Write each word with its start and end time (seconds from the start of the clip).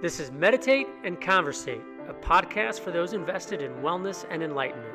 This 0.00 0.20
is 0.20 0.30
Meditate 0.30 0.86
and 1.02 1.20
Conversate, 1.20 1.82
a 2.08 2.14
podcast 2.14 2.78
for 2.78 2.92
those 2.92 3.14
invested 3.14 3.60
in 3.60 3.72
wellness 3.82 4.24
and 4.30 4.44
enlightenment. 4.44 4.94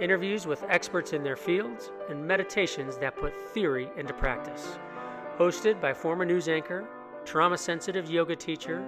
Interviews 0.00 0.48
with 0.48 0.64
experts 0.64 1.12
in 1.12 1.22
their 1.22 1.36
fields 1.36 1.92
and 2.10 2.26
meditations 2.26 2.96
that 2.96 3.16
put 3.16 3.40
theory 3.52 3.88
into 3.96 4.12
practice. 4.12 4.80
Hosted 5.38 5.80
by 5.80 5.94
former 5.94 6.24
news 6.24 6.48
anchor, 6.48 6.88
trauma 7.24 7.56
sensitive 7.56 8.10
yoga 8.10 8.34
teacher, 8.34 8.84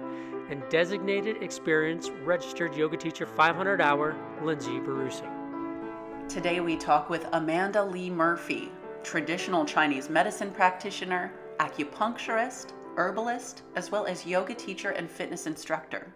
and 0.49 0.61
designated 0.67 1.41
experienced 1.41 2.11
registered 2.25 2.75
yoga 2.75 2.97
teacher 2.97 3.25
500 3.25 3.79
hour, 3.79 4.17
Lindsay 4.43 4.77
Barusing. 4.79 6.27
Today 6.27 6.59
we 6.59 6.75
talk 6.75 7.09
with 7.09 7.25
Amanda 7.31 7.81
Lee 7.81 8.09
Murphy, 8.09 8.73
traditional 9.03 9.63
Chinese 9.63 10.09
medicine 10.09 10.51
practitioner, 10.51 11.31
acupuncturist, 11.61 12.73
herbalist, 12.99 13.63
as 13.75 13.89
well 13.89 14.05
as 14.05 14.25
yoga 14.25 14.53
teacher 14.53 14.89
and 14.89 15.09
fitness 15.09 15.47
instructor. 15.47 16.13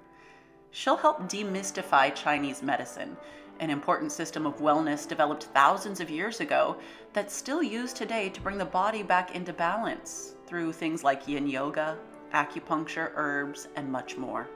She'll 0.71 0.97
help 0.97 1.21
demystify 1.29 2.13
Chinese 2.13 2.61
medicine, 2.61 3.15
an 3.61 3.69
important 3.69 4.11
system 4.11 4.45
of 4.45 4.57
wellness 4.57 5.07
developed 5.07 5.45
thousands 5.53 6.01
of 6.01 6.09
years 6.09 6.41
ago 6.41 6.75
that's 7.13 7.33
still 7.33 7.63
used 7.63 7.95
today 7.95 8.27
to 8.29 8.41
bring 8.41 8.57
the 8.57 8.65
body 8.65 9.01
back 9.01 9.33
into 9.33 9.53
balance 9.53 10.35
through 10.45 10.73
things 10.73 11.05
like 11.05 11.27
yin 11.27 11.47
yoga, 11.47 11.97
acupuncture, 12.33 13.11
herbs, 13.15 13.69
and 13.77 13.89
much 13.89 14.17
more. 14.17 14.49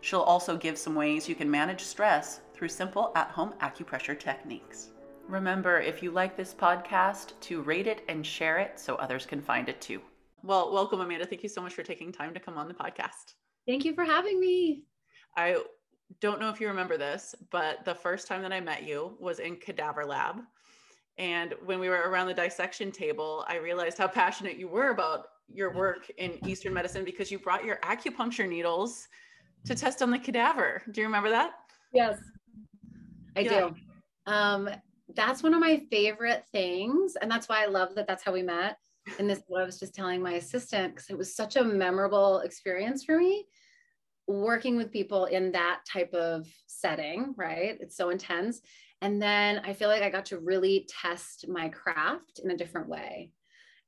She'll 0.00 0.20
also 0.20 0.56
give 0.56 0.78
some 0.78 0.94
ways 0.94 1.28
you 1.28 1.34
can 1.34 1.50
manage 1.50 1.82
stress 1.82 2.40
through 2.54 2.68
simple 2.68 3.12
at 3.14 3.28
home 3.28 3.52
acupressure 3.60 4.18
techniques. 4.18 4.88
Remember, 5.28 5.80
if 5.80 6.02
you 6.02 6.12
like 6.12 6.34
this 6.34 6.54
podcast, 6.54 7.32
to 7.42 7.60
rate 7.60 7.86
it 7.86 8.02
and 8.08 8.26
share 8.26 8.58
it 8.58 8.80
so 8.80 8.94
others 8.94 9.26
can 9.26 9.42
find 9.42 9.68
it 9.68 9.80
too. 9.80 10.00
Well, 10.44 10.72
welcome, 10.72 11.00
Amanda. 11.00 11.24
Thank 11.24 11.44
you 11.44 11.48
so 11.48 11.62
much 11.62 11.72
for 11.72 11.84
taking 11.84 12.10
time 12.10 12.34
to 12.34 12.40
come 12.40 12.58
on 12.58 12.66
the 12.66 12.74
podcast. 12.74 13.34
Thank 13.64 13.84
you 13.84 13.94
for 13.94 14.04
having 14.04 14.40
me. 14.40 14.82
I 15.36 15.62
don't 16.20 16.40
know 16.40 16.48
if 16.48 16.60
you 16.60 16.66
remember 16.66 16.98
this, 16.98 17.32
but 17.52 17.84
the 17.84 17.94
first 17.94 18.26
time 18.26 18.42
that 18.42 18.52
I 18.52 18.58
met 18.58 18.82
you 18.82 19.16
was 19.20 19.38
in 19.38 19.54
Cadaver 19.54 20.04
Lab. 20.04 20.40
And 21.16 21.54
when 21.64 21.78
we 21.78 21.88
were 21.88 22.10
around 22.10 22.26
the 22.26 22.34
dissection 22.34 22.90
table, 22.90 23.44
I 23.46 23.58
realized 23.58 23.98
how 23.98 24.08
passionate 24.08 24.56
you 24.56 24.66
were 24.66 24.90
about 24.90 25.26
your 25.48 25.72
work 25.76 26.10
in 26.18 26.44
Eastern 26.44 26.74
medicine 26.74 27.04
because 27.04 27.30
you 27.30 27.38
brought 27.38 27.64
your 27.64 27.76
acupuncture 27.84 28.48
needles 28.48 29.06
to 29.64 29.76
test 29.76 30.02
on 30.02 30.10
the 30.10 30.18
cadaver. 30.18 30.82
Do 30.90 31.02
you 31.02 31.06
remember 31.06 31.30
that? 31.30 31.52
Yes, 31.92 32.18
I 33.36 33.40
yeah. 33.40 33.68
do. 33.68 33.74
Um, 34.26 34.70
that's 35.14 35.44
one 35.44 35.54
of 35.54 35.60
my 35.60 35.82
favorite 35.88 36.46
things. 36.50 37.14
And 37.14 37.30
that's 37.30 37.48
why 37.48 37.62
I 37.62 37.66
love 37.66 37.94
that 37.94 38.08
that's 38.08 38.24
how 38.24 38.32
we 38.32 38.42
met 38.42 38.78
and 39.18 39.28
this 39.28 39.38
is 39.38 39.44
what 39.48 39.62
I 39.62 39.66
was 39.66 39.80
just 39.80 39.94
telling 39.94 40.22
my 40.22 40.32
assistant 40.32 40.94
because 40.94 41.10
it 41.10 41.18
was 41.18 41.34
such 41.34 41.56
a 41.56 41.64
memorable 41.64 42.40
experience 42.40 43.04
for 43.04 43.18
me 43.18 43.46
working 44.26 44.76
with 44.76 44.92
people 44.92 45.26
in 45.26 45.52
that 45.52 45.80
type 45.90 46.12
of 46.14 46.46
setting, 46.66 47.34
right? 47.36 47.76
It's 47.80 47.96
so 47.96 48.10
intense. 48.10 48.60
And 49.00 49.20
then 49.20 49.60
I 49.64 49.72
feel 49.72 49.88
like 49.88 50.02
I 50.02 50.10
got 50.10 50.26
to 50.26 50.38
really 50.38 50.88
test 50.88 51.48
my 51.48 51.68
craft 51.68 52.40
in 52.42 52.50
a 52.50 52.56
different 52.56 52.88
way 52.88 53.32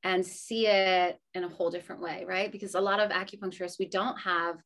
and 0.02 0.26
see 0.26 0.66
it 0.66 1.18
in 1.34 1.44
a 1.44 1.48
whole 1.48 1.70
different 1.70 2.02
way, 2.02 2.24
right? 2.26 2.50
Because 2.50 2.74
a 2.74 2.80
lot 2.80 3.00
of 3.00 3.10
acupuncturists, 3.10 3.78
we 3.78 3.88
don't 3.88 4.18
have 4.18 4.56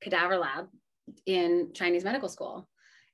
cadaver 0.00 0.38
lab 0.38 0.68
in 1.26 1.70
Chinese 1.74 2.04
medical 2.04 2.28
school. 2.28 2.68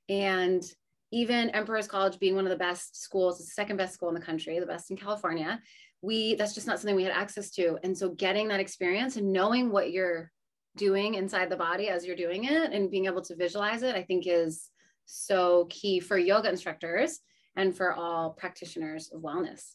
And 0.07 0.63
even 1.11 1.49
Emperor's 1.49 1.87
College 1.87 2.19
being 2.19 2.35
one 2.35 2.45
of 2.45 2.51
the 2.51 2.57
best 2.57 3.01
schools, 3.01 3.37
the 3.37 3.43
second 3.43 3.77
best 3.77 3.93
school 3.93 4.09
in 4.09 4.15
the 4.15 4.21
country, 4.21 4.59
the 4.59 4.65
best 4.65 4.89
in 4.89 4.97
California, 4.97 5.61
we 6.03 6.35
that's 6.35 6.53
just 6.53 6.67
not 6.67 6.79
something 6.79 6.95
we 6.95 7.03
had 7.03 7.13
access 7.13 7.49
to. 7.51 7.79
And 7.83 7.97
so 7.97 8.09
getting 8.09 8.49
that 8.49 8.59
experience 8.59 9.15
and 9.15 9.31
knowing 9.31 9.71
what 9.71 9.91
you're 9.91 10.31
doing 10.75 11.15
inside 11.15 11.49
the 11.49 11.55
body 11.55 11.87
as 11.89 12.05
you're 12.05 12.15
doing 12.15 12.45
it 12.45 12.73
and 12.73 12.91
being 12.91 13.05
able 13.05 13.21
to 13.21 13.35
visualize 13.35 13.83
it 13.83 13.95
i 13.95 14.01
think 14.01 14.25
is 14.25 14.69
so 15.05 15.67
key 15.69 15.99
for 15.99 16.17
yoga 16.17 16.49
instructors 16.49 17.19
and 17.55 17.75
for 17.75 17.93
all 17.93 18.31
practitioners 18.31 19.11
of 19.13 19.21
wellness. 19.21 19.73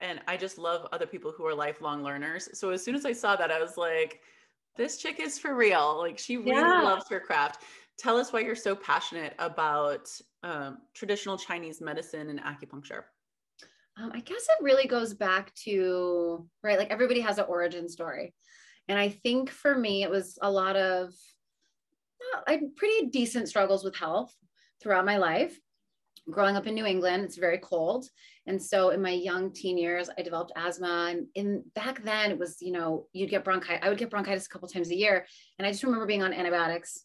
And 0.00 0.20
i 0.26 0.36
just 0.36 0.58
love 0.58 0.86
other 0.92 1.06
people 1.06 1.32
who 1.34 1.46
are 1.46 1.54
lifelong 1.54 2.02
learners. 2.02 2.48
So 2.52 2.70
as 2.70 2.84
soon 2.84 2.94
as 2.94 3.06
i 3.06 3.12
saw 3.12 3.36
that 3.36 3.50
i 3.50 3.60
was 3.60 3.76
like 3.76 4.20
this 4.76 4.98
chick 4.98 5.18
is 5.18 5.38
for 5.38 5.56
real. 5.56 5.98
Like 5.98 6.18
she 6.18 6.36
really 6.36 6.52
yeah. 6.52 6.82
loves 6.82 7.08
her 7.10 7.18
craft. 7.18 7.64
Tell 7.98 8.16
us 8.16 8.32
why 8.32 8.40
you're 8.40 8.54
so 8.54 8.76
passionate 8.76 9.34
about 9.40 10.08
um, 10.44 10.78
traditional 10.94 11.36
chinese 11.36 11.80
medicine 11.80 12.30
and 12.30 12.40
acupuncture 12.40 13.02
um, 14.00 14.12
I 14.14 14.20
guess 14.20 14.42
it 14.42 14.62
really 14.62 14.86
goes 14.86 15.14
back 15.14 15.54
to, 15.64 16.46
right, 16.62 16.78
like 16.78 16.90
everybody 16.90 17.20
has 17.20 17.38
an 17.38 17.46
origin 17.48 17.88
story. 17.88 18.34
And 18.88 18.98
I 18.98 19.08
think 19.08 19.50
for 19.50 19.76
me, 19.76 20.02
it 20.02 20.10
was 20.10 20.38
a 20.40 20.50
lot 20.50 20.76
of 20.76 21.12
I 22.46 22.60
pretty 22.76 23.06
decent 23.06 23.48
struggles 23.48 23.84
with 23.84 23.96
health 23.96 24.34
throughout 24.82 25.04
my 25.04 25.18
life. 25.18 25.58
Growing 26.30 26.56
up 26.56 26.66
in 26.66 26.74
New 26.74 26.84
England, 26.84 27.24
it's 27.24 27.36
very 27.36 27.58
cold. 27.58 28.06
And 28.46 28.62
so 28.62 28.90
in 28.90 29.00
my 29.00 29.10
young 29.10 29.52
teen 29.52 29.78
years, 29.78 30.10
I 30.16 30.22
developed 30.22 30.52
asthma. 30.56 31.08
And 31.10 31.26
in 31.34 31.64
back 31.74 32.02
then 32.02 32.30
it 32.30 32.38
was, 32.38 32.60
you 32.60 32.72
know, 32.72 33.06
you'd 33.12 33.30
get 33.30 33.44
bronchitis. 33.44 33.80
I 33.82 33.88
would 33.88 33.98
get 33.98 34.10
bronchitis 34.10 34.46
a 34.46 34.48
couple 34.48 34.68
times 34.68 34.90
a 34.90 34.96
year. 34.96 35.26
And 35.58 35.66
I 35.66 35.70
just 35.70 35.84
remember 35.84 36.06
being 36.06 36.22
on 36.22 36.34
antibiotics 36.34 37.04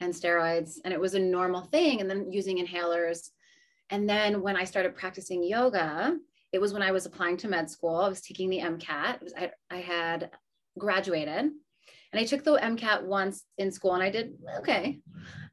and 0.00 0.12
steroids, 0.12 0.78
and 0.84 0.92
it 0.92 1.00
was 1.00 1.14
a 1.14 1.20
normal 1.20 1.62
thing. 1.62 2.00
And 2.00 2.08
then 2.08 2.32
using 2.32 2.64
inhalers 2.64 3.28
and 3.90 4.08
then 4.08 4.42
when 4.42 4.56
I 4.56 4.64
started 4.64 4.96
practicing 4.96 5.42
yoga, 5.42 6.16
it 6.52 6.60
was 6.60 6.72
when 6.72 6.82
I 6.82 6.92
was 6.92 7.06
applying 7.06 7.36
to 7.38 7.48
med 7.48 7.68
school. 7.68 7.96
I 7.96 8.08
was 8.08 8.20
taking 8.20 8.48
the 8.48 8.60
MCAT. 8.60 9.22
Was, 9.22 9.34
I, 9.36 9.50
I 9.70 9.78
had 9.78 10.30
graduated 10.78 11.50
and 12.14 12.20
I 12.20 12.24
took 12.24 12.44
the 12.44 12.56
MCAT 12.58 13.02
once 13.02 13.44
in 13.58 13.72
school 13.72 13.94
and 13.94 14.02
I 14.02 14.08
did 14.08 14.34
okay. 14.58 15.00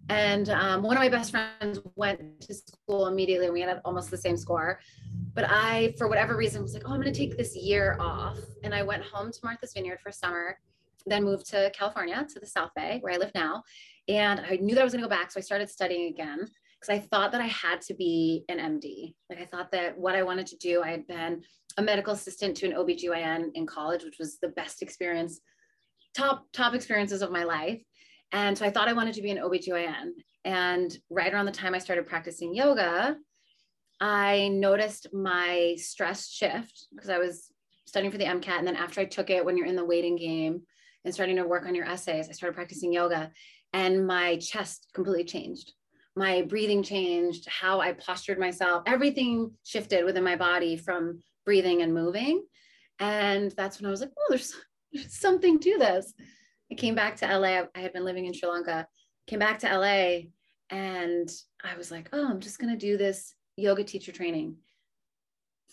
And 0.10 0.50
um, 0.50 0.84
one 0.84 0.96
of 0.96 1.02
my 1.02 1.10
best 1.10 1.32
friends 1.32 1.80
went 1.96 2.42
to 2.42 2.54
school 2.54 3.08
immediately 3.08 3.48
and 3.48 3.54
we 3.54 3.62
had 3.62 3.82
almost 3.84 4.12
the 4.12 4.18
same 4.18 4.38
score. 4.38 4.80
But 5.34 5.46
I, 5.48 5.96
for 5.98 6.08
whatever 6.08 6.36
reason, 6.36 6.62
was 6.62 6.74
like, 6.74 6.84
oh, 6.86 6.94
I'm 6.94 7.02
going 7.02 7.12
to 7.12 7.20
take 7.20 7.36
this 7.36 7.56
year 7.56 7.98
off. 8.00 8.38
And 8.64 8.76
I 8.76 8.84
went 8.84 9.04
home 9.04 9.32
to 9.32 9.40
Martha's 9.44 9.74
Vineyard 9.74 10.02
for 10.04 10.12
summer, 10.12 10.60
then 11.08 11.24
moved 11.24 11.50
to 11.52 11.72
California, 11.74 12.28
to 12.32 12.40
the 12.40 12.46
South 12.46 12.72
Bay, 12.76 13.00
where 13.02 13.14
I 13.14 13.18
live 13.18 13.32
now. 13.34 13.64
And 14.08 14.40
I 14.42 14.58
knew 14.58 14.76
that 14.76 14.82
I 14.82 14.84
was 14.84 14.94
going 14.94 15.02
to 15.02 15.08
go 15.08 15.16
back. 15.16 15.32
So 15.32 15.40
I 15.40 15.42
started 15.42 15.70
studying 15.70 16.10
again 16.10 16.48
because 16.82 16.96
I 16.96 17.00
thought 17.00 17.32
that 17.32 17.42
I 17.42 17.48
had 17.48 17.82
to 17.82 17.94
be 17.94 18.44
an 18.50 18.58
MD. 18.58 19.14
Like 19.30 19.40
I 19.40 19.46
thought 19.46 19.72
that 19.72 19.98
what 19.98 20.16
I 20.16 20.24
wanted 20.24 20.48
to 20.48 20.58
do, 20.58 20.82
I 20.82 20.90
had 20.90 21.06
been 21.06 21.44
a 21.78 21.82
medical 21.82 22.14
assistant 22.14 22.58
to 22.58 22.66
an 22.66 22.74
OBGYN 22.74 23.52
in 23.54 23.68
college, 23.68 24.04
which 24.04 24.18
was 24.18 24.40
the 24.40 24.50
best 24.50 24.82
experience, 24.82 25.40
top, 26.16 26.46
top 26.54 26.74
experiences 26.74 27.22
of 27.22 27.32
my 27.32 27.44
life. 27.44 27.82
And 28.32 28.58
so 28.58 28.66
I 28.66 28.72
thought 28.72 28.88
I 28.88 28.94
wanted 28.94 29.14
to 29.16 29.22
be 29.22 29.30
an 29.30 29.38
OBGYN. 29.38 30.12
And 30.44 30.98
right 31.12 31.32
around 31.32 31.46
the 31.46 31.52
time 31.52 31.76
I 31.76 31.80
started 31.80 32.08
practicing 32.08 32.56
yoga, 32.56 33.16
I 34.00 34.48
noticed 34.48 35.14
my 35.14 35.76
stress 35.78 36.30
shift 36.30 36.88
because 36.96 37.12
I 37.12 37.20
was 37.20 37.52
studying 37.86 38.12
for 38.12 38.18
the 38.18 38.26
MCAT. 38.26 38.58
And 38.58 38.66
then 38.66 38.76
after 38.76 39.02
I 39.02 39.06
took 39.06 39.30
it, 39.30 39.46
when 39.46 39.56
you're 39.56 39.68
in 39.68 39.76
the 39.76 39.86
waiting 39.86 40.16
game 40.16 40.64
and 41.06 41.14
starting 41.14 41.36
to 41.36 41.44
work 41.44 41.68
on 41.68 41.76
your 41.76 41.86
essays, 41.86 42.28
I 42.28 42.32
started 42.32 42.56
practicing 42.56 42.92
yoga 42.92 43.32
and 43.72 44.08
my 44.08 44.38
chest 44.38 44.88
completely 44.96 45.26
changed 45.26 45.74
my 46.16 46.42
breathing 46.42 46.84
changed, 46.84 47.48
how 47.48 47.80
I 47.80 47.94
postured 47.94 48.40
myself, 48.40 48.84
everything 48.86 49.52
shifted 49.64 50.04
within 50.04 50.24
my 50.24 50.36
body 50.36 50.76
from 50.76 51.22
breathing 51.46 51.82
and 51.82 51.94
moving. 51.94 52.44
And 53.00 53.52
that's 53.52 53.80
when 53.80 53.88
I 53.88 53.92
was 53.92 54.02
like, 54.02 54.12
oh, 54.18 54.26
there's, 54.30 54.54
there's 54.92 55.18
something 55.18 55.60
to 55.60 55.78
this. 55.78 56.14
I 56.72 56.76
came 56.76 56.96
back 56.96 57.18
to 57.18 57.38
LA. 57.38 57.64
I 57.76 57.80
had 57.80 57.94
been 57.94 58.06
living 58.06 58.26
in 58.26 58.34
Sri 58.34 58.50
Lanka, 58.50 58.88
came 59.28 59.40
back 59.40 59.60
to 59.60 59.78
LA, 59.78 60.30
and 60.70 61.30
I 61.64 61.76
was 61.78 61.92
like, 61.92 62.10
oh, 62.14 62.28
I'm 62.30 62.40
just 62.40 62.60
going 62.60 62.72
to 62.72 62.78
do 62.78 62.98
this 62.98 63.34
yoga 63.58 63.84
teacher 63.84 64.12
training. 64.12 64.58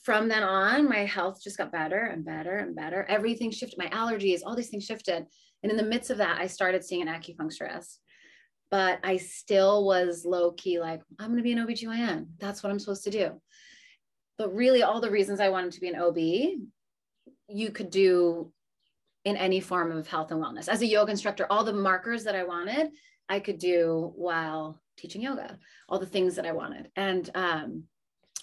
From 0.03 0.29
then 0.29 0.43
on, 0.43 0.89
my 0.89 1.05
health 1.05 1.41
just 1.43 1.59
got 1.59 1.73
better 1.73 1.99
and 1.99 2.25
better 2.25 2.59
and 2.59 2.75
better. 2.75 3.05
Everything 3.09 3.51
shifted, 3.51 3.79
my 3.79 3.89
allergies, 3.89 4.41
all 4.45 4.57
these 4.57 4.71
things 4.71 4.85
shifted. 4.85 5.27
And 5.63 5.71
in 5.71 5.77
the 5.77 5.83
midst 5.83 6.11
of 6.11 6.19
that, 6.19 6.41
I 6.41 6.47
started 6.47 6.85
seeing 6.85 7.07
an 7.07 7.09
acupuncturist 7.09 7.99
but 8.71 9.01
I 9.03 9.17
still 9.17 9.85
was 9.85 10.25
low 10.25 10.53
key 10.53 10.79
like, 10.79 11.01
I'm 11.19 11.29
going 11.29 11.39
to 11.39 11.43
be 11.43 11.53
an 11.53 11.67
OBGYN. 11.67 12.27
That's 12.39 12.63
what 12.63 12.71
I'm 12.71 12.79
supposed 12.79 13.05
to 13.05 13.11
do. 13.11 13.41
But 14.37 14.55
really, 14.55 14.83
all 14.83 15.01
the 15.01 15.11
reasons 15.11 15.41
I 15.41 15.49
wanted 15.49 15.73
to 15.73 15.81
be 15.81 15.89
an 15.89 16.01
OB, 16.01 16.19
you 17.49 17.71
could 17.71 17.91
do 17.91 18.53
in 19.25 19.37
any 19.37 19.61
form 19.61 19.91
of 19.91 20.07
health 20.07 20.31
and 20.31 20.43
wellness. 20.43 20.69
As 20.69 20.81
a 20.83 20.87
yoga 20.87 21.11
instructor, 21.11 21.47
all 21.51 21.65
the 21.65 21.73
markers 21.73 22.25
that 22.25 22.37
I 22.37 22.45
wanted, 22.45 22.91
I 23.29 23.41
could 23.41 23.59
do 23.59 24.13
while 24.17 24.81
teaching 24.97 25.23
yoga, 25.23 25.59
all 25.89 25.99
the 25.99 26.07
things 26.07 26.37
that 26.37 26.47
I 26.47 26.53
wanted. 26.53 26.91
And 26.97 27.29
um, 27.35 27.85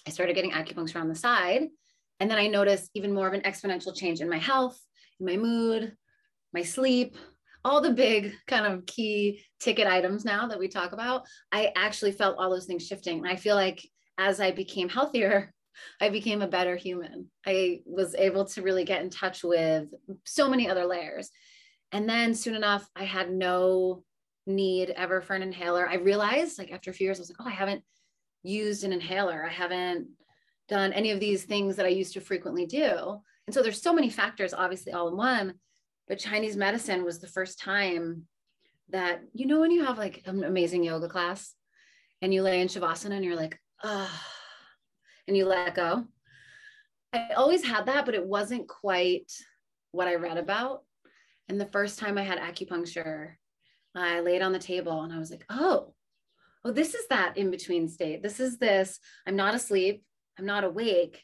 I 0.06 0.10
started 0.10 0.34
getting 0.34 0.52
acupuncture 0.52 1.00
on 1.00 1.08
the 1.08 1.14
side. 1.14 1.68
And 2.20 2.30
then 2.30 2.38
I 2.38 2.46
noticed 2.46 2.90
even 2.94 3.12
more 3.12 3.26
of 3.26 3.34
an 3.34 3.42
exponential 3.42 3.94
change 3.94 4.20
in 4.20 4.28
my 4.28 4.38
health, 4.38 4.78
in 5.20 5.26
my 5.26 5.36
mood, 5.36 5.94
my 6.52 6.62
sleep, 6.62 7.16
all 7.66 7.80
the 7.80 7.90
big 7.90 8.32
kind 8.46 8.64
of 8.64 8.86
key 8.86 9.42
ticket 9.58 9.88
items 9.88 10.24
now 10.24 10.46
that 10.46 10.58
we 10.58 10.68
talk 10.68 10.92
about, 10.92 11.26
I 11.50 11.72
actually 11.74 12.12
felt 12.12 12.38
all 12.38 12.48
those 12.48 12.64
things 12.64 12.86
shifting. 12.86 13.18
And 13.18 13.28
I 13.28 13.34
feel 13.34 13.56
like 13.56 13.84
as 14.18 14.40
I 14.40 14.52
became 14.52 14.88
healthier, 14.88 15.52
I 16.00 16.08
became 16.08 16.42
a 16.42 16.48
better 16.48 16.76
human. 16.76 17.28
I 17.44 17.80
was 17.84 18.14
able 18.14 18.44
to 18.46 18.62
really 18.62 18.84
get 18.84 19.02
in 19.02 19.10
touch 19.10 19.42
with 19.42 19.88
so 20.24 20.48
many 20.48 20.70
other 20.70 20.86
layers. 20.86 21.28
And 21.90 22.08
then 22.08 22.36
soon 22.36 22.54
enough, 22.54 22.88
I 22.94 23.02
had 23.02 23.32
no 23.32 24.04
need 24.46 24.90
ever 24.90 25.20
for 25.20 25.34
an 25.34 25.42
inhaler. 25.42 25.88
I 25.88 25.96
realized 25.96 26.58
like 26.58 26.70
after 26.70 26.90
a 26.90 26.94
few 26.94 27.06
years, 27.06 27.18
I 27.18 27.22
was 27.22 27.30
like, 27.30 27.40
oh, 27.40 27.48
I 27.48 27.54
haven't 27.54 27.82
used 28.44 28.84
an 28.84 28.92
inhaler. 28.92 29.44
I 29.44 29.52
haven't 29.52 30.06
done 30.68 30.92
any 30.92 31.10
of 31.10 31.18
these 31.18 31.42
things 31.42 31.74
that 31.76 31.86
I 31.86 31.90
used 31.90 32.12
to 32.12 32.20
frequently 32.20 32.64
do. 32.64 33.20
And 33.46 33.54
so 33.54 33.60
there's 33.60 33.82
so 33.82 33.92
many 33.92 34.08
factors, 34.08 34.54
obviously, 34.54 34.92
all 34.92 35.08
in 35.08 35.16
one. 35.16 35.54
But 36.08 36.18
Chinese 36.18 36.56
medicine 36.56 37.04
was 37.04 37.18
the 37.18 37.26
first 37.26 37.58
time 37.58 38.26
that, 38.90 39.22
you 39.32 39.46
know, 39.46 39.60
when 39.60 39.70
you 39.70 39.84
have 39.84 39.98
like 39.98 40.22
an 40.26 40.44
amazing 40.44 40.84
yoga 40.84 41.08
class 41.08 41.54
and 42.22 42.32
you 42.32 42.42
lay 42.42 42.60
in 42.60 42.68
Shavasana 42.68 43.16
and 43.16 43.24
you're 43.24 43.36
like, 43.36 43.60
ah, 43.82 44.26
and 45.26 45.36
you 45.36 45.46
let 45.46 45.74
go. 45.74 46.04
I 47.12 47.30
always 47.36 47.64
had 47.64 47.86
that, 47.86 48.04
but 48.04 48.14
it 48.14 48.26
wasn't 48.26 48.68
quite 48.68 49.32
what 49.90 50.08
I 50.08 50.16
read 50.16 50.38
about. 50.38 50.84
And 51.48 51.60
the 51.60 51.66
first 51.66 51.98
time 51.98 52.18
I 52.18 52.22
had 52.22 52.38
acupuncture, 52.38 53.32
I 53.94 54.20
laid 54.20 54.42
on 54.42 54.52
the 54.52 54.58
table 54.58 55.02
and 55.02 55.12
I 55.12 55.18
was 55.18 55.30
like, 55.30 55.44
oh, 55.48 55.94
oh, 56.64 56.72
this 56.72 56.94
is 56.94 57.06
that 57.08 57.36
in 57.36 57.50
between 57.50 57.88
state. 57.88 58.22
This 58.22 58.40
is 58.40 58.58
this. 58.58 58.98
I'm 59.26 59.36
not 59.36 59.54
asleep. 59.54 60.04
I'm 60.38 60.46
not 60.46 60.64
awake. 60.64 61.22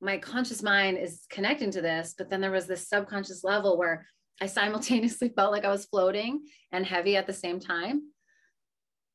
My 0.00 0.18
conscious 0.18 0.62
mind 0.62 0.98
is 0.98 1.24
connecting 1.30 1.70
to 1.72 1.80
this. 1.80 2.14
But 2.16 2.30
then 2.30 2.40
there 2.40 2.50
was 2.50 2.66
this 2.66 2.88
subconscious 2.88 3.44
level 3.44 3.78
where 3.78 4.06
I 4.40 4.46
simultaneously 4.46 5.28
felt 5.36 5.52
like 5.52 5.64
I 5.64 5.70
was 5.70 5.86
floating 5.86 6.42
and 6.72 6.84
heavy 6.84 7.16
at 7.16 7.26
the 7.26 7.32
same 7.32 7.60
time. 7.60 8.02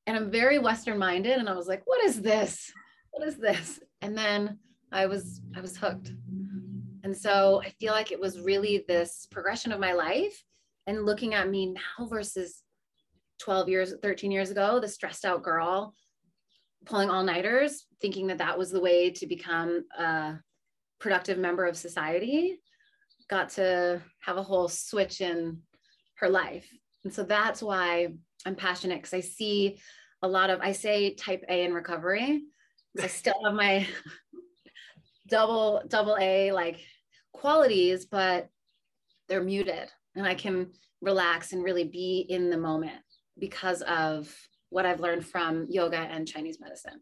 And 0.07 0.17
I'm 0.17 0.31
very 0.31 0.59
Western 0.59 0.97
minded. 0.97 1.37
And 1.37 1.47
I 1.47 1.53
was 1.53 1.67
like, 1.67 1.83
what 1.85 2.03
is 2.03 2.21
this? 2.21 2.71
What 3.11 3.27
is 3.27 3.37
this? 3.37 3.79
And 4.01 4.17
then 4.17 4.59
I 4.91 5.05
was, 5.05 5.41
I 5.55 5.61
was 5.61 5.77
hooked. 5.77 6.11
And 7.03 7.15
so 7.15 7.61
I 7.63 7.69
feel 7.79 7.93
like 7.93 8.11
it 8.11 8.19
was 8.19 8.39
really 8.39 8.83
this 8.87 9.27
progression 9.31 9.71
of 9.71 9.79
my 9.79 9.93
life 9.93 10.43
and 10.87 11.05
looking 11.05 11.33
at 11.33 11.49
me 11.49 11.73
now 11.73 12.05
versus 12.07 12.63
12 13.39 13.69
years, 13.69 13.93
13 14.01 14.31
years 14.31 14.51
ago, 14.51 14.79
the 14.79 14.87
stressed 14.87 15.25
out 15.25 15.43
girl 15.43 15.95
pulling 16.85 17.09
all 17.09 17.23
nighters, 17.23 17.85
thinking 18.01 18.27
that 18.27 18.39
that 18.39 18.57
was 18.57 18.71
the 18.71 18.79
way 18.79 19.11
to 19.11 19.27
become 19.27 19.85
a 19.97 20.39
productive 21.01 21.37
member 21.37 21.65
of 21.65 21.75
society, 21.75 22.61
got 23.29 23.49
to 23.49 24.01
have 24.21 24.37
a 24.37 24.43
whole 24.43 24.69
switch 24.69 25.19
in 25.19 25.59
her 26.15 26.29
life. 26.29 26.69
And 27.03 27.11
so 27.11 27.23
that's 27.23 27.61
why 27.61 28.09
I'm 28.45 28.55
passionate 28.55 28.99
because 28.99 29.13
I 29.13 29.21
see 29.21 29.79
a 30.21 30.27
lot 30.27 30.51
of, 30.51 30.61
I 30.61 30.71
say 30.71 31.15
type 31.15 31.43
A 31.49 31.65
in 31.65 31.73
recovery. 31.73 32.43
I 33.01 33.07
still 33.07 33.33
have 33.43 33.55
my 33.55 33.87
double, 35.27 35.81
double 35.87 36.17
A 36.21 36.51
like 36.51 36.79
qualities, 37.33 38.05
but 38.05 38.49
they're 39.27 39.43
muted 39.43 39.89
and 40.15 40.27
I 40.27 40.35
can 40.35 40.71
relax 41.01 41.53
and 41.53 41.63
really 41.63 41.85
be 41.85 42.25
in 42.29 42.49
the 42.49 42.57
moment 42.57 43.01
because 43.39 43.81
of 43.81 44.33
what 44.69 44.85
I've 44.85 44.99
learned 44.99 45.25
from 45.25 45.65
yoga 45.69 45.97
and 45.97 46.27
Chinese 46.27 46.59
medicine. 46.59 47.01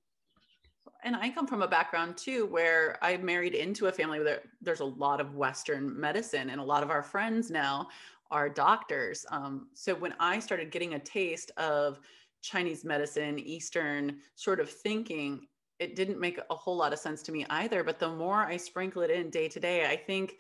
And 1.03 1.15
I 1.15 1.29
come 1.29 1.47
from 1.47 1.61
a 1.61 1.67
background 1.67 2.17
too 2.17 2.45
where 2.47 2.97
I 3.01 3.15
married 3.17 3.55
into 3.55 3.87
a 3.87 3.91
family 3.91 4.19
where 4.19 4.41
there's 4.61 4.81
a 4.81 4.85
lot 4.85 5.21
of 5.21 5.35
Western 5.35 5.97
medicine, 5.99 6.49
and 6.49 6.59
a 6.59 6.63
lot 6.63 6.83
of 6.83 6.89
our 6.89 7.03
friends 7.03 7.49
now 7.49 7.87
are 8.31 8.49
doctors. 8.49 9.25
Um, 9.31 9.69
so 9.73 9.95
when 9.95 10.13
I 10.19 10.39
started 10.39 10.71
getting 10.71 10.93
a 10.95 10.99
taste 10.99 11.51
of 11.57 11.99
Chinese 12.41 12.83
medicine, 12.83 13.39
Eastern 13.39 14.17
sort 14.35 14.59
of 14.59 14.69
thinking, 14.69 15.47
it 15.79 15.95
didn't 15.95 16.19
make 16.19 16.39
a 16.49 16.55
whole 16.55 16.75
lot 16.75 16.93
of 16.93 16.99
sense 16.99 17.23
to 17.23 17.31
me 17.31 17.45
either. 17.49 17.83
But 17.83 17.99
the 17.99 18.09
more 18.09 18.45
I 18.45 18.57
sprinkle 18.57 19.01
it 19.01 19.11
in 19.11 19.29
day 19.29 19.47
to 19.47 19.59
day, 19.59 19.85
I 19.85 19.95
think 19.95 20.35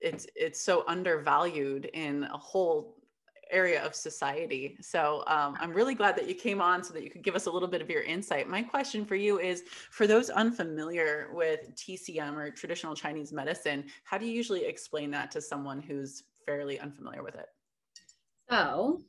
it's 0.00 0.26
it's 0.34 0.60
so 0.60 0.84
undervalued 0.86 1.90
in 1.92 2.24
a 2.24 2.36
whole 2.36 2.96
area 3.54 3.82
of 3.84 3.94
society. 3.94 4.76
So 4.80 5.22
um, 5.26 5.56
I'm 5.60 5.72
really 5.72 5.94
glad 5.94 6.16
that 6.16 6.28
you 6.28 6.34
came 6.34 6.60
on 6.60 6.82
so 6.82 6.92
that 6.92 7.04
you 7.04 7.10
could 7.10 7.22
give 7.22 7.36
us 7.36 7.46
a 7.46 7.50
little 7.50 7.68
bit 7.68 7.80
of 7.80 7.88
your 7.88 8.02
insight. 8.02 8.48
My 8.48 8.62
question 8.62 9.04
for 9.04 9.14
you 9.14 9.38
is 9.38 9.62
for 9.90 10.06
those 10.06 10.28
unfamiliar 10.28 11.28
with 11.32 11.60
TCM 11.76 12.36
or 12.36 12.50
traditional 12.50 12.94
Chinese 12.94 13.32
medicine, 13.32 13.84
how 14.02 14.18
do 14.18 14.26
you 14.26 14.32
usually 14.32 14.64
explain 14.64 15.10
that 15.12 15.30
to 15.30 15.40
someone 15.40 15.80
who's 15.80 16.24
fairly 16.44 16.80
unfamiliar 16.80 17.22
with 17.22 17.36
it? 17.36 17.46
So 18.50 19.00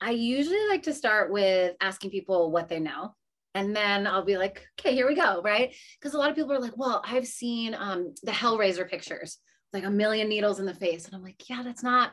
I 0.00 0.10
usually 0.10 0.66
like 0.68 0.84
to 0.84 0.94
start 0.94 1.30
with 1.32 1.74
asking 1.80 2.10
people 2.10 2.50
what 2.50 2.68
they 2.68 2.78
know. 2.78 3.14
And 3.54 3.74
then 3.74 4.06
I'll 4.06 4.24
be 4.24 4.38
like, 4.38 4.66
okay, 4.78 4.94
here 4.94 5.08
we 5.08 5.14
go, 5.14 5.42
right? 5.42 5.74
Because 5.98 6.14
a 6.14 6.18
lot 6.18 6.30
of 6.30 6.36
people 6.36 6.52
are 6.52 6.60
like, 6.60 6.76
well, 6.76 7.02
I've 7.04 7.26
seen 7.26 7.74
um, 7.74 8.14
the 8.22 8.30
Hellraiser 8.30 8.88
pictures, 8.88 9.38
like 9.72 9.84
a 9.84 9.90
million 9.90 10.28
needles 10.28 10.60
in 10.60 10.66
the 10.66 10.74
face. 10.74 11.06
And 11.06 11.14
I'm 11.14 11.22
like, 11.22 11.48
yeah, 11.48 11.62
that's 11.64 11.82
not 11.82 12.12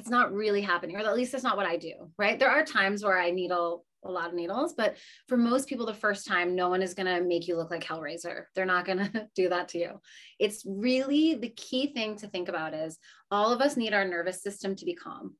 that's 0.00 0.10
not 0.10 0.32
really 0.32 0.62
happening, 0.62 0.96
or 0.96 1.00
at 1.00 1.14
least 1.14 1.32
that's 1.32 1.44
not 1.44 1.58
what 1.58 1.66
I 1.66 1.76
do, 1.76 1.92
right? 2.16 2.38
There 2.38 2.50
are 2.50 2.64
times 2.64 3.04
where 3.04 3.20
I 3.20 3.30
needle 3.30 3.84
a 4.02 4.10
lot 4.10 4.28
of 4.28 4.34
needles, 4.34 4.72
but 4.72 4.96
for 5.28 5.36
most 5.36 5.68
people, 5.68 5.84
the 5.84 5.92
first 5.92 6.26
time, 6.26 6.56
no 6.56 6.70
one 6.70 6.80
is 6.80 6.94
going 6.94 7.06
to 7.06 7.20
make 7.22 7.46
you 7.46 7.54
look 7.54 7.70
like 7.70 7.84
Hellraiser. 7.84 8.44
They're 8.54 8.64
not 8.64 8.86
going 8.86 8.98
to 9.12 9.28
do 9.34 9.50
that 9.50 9.68
to 9.68 9.78
you. 9.78 10.00
It's 10.38 10.64
really 10.66 11.34
the 11.34 11.50
key 11.50 11.92
thing 11.92 12.16
to 12.16 12.28
think 12.28 12.48
about 12.48 12.72
is 12.72 12.96
all 13.30 13.52
of 13.52 13.60
us 13.60 13.76
need 13.76 13.92
our 13.92 14.06
nervous 14.06 14.42
system 14.42 14.74
to 14.76 14.86
be 14.86 14.94
calm. 14.94 15.34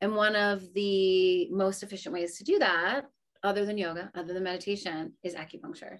And 0.00 0.16
one 0.16 0.34
of 0.34 0.62
the 0.74 1.48
most 1.52 1.84
efficient 1.84 2.12
ways 2.12 2.36
to 2.38 2.44
do 2.44 2.58
that, 2.58 3.04
other 3.44 3.64
than 3.64 3.78
yoga, 3.78 4.10
other 4.16 4.34
than 4.34 4.42
meditation, 4.42 5.12
is 5.22 5.36
acupuncture. 5.36 5.98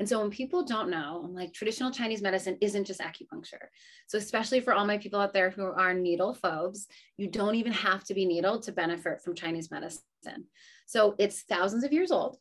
And 0.00 0.08
so 0.08 0.18
when 0.18 0.30
people 0.30 0.64
don't 0.64 0.88
know, 0.88 1.28
like 1.30 1.52
traditional 1.52 1.90
Chinese 1.90 2.22
medicine 2.22 2.56
isn't 2.62 2.86
just 2.86 3.00
acupuncture. 3.00 3.66
So 4.06 4.16
especially 4.16 4.60
for 4.60 4.72
all 4.72 4.86
my 4.86 4.96
people 4.96 5.20
out 5.20 5.34
there 5.34 5.50
who 5.50 5.64
are 5.64 5.92
needle 5.92 6.32
phobes, 6.32 6.86
you 7.18 7.28
don't 7.28 7.54
even 7.56 7.72
have 7.72 8.02
to 8.04 8.14
be 8.14 8.24
needled 8.24 8.62
to 8.62 8.72
benefit 8.72 9.20
from 9.20 9.34
Chinese 9.34 9.70
medicine. 9.70 10.46
So 10.86 11.16
it's 11.18 11.42
thousands 11.42 11.84
of 11.84 11.92
years 11.92 12.10
old 12.10 12.38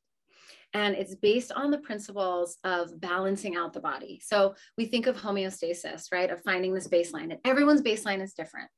and 0.73 0.95
it's 0.95 1.15
based 1.15 1.51
on 1.51 1.69
the 1.69 1.79
principles 1.79 2.57
of 2.63 3.00
balancing 3.01 3.57
out 3.57 3.73
the 3.73 3.81
body. 3.81 4.21
So 4.23 4.56
we 4.77 4.85
think 4.85 5.07
of 5.07 5.17
homeostasis, 5.17 6.13
right? 6.13 6.29
Of 6.29 6.41
finding 6.44 6.73
this 6.73 6.88
baseline, 6.88 7.31
and 7.31 7.39
everyone's 7.44 7.81
baseline 7.81 8.21
is 8.21 8.33
different. 8.33 8.69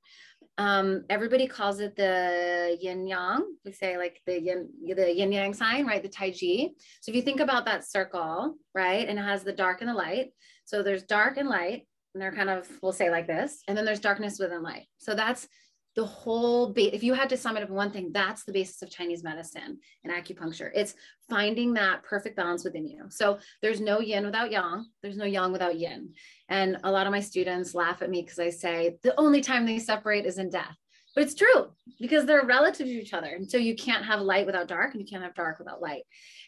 Um, 0.62 1.06
everybody 1.10 1.48
calls 1.48 1.80
it 1.80 1.96
the 1.96 2.78
yin 2.80 3.08
yang. 3.08 3.56
We 3.66 3.72
say 3.72 3.98
like 3.98 4.22
the 4.28 4.40
yin, 4.40 4.70
the 4.96 5.12
yin 5.12 5.32
yang 5.32 5.56
sign, 5.56 5.88
right? 5.88 6.04
The 6.04 6.08
Tai 6.08 6.30
Chi. 6.30 6.70
So 7.02 7.10
if 7.10 7.16
you 7.16 7.24
think 7.24 7.40
about 7.40 7.66
that 7.66 7.84
circle, 7.84 8.58
right, 8.76 9.10
and 9.10 9.18
it 9.18 9.24
has 9.24 9.44
the 9.44 9.54
dark 9.54 9.82
and 9.82 9.90
the 9.90 9.96
light. 9.96 10.28
So 10.66 10.84
there's 10.84 11.02
dark 11.02 11.38
and 11.38 11.50
light, 11.50 11.88
and 12.14 12.22
they're 12.22 12.32
kind 12.32 12.52
of 12.52 12.70
we'll 12.84 12.92
say 12.92 13.10
like 13.10 13.26
this, 13.26 13.64
and 13.68 13.76
then 13.76 13.86
there's 13.86 14.00
darkness 14.00 14.38
within 14.38 14.62
light. 14.62 14.86
So 15.00 15.16
that's 15.16 15.48
the 15.96 16.06
whole 16.06 16.72
base 16.72 16.92
if 16.94 17.04
you 17.04 17.14
had 17.14 17.30
to 17.30 17.38
sum 17.38 17.58
it 17.58 17.64
up 17.64 17.70
in 17.70 17.76
one 17.76 17.92
thing 17.92 18.12
that's 18.14 18.44
the 18.44 18.52
basis 18.52 18.82
of 18.82 18.90
chinese 18.90 19.24
medicine 19.24 19.78
and 20.04 20.14
acupuncture. 20.14 20.72
It's 20.74 20.96
finding 21.30 21.74
that 21.74 22.04
perfect 22.04 22.36
balance 22.36 22.64
within 22.64 22.86
you. 22.86 23.06
So 23.10 23.40
there's 23.62 23.82
no 23.82 24.00
yin 24.00 24.26
without 24.26 24.52
yang. 24.52 24.86
There's 25.02 25.18
no 25.18 25.26
yang 25.26 25.52
without 25.52 25.80
yin. 25.80 26.14
And 26.50 26.78
a 26.84 26.92
lot 26.92 27.08
of 27.08 27.12
my 27.12 27.22
students 27.22 27.74
laugh 27.74 28.02
at 28.02 28.10
me 28.10 28.22
because 28.22 28.40
i 28.40 28.50
say 28.50 28.98
the 29.04 29.18
only 29.20 29.42
time 29.42 29.66
they 29.66 29.80
separate 29.80 30.26
is 30.26 30.38
in 30.38 30.50
death. 30.50 30.76
But 31.14 31.26
it's 31.26 31.36
true 31.36 31.72
because 32.00 32.26
they're 32.26 32.46
relative 32.46 32.88
to 32.88 32.92
each 32.92 33.14
other. 33.14 33.28
And 33.28 33.50
so 33.50 33.58
you 33.58 33.76
can't 33.76 34.06
have 34.06 34.22
light 34.22 34.46
without 34.46 34.70
dark 34.70 34.94
and 34.94 35.02
you 35.02 35.08
can't 35.08 35.24
have 35.24 35.36
dark 35.36 35.60
without 35.60 35.82
light. 35.82 36.04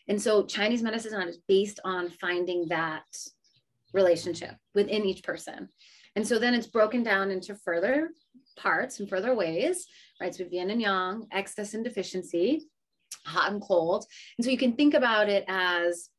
And 0.07 0.21
so 0.21 0.45
chinese 0.45 0.81
medicine 0.81 1.27
is 1.27 1.39
based 1.47 1.79
on 1.83 2.09
finding 2.09 2.67
that 2.69 3.03
relationship 3.93 4.55
within 4.73 5.05
each 5.05 5.23
person. 5.23 5.69
And 6.15 6.27
so 6.27 6.39
then 6.39 6.53
it's 6.53 6.67
broken 6.67 7.03
down 7.03 7.31
into 7.31 7.55
further 7.55 8.09
parts 8.53 8.99
in 8.99 9.07
further 9.07 9.35
ways, 9.35 9.85
right? 10.21 10.33
So 10.33 10.45
yin 10.49 10.69
and 10.69 10.81
yang, 10.81 11.27
excess 11.31 11.73
and 11.73 11.83
deficiency, 11.83 12.67
hot 13.25 13.51
and 13.51 13.61
cold. 13.61 14.05
And 14.37 14.45
so 14.45 14.51
you 14.51 14.57
can 14.57 14.73
think 14.73 14.93
about 14.93 15.29
it 15.29 15.45
as 15.47 16.09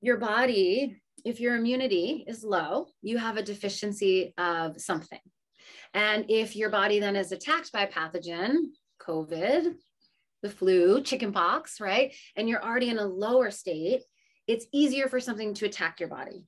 your 0.00 0.16
body, 0.18 1.00
if 1.24 1.40
your 1.40 1.56
immunity 1.56 2.24
is 2.26 2.44
low, 2.44 2.88
you 3.00 3.18
have 3.18 3.36
a 3.36 3.42
deficiency 3.42 4.34
of 4.36 4.80
something. 4.80 5.20
And 5.94 6.26
if 6.28 6.56
your 6.56 6.70
body 6.70 7.00
then 7.00 7.16
is 7.16 7.32
attacked 7.32 7.72
by 7.72 7.82
a 7.82 7.90
pathogen, 7.90 8.56
COVID, 9.00 9.74
the 10.42 10.50
flu, 10.50 11.02
chickenpox, 11.02 11.80
right? 11.80 12.14
And 12.36 12.48
you're 12.48 12.62
already 12.62 12.90
in 12.90 12.98
a 12.98 13.06
lower 13.06 13.50
state, 13.50 14.02
it's 14.46 14.66
easier 14.72 15.08
for 15.08 15.20
something 15.20 15.54
to 15.54 15.66
attack 15.66 16.00
your 16.00 16.10
body. 16.10 16.46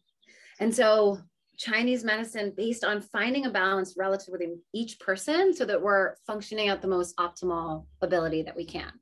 And 0.61 0.75
so 0.75 1.19
Chinese 1.57 2.05
medicine 2.05 2.53
based 2.57 2.85
on 2.85 3.01
finding 3.01 3.47
a 3.47 3.51
balance 3.51 3.95
relative 3.97 4.33
within 4.33 4.61
each 4.75 4.99
person 5.01 5.55
so 5.55 5.65
that 5.65 5.81
we're 5.81 6.15
functioning 6.27 6.69
at 6.69 6.83
the 6.83 6.89
most 6.89 7.17
optimal 7.17 7.87
ability 8.03 8.43
that 8.43 8.57
we 8.57 8.65
can. 8.65 8.93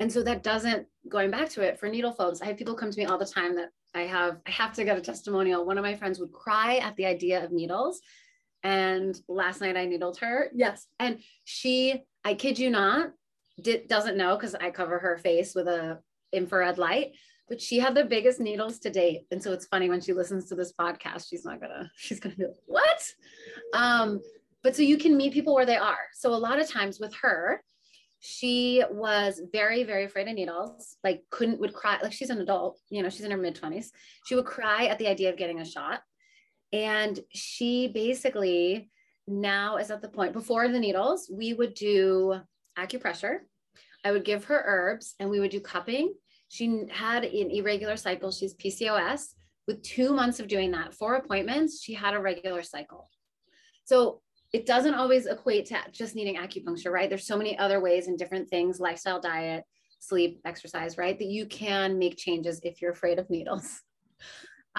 And 0.00 0.12
so 0.12 0.22
that 0.22 0.42
doesn't, 0.42 0.86
going 1.08 1.30
back 1.30 1.48
to 1.50 1.62
it 1.62 1.78
for 1.78 1.88
needle 1.88 2.12
phobes, 2.12 2.42
I 2.42 2.46
have 2.46 2.56
people 2.56 2.74
come 2.74 2.90
to 2.90 2.98
me 2.98 3.06
all 3.06 3.18
the 3.18 3.26
time 3.26 3.54
that 3.56 3.70
I 3.94 4.02
have, 4.02 4.38
I 4.46 4.50
have 4.50 4.72
to 4.74 4.84
get 4.84 4.98
a 4.98 5.00
testimonial. 5.00 5.64
One 5.64 5.78
of 5.78 5.84
my 5.84 5.94
friends 5.94 6.18
would 6.18 6.32
cry 6.32 6.76
at 6.78 6.96
the 6.96 7.06
idea 7.06 7.44
of 7.44 7.52
needles. 7.52 8.00
And 8.62 9.18
last 9.28 9.60
night 9.60 9.76
I 9.76 9.86
needled 9.86 10.18
her. 10.18 10.48
Yes. 10.54 10.86
And 10.98 11.20
she, 11.44 12.02
I 12.24 12.34
kid 12.34 12.58
you 12.58 12.70
not, 12.70 13.12
did, 13.60 13.88
doesn't 13.88 14.16
know 14.16 14.36
because 14.36 14.54
I 14.54 14.70
cover 14.70 14.98
her 14.98 15.18
face 15.18 15.54
with 15.54 15.68
a 15.68 16.00
infrared 16.32 16.78
light 16.78 17.12
but 17.48 17.60
she 17.60 17.78
had 17.78 17.94
the 17.94 18.04
biggest 18.04 18.40
needles 18.40 18.78
to 18.80 18.90
date. 18.90 19.26
And 19.30 19.42
so 19.42 19.52
it's 19.52 19.66
funny 19.66 19.88
when 19.88 20.00
she 20.00 20.12
listens 20.12 20.48
to 20.48 20.54
this 20.54 20.72
podcast, 20.72 21.28
she's 21.28 21.44
not 21.44 21.60
gonna, 21.60 21.90
she's 21.96 22.20
gonna 22.20 22.36
be 22.36 22.44
like, 22.44 22.54
what? 22.66 23.12
Um, 23.74 24.20
but 24.62 24.76
so 24.76 24.82
you 24.82 24.96
can 24.96 25.16
meet 25.16 25.32
people 25.32 25.54
where 25.54 25.66
they 25.66 25.76
are. 25.76 25.98
So 26.14 26.32
a 26.32 26.36
lot 26.36 26.60
of 26.60 26.68
times 26.68 27.00
with 27.00 27.14
her, 27.22 27.62
she 28.20 28.84
was 28.88 29.40
very, 29.52 29.82
very 29.82 30.04
afraid 30.04 30.28
of 30.28 30.34
needles, 30.34 30.96
like 31.02 31.24
couldn't, 31.30 31.58
would 31.58 31.74
cry. 31.74 31.98
Like 32.00 32.12
she's 32.12 32.30
an 32.30 32.40
adult, 32.40 32.78
you 32.88 33.02
know, 33.02 33.08
she's 33.08 33.24
in 33.24 33.32
her 33.32 33.36
mid 33.36 33.60
20s. 33.60 33.86
She 34.26 34.36
would 34.36 34.44
cry 34.44 34.86
at 34.86 34.98
the 34.98 35.08
idea 35.08 35.30
of 35.30 35.36
getting 35.36 35.58
a 35.58 35.64
shot. 35.64 36.02
And 36.72 37.18
she 37.30 37.88
basically 37.88 38.90
now 39.26 39.76
is 39.76 39.90
at 39.90 40.02
the 40.02 40.08
point 40.08 40.32
before 40.32 40.68
the 40.68 40.78
needles, 40.78 41.28
we 41.30 41.52
would 41.52 41.74
do 41.74 42.40
acupressure. 42.78 43.38
I 44.04 44.12
would 44.12 44.24
give 44.24 44.44
her 44.44 44.62
herbs 44.64 45.14
and 45.18 45.28
we 45.28 45.40
would 45.40 45.50
do 45.50 45.60
cupping. 45.60 46.14
She 46.52 46.84
had 46.90 47.24
an 47.24 47.50
irregular 47.50 47.96
cycle. 47.96 48.30
She's 48.30 48.52
PCOS. 48.52 49.32
With 49.66 49.82
two 49.82 50.12
months 50.12 50.38
of 50.38 50.48
doing 50.48 50.70
that, 50.72 50.92
four 50.92 51.14
appointments, 51.14 51.82
she 51.82 51.94
had 51.94 52.12
a 52.12 52.20
regular 52.20 52.62
cycle. 52.62 53.08
So 53.84 54.20
it 54.52 54.66
doesn't 54.66 54.92
always 54.92 55.24
equate 55.24 55.64
to 55.66 55.78
just 55.92 56.14
needing 56.14 56.36
acupuncture, 56.36 56.92
right? 56.92 57.08
There's 57.08 57.26
so 57.26 57.38
many 57.38 57.58
other 57.58 57.80
ways 57.80 58.06
and 58.06 58.18
different 58.18 58.50
things, 58.50 58.80
lifestyle, 58.80 59.18
diet, 59.18 59.64
sleep, 59.98 60.42
exercise, 60.44 60.98
right? 60.98 61.18
That 61.18 61.28
you 61.28 61.46
can 61.46 61.98
make 61.98 62.18
changes 62.18 62.60
if 62.64 62.82
you're 62.82 62.92
afraid 62.92 63.18
of 63.18 63.30
needles. 63.30 63.80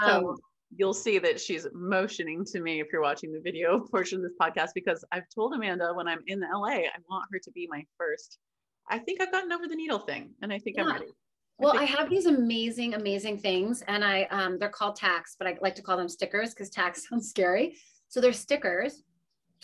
Um, 0.02 0.10
so 0.10 0.38
you'll 0.76 0.92
see 0.96 1.20
that 1.20 1.40
she's 1.40 1.68
motioning 1.72 2.44
to 2.46 2.62
me 2.62 2.82
if 2.82 2.88
you're 2.92 3.04
watching 3.04 3.32
the 3.32 3.40
video 3.40 3.80
portion 3.92 4.18
of 4.18 4.24
this 4.24 4.34
podcast 4.42 4.70
because 4.74 5.06
I've 5.12 5.30
told 5.30 5.54
Amanda 5.54 5.94
when 5.94 6.08
I'm 6.08 6.22
in 6.26 6.40
LA, 6.40 6.68
I 6.70 6.90
want 7.08 7.26
her 7.32 7.38
to 7.38 7.52
be 7.52 7.68
my 7.70 7.86
first. 7.96 8.40
I 8.90 8.98
think 8.98 9.22
I've 9.22 9.32
gotten 9.32 9.52
over 9.52 9.68
the 9.68 9.76
needle 9.76 10.00
thing 10.00 10.32
and 10.42 10.52
I 10.52 10.58
think 10.58 10.78
yeah. 10.78 10.86
I'm 10.86 10.94
ready. 10.94 11.14
Well, 11.60 11.78
I 11.78 11.84
have 11.84 12.10
these 12.10 12.26
amazing, 12.26 12.96
amazing 12.96 13.38
things, 13.38 13.84
and 13.88 14.04
I 14.04 14.24
um, 14.24 14.58
they're 14.60 14.70
called 14.70 14.96
tacks, 14.96 15.36
but 15.38 15.48
I 15.48 15.58
like 15.62 15.76
to 15.76 15.82
call 15.82 15.98
them 15.98 16.10
stickers 16.10 16.50
because 16.50 16.70
tacks 16.70 17.08
sounds 17.10 17.30
scary. 17.30 17.78
So 18.10 18.20
they're 18.22 18.34
stickers, 18.34 19.04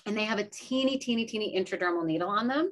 and 0.06 0.18
they 0.18 0.24
have 0.24 0.40
a 0.40 0.46
teeny, 0.46 0.98
teeny, 0.98 1.26
teeny 1.26 1.56
intradermal 1.58 2.06
needle 2.06 2.30
on 2.30 2.48
them. 2.48 2.72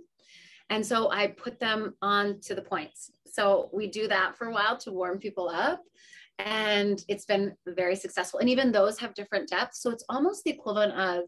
And 0.70 0.86
so 0.86 1.10
I 1.12 1.28
put 1.28 1.60
them 1.60 1.96
on 2.02 2.40
to 2.42 2.56
the 2.56 2.62
points. 2.62 3.12
So 3.26 3.70
we 3.72 3.88
do 3.88 4.08
that 4.08 4.38
for 4.38 4.48
a 4.48 4.52
while 4.52 4.78
to 4.80 4.92
warm 4.92 5.18
people 5.20 5.50
up 5.50 5.82
and 6.40 7.04
it's 7.08 7.26
been 7.26 7.56
very 7.66 7.96
successful. 7.96 8.40
And 8.40 8.50
even 8.50 8.72
those 8.72 9.00
have 9.00 9.14
different 9.14 9.50
depths. 9.50 9.82
So 9.82 9.90
it's 9.90 10.04
almost 10.10 10.44
the 10.44 10.52
equivalent 10.52 10.94
of 10.94 11.24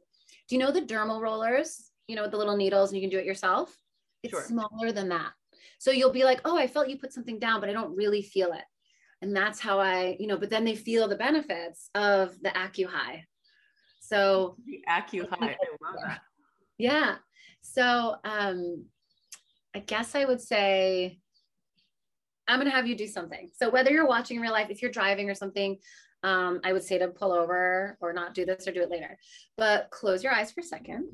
do 0.47 0.55
you 0.55 0.59
know 0.59 0.71
the 0.71 0.81
dermal 0.81 1.21
rollers, 1.21 1.91
you 2.07 2.15
know, 2.15 2.23
with 2.23 2.31
the 2.31 2.37
little 2.37 2.57
needles 2.57 2.91
and 2.91 2.97
you 2.97 3.07
can 3.07 3.09
do 3.09 3.19
it 3.19 3.25
yourself? 3.25 3.75
It's 4.23 4.31
sure. 4.31 4.43
smaller 4.43 4.91
than 4.91 5.09
that. 5.09 5.31
So 5.79 5.91
you'll 5.91 6.11
be 6.11 6.25
like, 6.25 6.41
oh, 6.45 6.57
I 6.57 6.67
felt 6.67 6.89
you 6.89 6.97
put 6.97 7.13
something 7.13 7.39
down, 7.39 7.61
but 7.61 7.69
I 7.69 7.73
don't 7.73 7.95
really 7.95 8.21
feel 8.21 8.51
it. 8.51 8.65
And 9.21 9.35
that's 9.35 9.59
how 9.59 9.79
I, 9.79 10.17
you 10.19 10.27
know, 10.27 10.37
but 10.37 10.49
then 10.49 10.65
they 10.65 10.75
feel 10.75 11.07
the 11.07 11.15
benefits 11.15 11.89
of 11.95 12.39
the 12.41 12.49
AccuHigh. 12.49 13.23
So 14.01 14.57
the 14.65 14.83
AccuHigh, 14.89 15.41
I 15.41 15.55
love 15.81 15.95
that. 16.05 16.19
Yeah. 16.77 17.15
So 17.61 18.15
um, 18.25 18.85
I 19.73 19.79
guess 19.79 20.15
I 20.15 20.25
would 20.25 20.41
say 20.41 21.19
I'm 22.47 22.59
going 22.59 22.69
to 22.69 22.75
have 22.75 22.87
you 22.87 22.95
do 22.95 23.07
something. 23.07 23.49
So 23.55 23.69
whether 23.69 23.91
you're 23.91 24.07
watching 24.07 24.37
in 24.37 24.41
real 24.41 24.51
life, 24.51 24.69
if 24.69 24.81
you're 24.81 24.91
driving 24.91 25.29
or 25.29 25.35
something, 25.35 25.77
um, 26.23 26.59
I 26.65 26.73
would 26.73 26.83
say 26.83 26.97
to 26.97 27.07
pull 27.07 27.31
over 27.31 27.97
or 28.01 28.11
not 28.11 28.33
do 28.33 28.45
this 28.45 28.67
or 28.67 28.71
do 28.71 28.81
it 28.81 28.91
later. 28.91 29.17
But 29.57 29.91
close 29.91 30.23
your 30.23 30.33
eyes 30.33 30.51
for 30.51 30.59
a 30.59 30.63
second. 30.63 31.07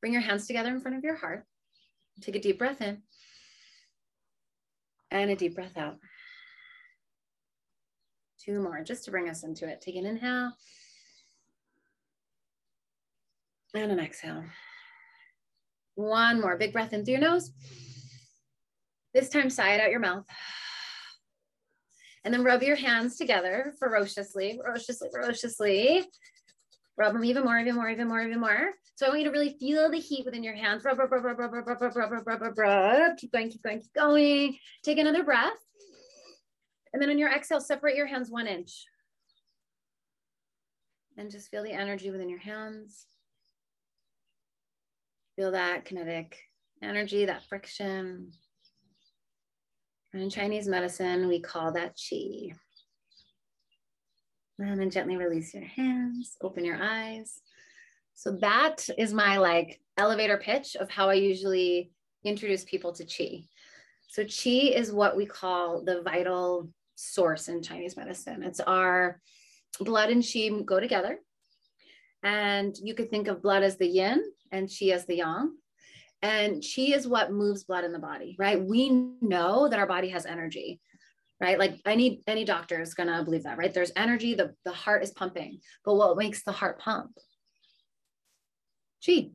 Bring 0.00 0.12
your 0.12 0.22
hands 0.22 0.48
together 0.48 0.70
in 0.70 0.80
front 0.80 0.96
of 0.96 1.04
your 1.04 1.16
heart. 1.16 1.44
Take 2.20 2.36
a 2.36 2.40
deep 2.40 2.58
breath 2.58 2.80
in 2.80 3.02
and 5.22 5.30
a 5.30 5.36
deep 5.36 5.54
breath 5.54 5.76
out. 5.76 5.96
Two 8.38 8.60
more 8.60 8.82
just 8.82 9.04
to 9.04 9.10
bring 9.10 9.28
us 9.28 9.44
into 9.44 9.66
it. 9.68 9.80
Take 9.80 9.96
an 9.96 10.06
inhale 10.06 10.52
and 13.74 13.92
an 13.92 14.00
exhale. 14.00 14.44
One 15.94 16.40
more 16.40 16.58
big 16.58 16.72
breath 16.72 16.92
in 16.92 17.04
through 17.04 17.12
your 17.12 17.20
nose. 17.20 17.52
This 19.14 19.28
time, 19.28 19.48
sigh 19.48 19.74
it 19.74 19.80
out 19.80 19.90
your 19.90 20.00
mouth. 20.00 20.24
And 22.24 22.34
then 22.34 22.42
rub 22.42 22.62
your 22.62 22.76
hands 22.76 23.16
together 23.16 23.74
ferociously, 23.78 24.58
ferociously, 24.60 25.08
ferociously. 25.12 26.04
Rub 26.96 27.12
them 27.12 27.24
even 27.24 27.44
more, 27.44 27.58
even 27.58 27.74
more, 27.74 27.90
even 27.90 28.08
more, 28.08 28.22
even 28.22 28.40
more. 28.40 28.70
So 28.94 29.06
I 29.06 29.08
want 29.08 29.22
you 29.22 29.26
to 29.26 29.32
really 29.32 29.56
feel 29.58 29.90
the 29.90 29.98
heat 29.98 30.24
within 30.24 30.44
your 30.44 30.54
hands. 30.54 30.84
Rub, 30.84 30.98
rub, 30.98 31.10
rub, 31.10 31.24
rub, 31.24 31.38
rub, 31.38 31.52
rub, 31.52 31.66
rub, 31.66 31.96
rub, 31.96 32.10
rub, 32.12 32.26
rub, 32.26 32.40
rub, 32.40 32.58
rub. 32.58 33.16
Keep 33.16 33.32
going, 33.32 33.50
keep 33.50 33.62
going, 33.62 33.80
keep 33.80 33.94
going. 33.94 34.56
Take 34.84 34.98
another 34.98 35.24
breath. 35.24 35.52
And 36.92 37.02
then 37.02 37.10
on 37.10 37.18
your 37.18 37.32
exhale, 37.32 37.60
separate 37.60 37.96
your 37.96 38.06
hands 38.06 38.30
one 38.30 38.46
inch. 38.46 38.84
And 41.16 41.30
just 41.30 41.50
feel 41.50 41.64
the 41.64 41.72
energy 41.72 42.10
within 42.10 42.28
your 42.28 42.38
hands. 42.38 43.06
Feel 45.34 45.50
that 45.50 45.84
kinetic 45.84 46.38
energy, 46.80 47.24
that 47.24 47.44
friction. 47.48 48.30
And 50.12 50.22
in 50.22 50.30
Chinese 50.30 50.68
medicine, 50.68 51.26
we 51.26 51.40
call 51.40 51.72
that 51.72 51.96
qi. 51.96 52.54
And 54.58 54.80
then 54.80 54.90
gently 54.90 55.16
release 55.16 55.52
your 55.52 55.64
hands, 55.64 56.36
open 56.40 56.64
your 56.64 56.78
eyes. 56.80 57.40
So 58.14 58.36
that 58.40 58.88
is 58.96 59.12
my 59.12 59.38
like 59.38 59.80
elevator 59.98 60.38
pitch 60.38 60.76
of 60.76 60.90
how 60.90 61.08
I 61.08 61.14
usually 61.14 61.90
introduce 62.24 62.64
people 62.64 62.92
to 62.92 63.04
qi. 63.04 63.48
So 64.08 64.22
qi 64.24 64.72
is 64.74 64.92
what 64.92 65.16
we 65.16 65.26
call 65.26 65.82
the 65.82 66.02
vital 66.02 66.70
source 66.94 67.48
in 67.48 67.62
Chinese 67.62 67.96
medicine. 67.96 68.42
It's 68.44 68.60
our 68.60 69.20
blood 69.80 70.10
and 70.10 70.22
qi 70.22 70.64
go 70.64 70.78
together. 70.78 71.18
And 72.22 72.74
you 72.82 72.94
could 72.94 73.10
think 73.10 73.28
of 73.28 73.42
blood 73.42 73.62
as 73.62 73.76
the 73.76 73.88
yin 73.88 74.22
and 74.52 74.68
qi 74.68 74.92
as 74.92 75.04
the 75.06 75.16
yang. 75.16 75.56
And 76.22 76.62
qi 76.62 76.94
is 76.94 77.08
what 77.08 77.32
moves 77.32 77.64
blood 77.64 77.84
in 77.84 77.92
the 77.92 77.98
body, 77.98 78.36
right? 78.38 78.62
We 78.62 78.88
know 79.20 79.68
that 79.68 79.78
our 79.78 79.86
body 79.86 80.08
has 80.10 80.24
energy, 80.24 80.80
right? 81.44 81.58
Like 81.58 81.78
any 81.84 82.22
any 82.26 82.44
doctor 82.44 82.80
is 82.80 82.94
gonna 82.94 83.22
believe 83.22 83.42
that, 83.42 83.58
right? 83.58 83.72
There's 83.72 83.92
energy, 83.96 84.34
the, 84.34 84.54
the 84.64 84.72
heart 84.72 85.02
is 85.02 85.10
pumping. 85.10 85.60
But 85.84 85.96
what 85.96 86.16
makes 86.16 86.42
the 86.42 86.52
heart 86.52 86.80
pump? 86.80 87.10
Qi. 89.06 89.32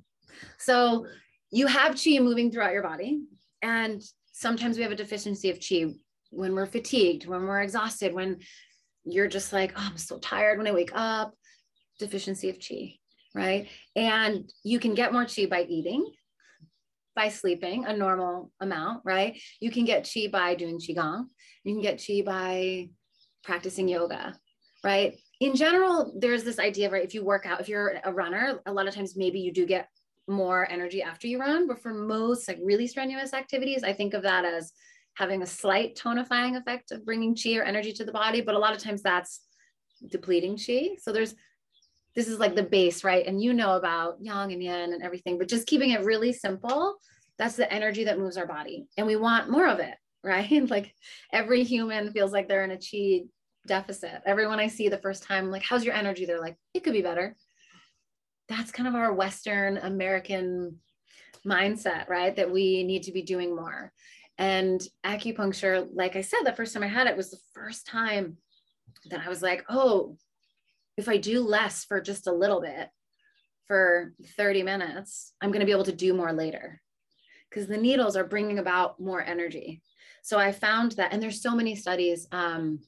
So 0.57 1.05
you 1.51 1.67
have 1.67 1.93
qi 1.93 2.19
moving 2.19 2.51
throughout 2.51 2.73
your 2.73 2.81
body. 2.81 3.21
And 3.61 4.01
sometimes 4.31 4.75
we 4.75 4.83
have 4.83 4.91
a 4.91 5.03
deficiency 5.03 5.51
of 5.51 5.59
qi 5.59 5.93
when 6.31 6.53
we're 6.53 6.65
fatigued, 6.65 7.27
when 7.27 7.43
we're 7.43 7.61
exhausted, 7.61 8.13
when 8.13 8.39
you're 9.03 9.27
just 9.27 9.53
like, 9.53 9.73
oh, 9.75 9.87
I'm 9.91 9.97
so 9.97 10.17
tired 10.17 10.57
when 10.57 10.67
I 10.67 10.71
wake 10.71 10.91
up, 10.93 11.35
deficiency 11.99 12.49
of 12.49 12.57
qi, 12.57 12.97
right? 13.35 13.67
And 13.95 14.51
you 14.63 14.79
can 14.79 14.95
get 14.95 15.13
more 15.13 15.25
qi 15.25 15.47
by 15.47 15.61
eating 15.61 16.11
by 17.19 17.27
sleeping 17.27 17.85
a 17.85 17.95
normal 17.95 18.49
amount, 18.61 19.01
right? 19.03 19.37
You 19.59 19.71
can 19.71 19.83
get 19.83 20.09
chi 20.11 20.29
by 20.31 20.55
doing 20.55 20.79
qigong. 20.79 21.25
You 21.63 21.73
can 21.73 21.81
get 21.81 22.03
chi 22.05 22.21
by 22.25 22.89
practicing 23.43 23.87
yoga, 23.87 24.35
right? 24.83 25.17
In 25.39 25.55
general, 25.55 26.13
there's 26.17 26.43
this 26.43 26.59
idea, 26.59 26.89
right? 26.89 27.03
If 27.03 27.13
you 27.13 27.23
work 27.23 27.45
out, 27.45 27.61
if 27.61 27.69
you're 27.69 27.99
a 28.03 28.11
runner, 28.11 28.59
a 28.65 28.73
lot 28.73 28.87
of 28.87 28.95
times 28.95 29.15
maybe 29.15 29.39
you 29.39 29.51
do 29.51 29.65
get 29.65 29.89
more 30.27 30.69
energy 30.69 31.01
after 31.01 31.27
you 31.27 31.39
run. 31.39 31.67
But 31.67 31.81
for 31.81 31.93
most 31.93 32.47
like 32.47 32.59
really 32.61 32.87
strenuous 32.87 33.33
activities, 33.33 33.83
I 33.83 33.93
think 33.93 34.13
of 34.13 34.23
that 34.23 34.45
as 34.45 34.71
having 35.15 35.41
a 35.41 35.47
slight 35.47 35.95
tonifying 35.95 36.55
effect 36.55 36.91
of 36.91 37.05
bringing 37.05 37.35
chi 37.35 37.55
or 37.55 37.63
energy 37.63 37.91
to 37.93 38.05
the 38.05 38.11
body. 38.11 38.41
But 38.41 38.55
a 38.55 38.59
lot 38.59 38.75
of 38.75 38.81
times 38.81 39.01
that's 39.01 39.41
depleting 40.07 40.57
chi. 40.57 40.95
So 41.01 41.11
there's 41.11 41.35
this 42.15 42.27
is 42.27 42.39
like 42.39 42.55
the 42.55 42.63
base, 42.63 43.03
right? 43.03 43.25
And 43.25 43.41
you 43.41 43.53
know 43.53 43.75
about 43.75 44.17
yang 44.19 44.51
and 44.51 44.63
yin 44.63 44.93
and 44.93 45.03
everything, 45.03 45.37
but 45.37 45.47
just 45.47 45.67
keeping 45.67 45.91
it 45.91 46.03
really 46.03 46.33
simple. 46.33 46.95
That's 47.37 47.55
the 47.55 47.71
energy 47.71 48.03
that 48.05 48.19
moves 48.19 48.35
our 48.35 48.47
body. 48.47 48.87
And 48.97 49.07
we 49.07 49.15
want 49.15 49.49
more 49.49 49.67
of 49.67 49.79
it, 49.79 49.93
right? 50.23 50.69
like 50.69 50.93
every 51.31 51.63
human 51.63 52.11
feels 52.11 52.31
like 52.31 52.47
they're 52.47 52.63
in 52.63 52.71
a 52.71 52.77
chi 52.77 53.25
deficit. 53.67 54.21
Everyone 54.25 54.59
I 54.59 54.67
see 54.67 54.89
the 54.89 54.97
first 54.97 55.23
time, 55.23 55.51
like, 55.51 55.63
how's 55.63 55.85
your 55.85 55.93
energy? 55.93 56.25
They're 56.25 56.41
like, 56.41 56.57
it 56.73 56.83
could 56.83 56.93
be 56.93 57.01
better. 57.01 57.35
That's 58.47 58.71
kind 58.71 58.87
of 58.87 58.95
our 58.95 59.13
Western 59.13 59.77
American 59.77 60.77
mindset, 61.45 62.09
right? 62.09 62.35
That 62.35 62.51
we 62.51 62.83
need 62.83 63.03
to 63.03 63.11
be 63.11 63.21
doing 63.21 63.55
more. 63.55 63.91
And 64.37 64.81
acupuncture, 65.05 65.87
like 65.93 66.15
I 66.15 66.21
said, 66.21 66.43
the 66.45 66.53
first 66.53 66.73
time 66.73 66.83
I 66.83 66.87
had 66.87 67.07
it 67.07 67.17
was 67.17 67.29
the 67.29 67.39
first 67.53 67.85
time 67.85 68.37
that 69.09 69.21
I 69.25 69.29
was 69.29 69.41
like, 69.41 69.65
oh, 69.69 70.17
if 70.97 71.07
I 71.09 71.17
do 71.17 71.41
less 71.41 71.83
for 71.83 72.01
just 72.01 72.27
a 72.27 72.33
little 72.33 72.61
bit 72.61 72.89
for 73.67 74.13
30 74.37 74.63
minutes, 74.63 75.33
I'm 75.41 75.51
going 75.51 75.59
to 75.59 75.65
be 75.65 75.71
able 75.71 75.83
to 75.85 75.91
do 75.91 76.13
more 76.13 76.33
later 76.33 76.81
because 77.49 77.67
the 77.67 77.77
needles 77.77 78.15
are 78.15 78.23
bringing 78.23 78.59
about 78.59 78.99
more 78.99 79.21
energy. 79.21 79.81
So 80.23 80.37
I 80.37 80.51
found 80.51 80.93
that, 80.93 81.13
and 81.13 81.21
there's 81.21 81.41
so 81.41 81.55
many 81.55 81.75
studies. 81.75 82.27
Um, 82.31 82.79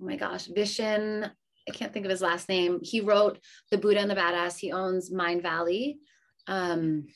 oh 0.00 0.06
my 0.06 0.16
gosh, 0.16 0.48
Vishen, 0.48 1.30
I 1.68 1.72
can't 1.72 1.92
think 1.92 2.04
of 2.04 2.10
his 2.10 2.22
last 2.22 2.48
name. 2.48 2.80
He 2.82 3.00
wrote 3.00 3.38
The 3.70 3.78
Buddha 3.78 4.00
and 4.00 4.10
the 4.10 4.14
Badass. 4.14 4.58
He 4.58 4.72
owns 4.72 5.12
Mindvalley, 5.12 5.96
um, 6.46 7.06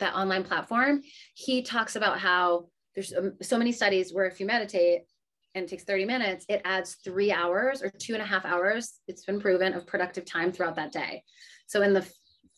that 0.00 0.14
online 0.14 0.44
platform. 0.44 1.02
He 1.34 1.62
talks 1.62 1.96
about 1.96 2.18
how 2.18 2.66
there's 2.94 3.12
um, 3.14 3.34
so 3.42 3.58
many 3.58 3.72
studies 3.72 4.12
where 4.12 4.26
if 4.26 4.40
you 4.40 4.46
meditate, 4.46 5.02
and 5.54 5.64
it 5.64 5.68
takes 5.68 5.84
30 5.84 6.04
minutes, 6.04 6.44
it 6.50 6.60
adds 6.66 6.96
three 7.02 7.32
hours 7.32 7.82
or 7.82 7.88
two 7.88 8.12
and 8.12 8.22
a 8.22 8.26
half 8.26 8.44
hours, 8.44 9.00
it's 9.08 9.24
been 9.24 9.40
proven, 9.40 9.72
of 9.72 9.86
productive 9.86 10.26
time 10.26 10.52
throughout 10.52 10.76
that 10.76 10.92
day. 10.92 11.22
So 11.66 11.80
in 11.80 11.94
the 11.94 12.06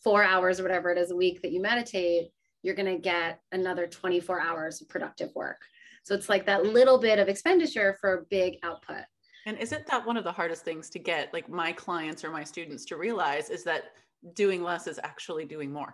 four 0.03 0.21
hours 0.21 0.59
or 0.59 0.63
whatever 0.63 0.91
it 0.91 0.97
is 0.97 1.11
a 1.11 1.15
week 1.15 1.41
that 1.41 1.53
you 1.53 1.61
meditate, 1.61 2.27
you're 2.61 2.75
going 2.75 2.93
to 2.93 3.01
get 3.01 3.39
another 3.53 3.87
24 3.87 4.41
hours 4.41 4.81
of 4.81 4.89
productive 4.89 5.29
work. 5.33 5.61
So 6.09 6.15
it's 6.15 6.27
like 6.27 6.47
that 6.47 6.65
little 6.65 6.97
bit 6.97 7.19
of 7.19 7.27
expenditure 7.27 7.95
for 8.01 8.15
a 8.15 8.21
big 8.31 8.57
output. 8.63 9.03
And 9.45 9.59
isn't 9.59 9.85
that 9.85 10.07
one 10.07 10.17
of 10.17 10.23
the 10.23 10.31
hardest 10.31 10.65
things 10.65 10.89
to 10.89 10.97
get 10.97 11.31
like 11.33 11.47
my 11.47 11.71
clients 11.71 12.23
or 12.23 12.31
my 12.31 12.43
students 12.43 12.83
to 12.85 12.97
realize 12.97 13.51
is 13.51 13.63
that 13.65 13.91
doing 14.33 14.63
less 14.63 14.87
is 14.87 14.99
actually 15.03 15.45
doing 15.45 15.71
more? 15.71 15.93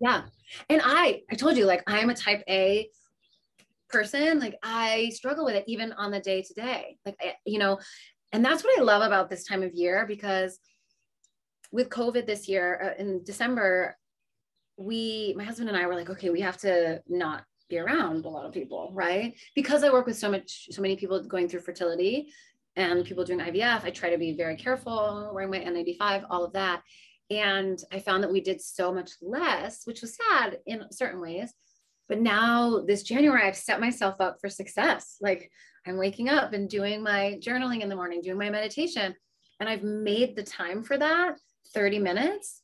Yeah. 0.00 0.22
And 0.68 0.80
I 0.84 1.22
I 1.32 1.34
told 1.34 1.56
you 1.56 1.66
like 1.66 1.82
I'm 1.88 2.10
a 2.10 2.14
type 2.14 2.44
A 2.48 2.88
person, 3.88 4.38
like 4.38 4.54
I 4.62 5.10
struggle 5.12 5.44
with 5.44 5.56
it 5.56 5.64
even 5.66 5.92
on 5.94 6.12
the 6.12 6.20
day 6.20 6.42
to 6.42 6.54
day. 6.54 6.96
Like 7.04 7.16
I, 7.20 7.34
you 7.44 7.58
know, 7.58 7.80
and 8.30 8.44
that's 8.44 8.62
what 8.62 8.78
I 8.78 8.82
love 8.82 9.02
about 9.02 9.28
this 9.28 9.44
time 9.44 9.64
of 9.64 9.74
year 9.74 10.06
because 10.06 10.60
with 11.72 11.88
COVID 11.88 12.24
this 12.24 12.48
year 12.48 12.94
uh, 12.96 13.02
in 13.02 13.24
December, 13.24 13.96
we, 14.76 15.34
my 15.36 15.42
husband 15.42 15.68
and 15.68 15.76
I 15.76 15.86
were 15.86 15.96
like, 15.96 16.08
okay, 16.08 16.30
we 16.30 16.40
have 16.40 16.56
to 16.58 17.02
not 17.08 17.42
be 17.70 17.78
around 17.78 18.24
a 18.24 18.28
lot 18.28 18.44
of 18.44 18.52
people, 18.52 18.90
right? 18.92 19.34
Because 19.54 19.82
I 19.82 19.90
work 19.90 20.06
with 20.06 20.18
so 20.18 20.30
much, 20.30 20.68
so 20.70 20.82
many 20.82 20.96
people 20.96 21.22
going 21.22 21.48
through 21.48 21.60
fertility 21.60 22.32
and 22.76 23.04
people 23.04 23.24
doing 23.24 23.40
IVF. 23.40 23.84
I 23.84 23.90
try 23.90 24.10
to 24.10 24.18
be 24.18 24.36
very 24.36 24.56
careful, 24.56 25.30
wearing 25.32 25.50
my 25.50 25.58
N95, 25.58 26.26
all 26.28 26.44
of 26.44 26.52
that. 26.52 26.82
And 27.30 27.82
I 27.92 28.00
found 28.00 28.22
that 28.24 28.32
we 28.32 28.40
did 28.40 28.60
so 28.60 28.92
much 28.92 29.12
less, 29.22 29.82
which 29.84 30.02
was 30.02 30.16
sad 30.16 30.58
in 30.66 30.84
certain 30.90 31.20
ways. 31.20 31.52
But 32.08 32.20
now 32.20 32.80
this 32.86 33.04
January, 33.04 33.42
I've 33.42 33.56
set 33.56 33.80
myself 33.80 34.16
up 34.20 34.38
for 34.40 34.48
success. 34.48 35.16
Like 35.20 35.50
I'm 35.86 35.96
waking 35.96 36.28
up 36.28 36.52
and 36.52 36.68
doing 36.68 37.02
my 37.02 37.38
journaling 37.40 37.82
in 37.82 37.88
the 37.88 37.96
morning, 37.96 38.20
doing 38.20 38.38
my 38.38 38.50
meditation. 38.50 39.14
And 39.60 39.68
I've 39.68 39.84
made 39.84 40.34
the 40.34 40.42
time 40.42 40.82
for 40.82 40.98
that 40.98 41.36
30 41.72 42.00
minutes. 42.00 42.62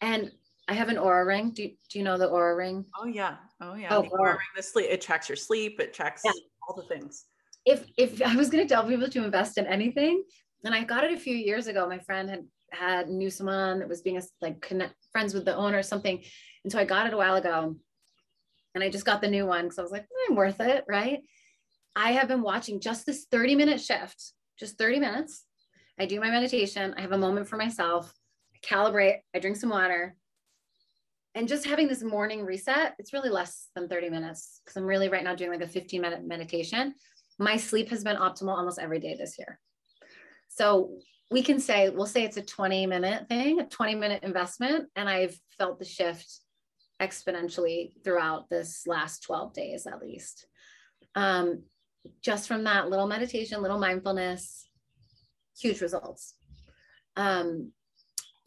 And 0.00 0.30
I 0.66 0.74
have 0.74 0.88
an 0.88 0.96
Oura 0.96 1.26
ring. 1.26 1.50
Do, 1.50 1.68
do 1.68 1.98
you 1.98 2.04
know 2.04 2.16
the 2.16 2.28
Oura 2.28 2.56
ring? 2.56 2.84
Oh 2.98 3.06
yeah. 3.06 3.36
Oh 3.60 3.74
yeah. 3.74 3.88
Oh, 3.90 4.02
the 4.02 4.08
Oura 4.08 4.32
ring, 4.32 4.46
the 4.56 4.62
sleep, 4.62 4.86
it 4.90 5.00
tracks 5.00 5.28
your 5.28 5.36
sleep, 5.36 5.78
it 5.80 5.92
tracks 5.92 6.22
yeah. 6.24 6.32
all 6.66 6.74
the 6.74 6.82
things. 6.82 7.26
If 7.66 7.86
if 7.96 8.22
I 8.26 8.36
was 8.36 8.50
gonna 8.50 8.66
tell 8.66 8.86
people 8.86 9.08
to 9.08 9.24
invest 9.24 9.58
in 9.58 9.66
anything, 9.66 10.24
and 10.64 10.74
I 10.74 10.84
got 10.84 11.04
it 11.04 11.12
a 11.12 11.18
few 11.18 11.36
years 11.36 11.66
ago, 11.66 11.88
my 11.88 11.98
friend 11.98 12.30
had 12.30 12.44
had 12.72 13.08
knew 13.08 13.30
someone 13.30 13.78
that 13.78 13.88
was 13.88 14.02
being 14.02 14.16
a, 14.16 14.22
like 14.40 14.60
connect 14.60 14.94
friends 15.12 15.34
with 15.34 15.44
the 15.44 15.54
owner 15.54 15.78
or 15.78 15.82
something. 15.82 16.22
And 16.64 16.72
so 16.72 16.78
I 16.78 16.84
got 16.84 17.06
it 17.06 17.14
a 17.14 17.16
while 17.16 17.36
ago. 17.36 17.76
And 18.74 18.82
I 18.82 18.90
just 18.90 19.04
got 19.04 19.20
the 19.20 19.30
new 19.30 19.46
one 19.46 19.64
because 19.64 19.78
I 19.78 19.82
was 19.82 19.92
like, 19.92 20.02
eh, 20.02 20.26
I'm 20.28 20.34
worth 20.34 20.60
it, 20.60 20.84
right? 20.88 21.20
I 21.94 22.12
have 22.12 22.26
been 22.26 22.42
watching 22.42 22.80
just 22.80 23.06
this 23.06 23.26
30 23.30 23.54
minute 23.54 23.80
shift, 23.80 24.32
just 24.58 24.78
30 24.78 24.98
minutes. 24.98 25.44
I 25.98 26.06
do 26.06 26.18
my 26.18 26.30
meditation. 26.30 26.94
I 26.96 27.02
have 27.02 27.12
a 27.12 27.18
moment 27.18 27.46
for 27.46 27.56
myself. 27.56 28.12
I 28.54 28.66
calibrate. 28.66 29.18
I 29.32 29.38
drink 29.38 29.56
some 29.56 29.70
water. 29.70 30.16
And 31.34 31.48
just 31.48 31.66
having 31.66 31.88
this 31.88 32.02
morning 32.02 32.44
reset, 32.44 32.94
it's 32.98 33.12
really 33.12 33.28
less 33.28 33.68
than 33.74 33.88
30 33.88 34.10
minutes 34.10 34.60
because 34.64 34.76
I'm 34.76 34.86
really 34.86 35.08
right 35.08 35.24
now 35.24 35.34
doing 35.34 35.50
like 35.50 35.62
a 35.62 35.68
15 35.68 36.00
minute 36.00 36.24
meditation. 36.24 36.94
My 37.38 37.56
sleep 37.56 37.88
has 37.88 38.04
been 38.04 38.16
optimal 38.16 38.56
almost 38.56 38.78
every 38.78 39.00
day 39.00 39.16
this 39.18 39.36
year. 39.38 39.58
So 40.48 40.98
we 41.32 41.42
can 41.42 41.58
say, 41.58 41.90
we'll 41.90 42.06
say 42.06 42.22
it's 42.22 42.36
a 42.36 42.42
20 42.42 42.86
minute 42.86 43.28
thing, 43.28 43.58
a 43.58 43.66
20 43.66 43.96
minute 43.96 44.22
investment. 44.22 44.88
And 44.94 45.08
I've 45.08 45.36
felt 45.58 45.80
the 45.80 45.84
shift 45.84 46.40
exponentially 47.02 47.92
throughout 48.04 48.48
this 48.48 48.86
last 48.86 49.24
12 49.24 49.52
days 49.52 49.86
at 49.86 50.00
least. 50.00 50.46
Um, 51.16 51.64
just 52.22 52.46
from 52.46 52.64
that 52.64 52.88
little 52.88 53.08
meditation, 53.08 53.62
little 53.62 53.78
mindfulness, 53.78 54.68
huge 55.58 55.80
results. 55.80 56.34
Um, 57.16 57.72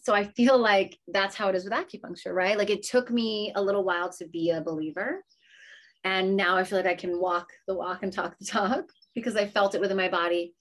so 0.08 0.14
I 0.14 0.24
feel 0.24 0.58
like 0.58 0.98
that's 1.10 1.36
how 1.36 1.50
it 1.50 1.56
is 1.56 1.66
with 1.66 1.74
acupuncture, 1.74 2.34
right? 2.34 2.58
Like 2.58 2.70
it 2.70 2.82
took 2.82 3.12
me 3.12 3.52
a 3.54 3.62
little 3.62 3.84
while 3.84 4.10
to 4.14 4.26
be 4.26 4.52
a 4.52 4.62
believer. 4.62 5.22
And 6.06 6.38
now 6.38 6.56
I 6.56 6.64
feel 6.64 6.78
like 6.78 6.88
I 6.88 6.96
can 6.96 7.20
walk 7.20 7.50
the 7.68 7.74
walk 7.74 8.04
and 8.04 8.14
talk 8.14 8.38
the 8.40 8.46
talk 8.46 8.86
because 9.16 9.36
I 9.36 9.50
felt 9.50 9.76
it 9.76 9.82
within 9.82 9.98
my 9.98 10.08
body. 10.08 10.54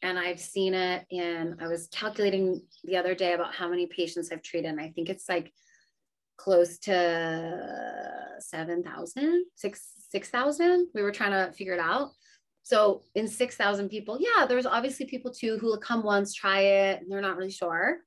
And 0.00 0.18
I've 0.18 0.40
seen 0.40 0.72
it 0.72 1.04
in, 1.10 1.58
I 1.60 1.66
was 1.66 1.88
calculating 1.92 2.62
the 2.82 2.96
other 2.96 3.14
day 3.14 3.34
about 3.34 3.54
how 3.54 3.68
many 3.68 3.88
patients 3.88 4.30
I've 4.32 4.40
treated. 4.40 4.70
And 4.70 4.80
I 4.80 4.88
think 4.88 5.10
it's 5.10 5.28
like 5.28 5.52
close 6.38 6.78
to 6.78 8.36
7,000, 8.38 9.44
6,000. 9.54 10.88
we 10.94 11.02
were 11.02 11.12
trying 11.12 11.32
to 11.32 11.52
figure 11.52 11.74
it 11.74 11.80
out. 11.80 12.12
So 12.62 13.02
in 13.14 13.28
6,000 13.28 13.90
people, 13.90 14.16
yeah, 14.18 14.46
there's 14.46 14.64
obviously 14.64 15.04
people 15.04 15.30
too 15.30 15.58
who 15.58 15.66
will 15.66 15.78
come 15.78 16.02
once, 16.02 16.32
try 16.32 16.60
it, 16.60 17.02
and 17.02 17.12
they're 17.12 17.20
not 17.20 17.36
really 17.36 17.50
sure. 17.50 17.98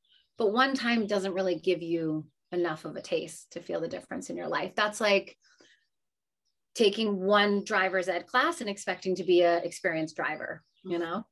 But 0.41 0.53
one 0.53 0.73
time 0.73 1.05
doesn't 1.05 1.35
really 1.35 1.53
give 1.53 1.83
you 1.83 2.25
enough 2.51 2.83
of 2.85 2.95
a 2.95 3.01
taste 3.01 3.51
to 3.51 3.59
feel 3.59 3.79
the 3.79 3.87
difference 3.87 4.31
in 4.31 4.35
your 4.35 4.47
life. 4.47 4.71
That's 4.75 4.99
like 4.99 5.37
taking 6.73 7.21
one 7.21 7.63
driver's 7.63 8.09
ed 8.09 8.25
class 8.25 8.59
and 8.59 8.67
expecting 8.67 9.13
to 9.17 9.23
be 9.23 9.43
an 9.43 9.61
experienced 9.63 10.15
driver, 10.15 10.63
you 10.83 10.97
know? 10.97 11.27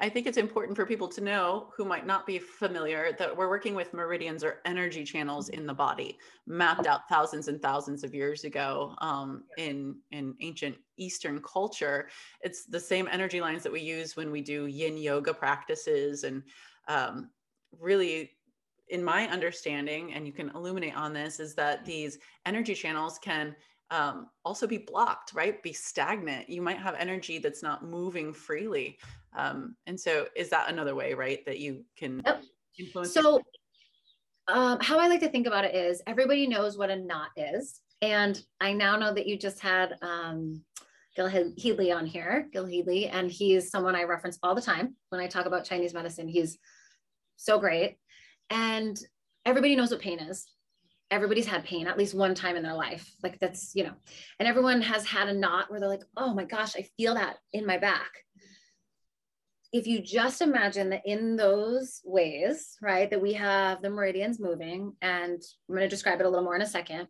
I 0.00 0.08
think 0.08 0.26
it's 0.26 0.38
important 0.38 0.74
for 0.74 0.84
people 0.86 1.06
to 1.06 1.20
know 1.20 1.68
who 1.76 1.84
might 1.84 2.04
not 2.04 2.26
be 2.26 2.40
familiar 2.40 3.12
that 3.16 3.36
we're 3.36 3.48
working 3.48 3.76
with 3.76 3.94
meridians 3.94 4.42
or 4.42 4.60
energy 4.64 5.04
channels 5.04 5.50
in 5.50 5.64
the 5.64 5.72
body, 5.72 6.18
mapped 6.48 6.88
out 6.88 7.08
thousands 7.08 7.46
and 7.46 7.62
thousands 7.62 8.02
of 8.02 8.12
years 8.12 8.42
ago 8.42 8.96
um, 8.98 9.44
in 9.56 9.94
in 10.10 10.34
ancient 10.40 10.74
Eastern 10.96 11.40
culture. 11.42 12.08
It's 12.40 12.64
the 12.64 12.80
same 12.80 13.08
energy 13.12 13.40
lines 13.40 13.62
that 13.62 13.72
we 13.72 13.80
use 13.82 14.16
when 14.16 14.32
we 14.32 14.40
do 14.40 14.66
Yin 14.66 14.98
yoga 14.98 15.32
practices, 15.32 16.24
and 16.24 16.42
um, 16.88 17.30
really, 17.78 18.30
in 18.88 19.04
my 19.04 19.28
understanding, 19.28 20.12
and 20.14 20.26
you 20.26 20.32
can 20.32 20.50
illuminate 20.50 20.96
on 20.96 21.12
this, 21.12 21.40
is 21.40 21.54
that 21.54 21.84
these 21.84 22.18
energy 22.46 22.74
channels 22.74 23.18
can 23.18 23.54
um, 23.90 24.28
also 24.44 24.66
be 24.66 24.78
blocked, 24.78 25.32
right? 25.34 25.62
Be 25.62 25.72
stagnant. 25.72 26.48
You 26.48 26.62
might 26.62 26.78
have 26.78 26.94
energy 26.98 27.38
that's 27.38 27.62
not 27.62 27.84
moving 27.84 28.32
freely. 28.32 28.98
Um, 29.36 29.76
and 29.86 29.98
so, 29.98 30.26
is 30.36 30.50
that 30.50 30.70
another 30.70 30.94
way, 30.94 31.14
right, 31.14 31.44
that 31.46 31.58
you 31.58 31.84
can 31.96 32.22
yep. 32.24 32.42
influence? 32.78 33.12
So, 33.12 33.40
um, 34.48 34.78
how 34.80 34.98
I 34.98 35.08
like 35.08 35.20
to 35.20 35.28
think 35.28 35.46
about 35.46 35.64
it 35.64 35.74
is 35.74 36.02
everybody 36.06 36.46
knows 36.46 36.78
what 36.78 36.90
a 36.90 36.96
knot 36.96 37.28
is. 37.36 37.80
And 38.00 38.40
I 38.60 38.72
now 38.72 38.96
know 38.96 39.12
that 39.12 39.26
you 39.26 39.36
just 39.36 39.60
had 39.60 39.96
um, 40.02 40.62
Gil 41.16 41.26
Hedley 41.26 41.90
on 41.92 42.06
here, 42.06 42.48
Gil 42.52 42.64
Hedley, 42.64 43.08
and 43.08 43.30
he's 43.30 43.70
someone 43.70 43.96
I 43.96 44.04
reference 44.04 44.38
all 44.42 44.54
the 44.54 44.62
time 44.62 44.94
when 45.08 45.20
I 45.20 45.26
talk 45.26 45.46
about 45.46 45.64
Chinese 45.64 45.92
medicine. 45.92 46.28
He's 46.28 46.58
so 47.38 47.58
great. 47.58 47.96
And 48.50 48.98
everybody 49.46 49.74
knows 49.74 49.90
what 49.90 50.00
pain 50.00 50.20
is 50.20 50.46
everybody's 51.10 51.46
had 51.46 51.64
pain 51.64 51.86
at 51.86 51.98
least 51.98 52.14
one 52.14 52.34
time 52.34 52.56
in 52.56 52.62
their 52.62 52.74
life. 52.74 53.10
Like 53.22 53.38
that's, 53.38 53.72
you 53.74 53.84
know, 53.84 53.94
and 54.38 54.48
everyone 54.48 54.82
has 54.82 55.06
had 55.06 55.28
a 55.28 55.34
knot 55.34 55.70
where 55.70 55.80
they're 55.80 55.88
like, 55.88 56.04
oh 56.16 56.34
my 56.34 56.44
gosh, 56.44 56.76
I 56.76 56.86
feel 56.96 57.14
that 57.14 57.36
in 57.52 57.66
my 57.66 57.78
back. 57.78 58.10
If 59.72 59.86
you 59.86 60.00
just 60.00 60.40
imagine 60.40 60.90
that 60.90 61.02
in 61.04 61.36
those 61.36 62.00
ways, 62.04 62.76
right, 62.80 63.10
that 63.10 63.20
we 63.20 63.34
have 63.34 63.82
the 63.82 63.90
meridians 63.90 64.40
moving, 64.40 64.94
and 65.02 65.42
I'm 65.68 65.74
going 65.74 65.82
to 65.82 65.88
describe 65.88 66.20
it 66.20 66.26
a 66.26 66.28
little 66.28 66.44
more 66.44 66.56
in 66.56 66.62
a 66.62 66.66
second, 66.66 67.06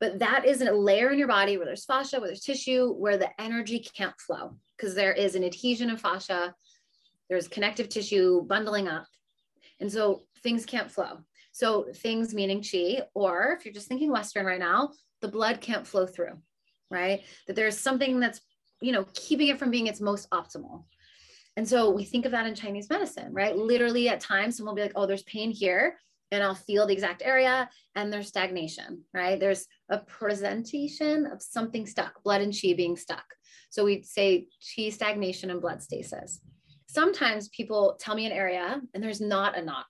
but 0.00 0.18
that 0.18 0.46
is 0.46 0.62
a 0.62 0.72
layer 0.72 1.10
in 1.10 1.18
your 1.18 1.28
body 1.28 1.58
where 1.58 1.66
there's 1.66 1.84
fascia, 1.84 2.18
where 2.18 2.28
there's 2.28 2.40
tissue, 2.40 2.90
where 2.94 3.18
the 3.18 3.28
energy 3.38 3.80
can't 3.94 4.18
flow 4.18 4.56
because 4.76 4.94
there 4.94 5.12
is 5.12 5.34
an 5.34 5.44
adhesion 5.44 5.90
of 5.90 6.00
fascia, 6.00 6.54
there's 7.28 7.48
connective 7.48 7.90
tissue 7.90 8.42
bundling 8.46 8.88
up. 8.88 9.06
And 9.80 9.90
so 9.90 10.22
things 10.42 10.64
can't 10.66 10.90
flow. 10.90 11.18
So 11.52 11.86
things 11.96 12.34
meaning 12.34 12.62
chi, 12.62 13.02
or 13.14 13.56
if 13.58 13.64
you're 13.64 13.74
just 13.74 13.88
thinking 13.88 14.10
Western 14.10 14.46
right 14.46 14.60
now, 14.60 14.90
the 15.20 15.28
blood 15.28 15.60
can't 15.60 15.86
flow 15.86 16.06
through, 16.06 16.38
right? 16.90 17.22
That 17.46 17.56
there's 17.56 17.78
something 17.78 18.20
that's, 18.20 18.40
you 18.80 18.92
know, 18.92 19.06
keeping 19.14 19.48
it 19.48 19.58
from 19.58 19.70
being 19.70 19.86
its 19.86 20.00
most 20.00 20.30
optimal. 20.30 20.84
And 21.56 21.68
so 21.68 21.90
we 21.90 22.04
think 22.04 22.24
of 22.24 22.32
that 22.32 22.46
in 22.46 22.54
Chinese 22.54 22.88
medicine, 22.88 23.32
right? 23.32 23.56
Literally 23.56 24.08
at 24.08 24.20
times 24.20 24.56
someone 24.56 24.74
will 24.74 24.76
be 24.76 24.82
like, 24.82 24.92
oh, 24.96 25.06
there's 25.06 25.24
pain 25.24 25.50
here. 25.50 25.98
And 26.32 26.44
I'll 26.44 26.54
feel 26.54 26.86
the 26.86 26.92
exact 26.92 27.22
area 27.24 27.68
and 27.96 28.12
there's 28.12 28.28
stagnation, 28.28 29.02
right? 29.12 29.38
There's 29.38 29.66
a 29.88 29.98
presentation 29.98 31.26
of 31.26 31.42
something 31.42 31.86
stuck, 31.86 32.22
blood 32.22 32.40
and 32.40 32.54
chi 32.54 32.72
being 32.74 32.96
stuck. 32.96 33.24
So 33.70 33.84
we'd 33.84 34.06
say 34.06 34.46
chi 34.76 34.90
stagnation 34.90 35.50
and 35.50 35.60
blood 35.60 35.82
stasis. 35.82 36.40
Sometimes 36.92 37.48
people 37.50 37.96
tell 38.00 38.16
me 38.16 38.26
an 38.26 38.32
area 38.32 38.80
and 38.92 39.02
there's 39.02 39.20
not 39.20 39.56
a 39.56 39.62
knot, 39.62 39.86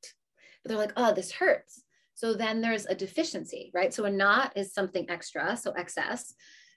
but 0.62 0.68
they're 0.68 0.78
like, 0.78 0.92
oh, 0.96 1.14
this 1.14 1.32
hurts. 1.32 1.82
So 2.14 2.34
then 2.34 2.60
there's 2.60 2.84
a 2.84 2.94
deficiency, 2.94 3.70
right? 3.72 3.94
So 3.94 4.04
a 4.04 4.10
knot 4.10 4.52
is 4.54 4.74
something 4.74 5.08
extra, 5.08 5.56
so 5.56 5.72
excess. 5.72 6.34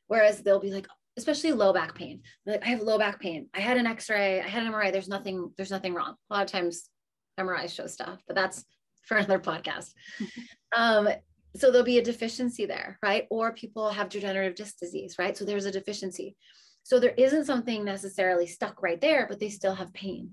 Whereas 0.07 0.41
they'll 0.41 0.61
be 0.61 0.71
like, 0.71 0.87
especially 1.17 1.51
low 1.51 1.73
back 1.73 1.93
pain. 1.95 2.21
Like 2.45 2.65
I 2.65 2.69
have 2.69 2.81
low 2.81 2.97
back 2.97 3.19
pain. 3.19 3.49
I 3.53 3.59
had 3.59 3.75
an 3.75 3.85
X-ray. 3.85 4.39
I 4.39 4.47
had 4.47 4.63
an 4.63 4.71
MRI. 4.71 4.93
There's 4.93 5.09
nothing. 5.09 5.51
There's 5.57 5.71
nothing 5.71 5.93
wrong. 5.93 6.15
A 6.29 6.33
lot 6.33 6.45
of 6.45 6.51
times, 6.51 6.89
MRIs 7.37 7.75
show 7.75 7.87
stuff, 7.87 8.21
but 8.25 8.35
that's 8.35 8.63
for 9.03 9.17
another 9.17 9.39
podcast. 9.39 9.91
um, 10.75 11.09
so 11.55 11.69
there'll 11.69 11.85
be 11.85 11.99
a 11.99 12.03
deficiency 12.03 12.65
there, 12.65 12.97
right? 13.03 13.27
Or 13.29 13.53
people 13.53 13.89
have 13.89 14.09
degenerative 14.09 14.55
disc 14.55 14.77
disease, 14.79 15.15
right? 15.19 15.35
So 15.35 15.45
there's 15.45 15.65
a 15.65 15.71
deficiency. 15.71 16.35
So 16.83 16.99
there 16.99 17.13
isn't 17.17 17.45
something 17.45 17.83
necessarily 17.83 18.45
stuck 18.45 18.83
right 18.83 18.99
there, 18.99 19.25
but 19.29 19.39
they 19.39 19.49
still 19.49 19.73
have 19.73 19.93
pain. 19.93 20.31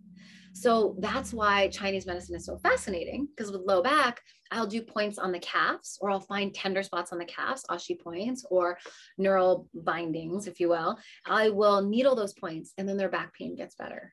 So 0.52 0.96
that's 0.98 1.32
why 1.32 1.68
Chinese 1.68 2.06
medicine 2.06 2.34
is 2.34 2.44
so 2.44 2.58
fascinating 2.58 3.28
because 3.28 3.52
with 3.52 3.62
low 3.62 3.82
back, 3.82 4.20
I'll 4.50 4.66
do 4.66 4.82
points 4.82 5.16
on 5.16 5.30
the 5.30 5.38
calves 5.38 5.96
or 6.00 6.10
I'll 6.10 6.20
find 6.20 6.52
tender 6.52 6.82
spots 6.82 7.12
on 7.12 7.18
the 7.18 7.24
calves, 7.24 7.64
ashi 7.70 7.98
points 7.98 8.44
or 8.50 8.76
neural 9.16 9.68
bindings, 9.74 10.48
if 10.48 10.58
you 10.58 10.68
will. 10.68 10.98
I 11.24 11.50
will 11.50 11.82
needle 11.82 12.16
those 12.16 12.34
points 12.34 12.72
and 12.76 12.88
then 12.88 12.96
their 12.96 13.08
back 13.08 13.32
pain 13.34 13.54
gets 13.54 13.76
better. 13.76 14.12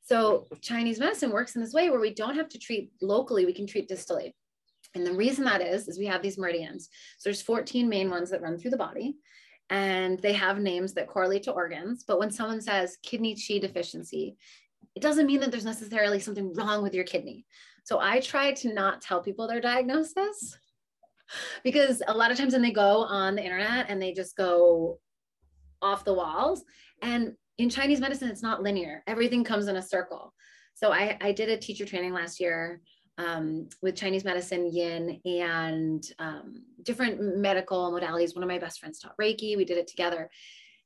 So 0.00 0.46
Chinese 0.62 0.98
medicine 0.98 1.30
works 1.30 1.54
in 1.54 1.62
this 1.62 1.74
way 1.74 1.90
where 1.90 2.00
we 2.00 2.14
don't 2.14 2.34
have 2.34 2.48
to 2.50 2.58
treat 2.58 2.90
locally, 3.00 3.46
we 3.46 3.52
can 3.52 3.66
treat 3.66 3.88
distally. 3.88 4.32
And 4.94 5.06
the 5.06 5.12
reason 5.12 5.44
that 5.44 5.60
is, 5.60 5.86
is 5.86 5.98
we 5.98 6.06
have 6.06 6.22
these 6.22 6.38
meridians. 6.38 6.88
So 7.18 7.28
there's 7.28 7.42
14 7.42 7.88
main 7.88 8.10
ones 8.10 8.30
that 8.30 8.40
run 8.40 8.58
through 8.58 8.70
the 8.70 8.78
body 8.78 9.16
and 9.70 10.18
they 10.20 10.32
have 10.32 10.58
names 10.58 10.94
that 10.94 11.08
correlate 11.08 11.42
to 11.44 11.52
organs. 11.52 12.04
But 12.06 12.18
when 12.18 12.30
someone 12.30 12.60
says 12.60 12.98
kidney 13.02 13.34
qi 13.34 13.60
deficiency, 13.60 14.36
it 14.94 15.02
doesn't 15.02 15.26
mean 15.26 15.40
that 15.40 15.50
there's 15.50 15.64
necessarily 15.64 16.18
something 16.20 16.52
wrong 16.54 16.82
with 16.82 16.94
your 16.94 17.04
kidney. 17.04 17.44
So 17.84 18.00
I 18.00 18.20
try 18.20 18.52
to 18.52 18.72
not 18.72 19.00
tell 19.00 19.22
people 19.22 19.46
their 19.46 19.60
diagnosis 19.60 20.58
because 21.64 22.02
a 22.06 22.16
lot 22.16 22.30
of 22.30 22.38
times 22.38 22.52
when 22.52 22.62
they 22.62 22.72
go 22.72 23.04
on 23.04 23.36
the 23.36 23.44
internet 23.44 23.86
and 23.88 24.00
they 24.00 24.12
just 24.12 24.36
go 24.36 24.98
off 25.82 26.04
the 26.04 26.14
walls. 26.14 26.64
And 27.02 27.34
in 27.58 27.70
Chinese 27.70 28.00
medicine, 28.00 28.28
it's 28.28 28.42
not 28.42 28.62
linear, 28.62 29.02
everything 29.06 29.44
comes 29.44 29.68
in 29.68 29.76
a 29.76 29.82
circle. 29.82 30.34
So 30.74 30.92
I, 30.92 31.16
I 31.20 31.32
did 31.32 31.48
a 31.48 31.56
teacher 31.56 31.84
training 31.84 32.12
last 32.12 32.40
year 32.40 32.80
um, 33.18 33.68
with 33.82 33.96
Chinese 33.96 34.24
medicine, 34.24 34.72
yin, 34.72 35.20
and 35.24 36.04
um, 36.18 36.62
different 36.82 37.20
medical 37.36 37.92
modalities. 37.92 38.34
One 38.34 38.44
of 38.44 38.48
my 38.48 38.58
best 38.58 38.80
friends 38.80 39.00
taught 39.00 39.16
Reiki. 39.20 39.56
We 39.56 39.64
did 39.64 39.76
it 39.76 39.88
together. 39.88 40.30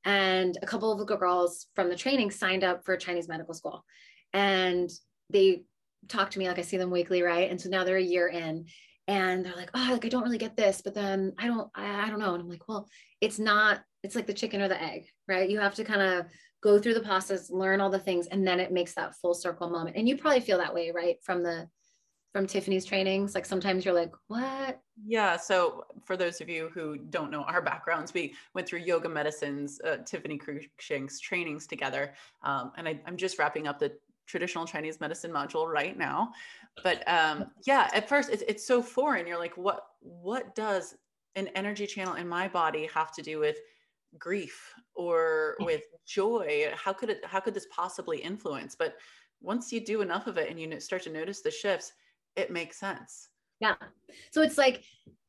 And 0.04 0.58
a 0.62 0.66
couple 0.66 0.90
of 0.90 0.98
the 0.98 1.04
girls 1.16 1.66
from 1.76 1.88
the 1.88 1.96
training 1.96 2.30
signed 2.30 2.64
up 2.64 2.84
for 2.84 2.96
Chinese 2.96 3.28
medical 3.28 3.54
school. 3.54 3.84
And 4.32 4.90
they 5.30 5.64
talk 6.08 6.30
to 6.30 6.38
me 6.38 6.48
like 6.48 6.58
I 6.58 6.62
see 6.62 6.78
them 6.78 6.90
weekly, 6.90 7.22
right? 7.22 7.50
And 7.50 7.60
so 7.60 7.68
now 7.68 7.84
they're 7.84 7.96
a 7.98 8.02
year 8.02 8.28
in 8.28 8.66
and 9.06 9.44
they're 9.44 9.54
like, 9.54 9.70
oh, 9.74 9.88
like 9.92 10.04
I 10.04 10.08
don't 10.08 10.24
really 10.24 10.38
get 10.38 10.56
this, 10.56 10.80
but 10.82 10.94
then 10.94 11.34
I 11.38 11.46
don't, 11.46 11.70
I, 11.74 12.06
I 12.06 12.10
don't 12.10 12.18
know. 12.18 12.34
And 12.34 12.42
I'm 12.42 12.48
like, 12.48 12.66
well, 12.68 12.88
it's 13.20 13.38
not, 13.38 13.82
it's 14.02 14.16
like 14.16 14.26
the 14.26 14.34
chicken 14.34 14.60
or 14.60 14.68
the 14.68 14.82
egg, 14.82 15.06
right? 15.28 15.48
You 15.48 15.60
have 15.60 15.74
to 15.76 15.84
kind 15.84 16.02
of 16.02 16.26
go 16.62 16.78
through 16.78 16.94
the 16.94 17.00
process, 17.00 17.50
learn 17.50 17.80
all 17.80 17.90
the 17.90 17.98
things, 17.98 18.26
and 18.28 18.46
then 18.46 18.58
it 18.58 18.72
makes 18.72 18.94
that 18.94 19.14
full 19.16 19.34
circle 19.34 19.70
moment. 19.70 19.96
And 19.96 20.08
you 20.08 20.16
probably 20.16 20.40
feel 20.40 20.58
that 20.58 20.74
way, 20.74 20.92
right? 20.92 21.16
From 21.22 21.42
the 21.42 21.68
from 22.32 22.46
Tiffany's 22.46 22.84
trainings? 22.84 23.34
Like 23.34 23.44
sometimes 23.44 23.84
you're 23.84 23.94
like, 23.94 24.12
what? 24.28 24.80
Yeah. 25.04 25.36
So 25.36 25.84
for 26.04 26.16
those 26.16 26.40
of 26.40 26.48
you 26.48 26.70
who 26.72 26.96
don't 26.96 27.30
know 27.30 27.42
our 27.42 27.60
backgrounds, 27.60 28.14
we 28.14 28.34
went 28.54 28.66
through 28.66 28.80
yoga 28.80 29.08
medicines, 29.08 29.80
uh, 29.84 29.98
Tiffany 30.06 30.38
Cruikshank's 30.38 31.20
trainings 31.20 31.66
together. 31.66 32.14
Um, 32.42 32.72
and 32.76 32.88
I, 32.88 32.98
I'm 33.06 33.16
just 33.16 33.38
wrapping 33.38 33.66
up 33.66 33.78
the 33.78 33.92
traditional 34.26 34.66
Chinese 34.66 34.98
medicine 34.98 35.30
module 35.30 35.66
right 35.66 35.96
now. 35.96 36.32
But 36.82 37.06
um, 37.06 37.50
yeah, 37.66 37.90
at 37.92 38.08
first 38.08 38.30
it's, 38.30 38.42
it's 38.48 38.66
so 38.66 38.82
foreign. 38.82 39.26
You're 39.26 39.38
like, 39.38 39.56
what, 39.56 39.86
what 40.00 40.54
does 40.54 40.94
an 41.34 41.48
energy 41.48 41.86
channel 41.86 42.14
in 42.14 42.26
my 42.28 42.48
body 42.48 42.88
have 42.94 43.12
to 43.14 43.22
do 43.22 43.40
with 43.40 43.56
grief 44.18 44.72
or 44.94 45.56
with 45.60 45.82
joy? 46.06 46.72
How 46.74 46.94
could 46.94 47.10
it, 47.10 47.24
how 47.26 47.40
could 47.40 47.52
this 47.52 47.66
possibly 47.70 48.18
influence? 48.18 48.74
But 48.74 48.96
once 49.42 49.70
you 49.70 49.84
do 49.84 50.00
enough 50.00 50.28
of 50.28 50.38
it 50.38 50.48
and 50.48 50.58
you 50.58 50.80
start 50.80 51.02
to 51.02 51.10
notice 51.10 51.42
the 51.42 51.50
shifts, 51.50 51.92
it 52.36 52.50
makes 52.50 52.78
sense. 52.78 53.28
Yeah. 53.60 53.74
So 54.32 54.42
it's 54.42 54.58
like, 54.58 54.82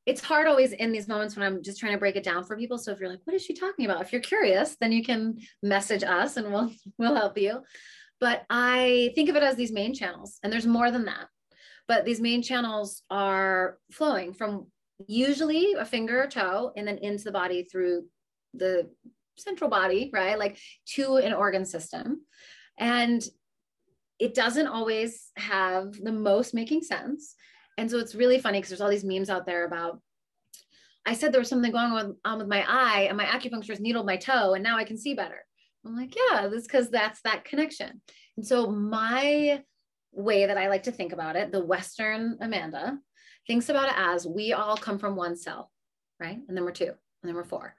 it's 0.05 0.21
hard 0.21 0.47
always 0.47 0.73
in 0.73 0.91
these 0.91 1.07
moments 1.07 1.35
when 1.35 1.45
I'm 1.45 1.63
just 1.63 1.79
trying 1.79 1.93
to 1.93 1.97
break 1.97 2.15
it 2.15 2.23
down 2.23 2.43
for 2.43 2.57
people. 2.57 2.77
So 2.77 2.91
if 2.91 2.99
you're 2.99 3.09
like, 3.09 3.21
what 3.23 3.35
is 3.35 3.43
she 3.43 3.53
talking 3.53 3.85
about? 3.85 4.01
If 4.01 4.11
you're 4.11 4.21
curious, 4.21 4.75
then 4.81 4.91
you 4.91 5.03
can 5.03 5.37
message 5.61 6.03
us 6.03 6.35
and 6.37 6.51
we'll 6.51 6.71
we'll 6.97 7.15
help 7.15 7.37
you. 7.37 7.61
But 8.19 8.43
I 8.49 9.11
think 9.15 9.29
of 9.29 9.35
it 9.35 9.43
as 9.43 9.55
these 9.55 9.71
main 9.71 9.93
channels, 9.93 10.39
and 10.43 10.51
there's 10.51 10.65
more 10.65 10.91
than 10.91 11.05
that. 11.05 11.27
But 11.87 12.05
these 12.05 12.21
main 12.21 12.41
channels 12.41 13.01
are 13.09 13.77
flowing 13.91 14.33
from 14.33 14.67
usually 15.07 15.73
a 15.73 15.83
finger 15.83 16.23
or 16.23 16.27
toe 16.27 16.71
and 16.77 16.87
then 16.87 16.99
into 16.99 17.25
the 17.25 17.31
body 17.31 17.63
through 17.63 18.05
the 18.53 18.89
central 19.37 19.69
body, 19.69 20.09
right? 20.13 20.39
Like 20.39 20.57
to 20.95 21.17
an 21.17 21.33
organ 21.33 21.65
system. 21.65 22.21
And 22.77 23.21
it 24.19 24.33
doesn't 24.33 24.67
always 24.67 25.31
have 25.37 25.93
the 25.93 26.11
most 26.11 26.53
making 26.53 26.81
sense. 26.81 27.35
And 27.77 27.89
so 27.89 27.97
it's 27.97 28.15
really 28.15 28.39
funny 28.39 28.59
because 28.59 28.69
there's 28.69 28.81
all 28.81 28.89
these 28.89 29.03
memes 29.03 29.29
out 29.29 29.45
there 29.45 29.65
about 29.65 29.99
I 31.05 31.15
said 31.15 31.33
there 31.33 31.41
was 31.41 31.49
something 31.49 31.71
going 31.71 32.15
on, 32.23 32.37
with 32.37 32.47
my 32.47 32.63
eye 32.65 33.07
and 33.09 33.17
my 33.17 33.25
acupuncturist 33.25 33.81
needled 33.81 34.05
my 34.05 34.15
toe 34.15 34.53
and 34.53 34.63
now 34.63 34.77
I 34.77 34.85
can 34.85 34.97
see 34.97 35.13
better. 35.13 35.45
I'm 35.85 35.97
like, 35.97 36.15
yeah, 36.15 36.47
that's 36.47 36.65
because 36.65 36.89
that's 36.89 37.21
that 37.23 37.43
connection. 37.43 38.01
And 38.37 38.47
so 38.47 38.71
my 38.71 39.61
way 40.13 40.45
that 40.45 40.57
I 40.57 40.69
like 40.69 40.83
to 40.83 40.91
think 40.91 41.11
about 41.11 41.35
it, 41.35 41.51
the 41.51 41.63
Western 41.63 42.37
Amanda 42.39 42.99
thinks 43.47 43.67
about 43.67 43.89
it 43.89 43.95
as 43.97 44.25
we 44.25 44.53
all 44.53 44.77
come 44.77 44.97
from 44.97 45.17
one 45.17 45.35
cell, 45.35 45.71
right? 46.19 46.39
And 46.47 46.55
then 46.55 46.63
we're 46.63 46.71
two, 46.71 46.85
and 46.85 46.95
then 47.23 47.35
we're 47.35 47.43
four. 47.43 47.75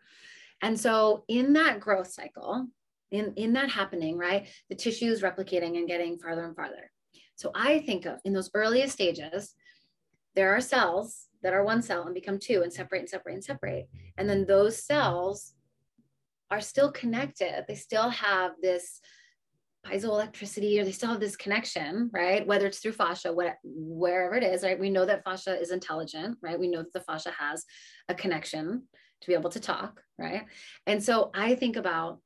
And 0.60 0.78
so 0.78 1.24
in 1.28 1.54
that 1.54 1.80
growth 1.80 2.08
cycle, 2.08 2.66
in, 3.14 3.32
in 3.36 3.52
that 3.54 3.70
happening, 3.70 4.18
right? 4.18 4.48
The 4.68 4.74
tissue 4.74 5.10
is 5.10 5.22
replicating 5.22 5.78
and 5.78 5.88
getting 5.88 6.18
farther 6.18 6.44
and 6.44 6.56
farther. 6.56 6.90
So 7.36 7.50
I 7.54 7.80
think 7.80 8.06
of 8.06 8.18
in 8.24 8.32
those 8.32 8.50
earliest 8.54 8.92
stages, 8.92 9.54
there 10.34 10.54
are 10.54 10.60
cells 10.60 11.28
that 11.42 11.52
are 11.52 11.64
one 11.64 11.82
cell 11.82 12.04
and 12.04 12.14
become 12.14 12.38
two 12.38 12.62
and 12.62 12.72
separate 12.72 13.00
and 13.00 13.08
separate 13.08 13.34
and 13.34 13.44
separate. 13.44 13.88
And 14.16 14.28
then 14.28 14.46
those 14.46 14.82
cells 14.84 15.54
are 16.50 16.60
still 16.60 16.90
connected. 16.90 17.64
They 17.68 17.74
still 17.74 18.10
have 18.10 18.52
this 18.60 19.00
piezoelectricity 19.86 20.80
or 20.80 20.84
they 20.84 20.92
still 20.92 21.10
have 21.10 21.20
this 21.20 21.36
connection, 21.36 22.10
right? 22.12 22.46
Whether 22.46 22.66
it's 22.66 22.78
through 22.78 22.92
fascia, 22.92 23.32
what, 23.32 23.56
wherever 23.62 24.34
it 24.34 24.42
is, 24.42 24.62
right? 24.62 24.80
We 24.80 24.90
know 24.90 25.04
that 25.04 25.24
fascia 25.24 25.60
is 25.60 25.70
intelligent, 25.70 26.38
right? 26.42 26.58
We 26.58 26.68
know 26.68 26.82
that 26.82 26.92
the 26.92 27.00
fascia 27.00 27.32
has 27.38 27.64
a 28.08 28.14
connection 28.14 28.84
to 29.20 29.26
be 29.26 29.34
able 29.34 29.50
to 29.50 29.60
talk, 29.60 30.00
right? 30.18 30.44
And 30.86 31.02
so 31.02 31.30
I 31.34 31.54
think 31.54 31.76
about 31.76 32.20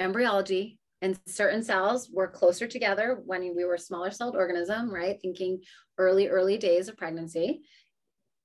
embryology 0.00 0.78
and 1.00 1.18
certain 1.26 1.62
cells 1.62 2.10
were 2.12 2.26
closer 2.28 2.66
together 2.66 3.20
when 3.24 3.54
we 3.54 3.64
were 3.64 3.74
a 3.74 3.78
smaller 3.78 4.10
celled 4.10 4.36
organism, 4.36 4.92
right? 4.92 5.18
Thinking 5.20 5.60
early, 5.96 6.28
early 6.28 6.58
days 6.58 6.88
of 6.88 6.96
pregnancy. 6.96 7.60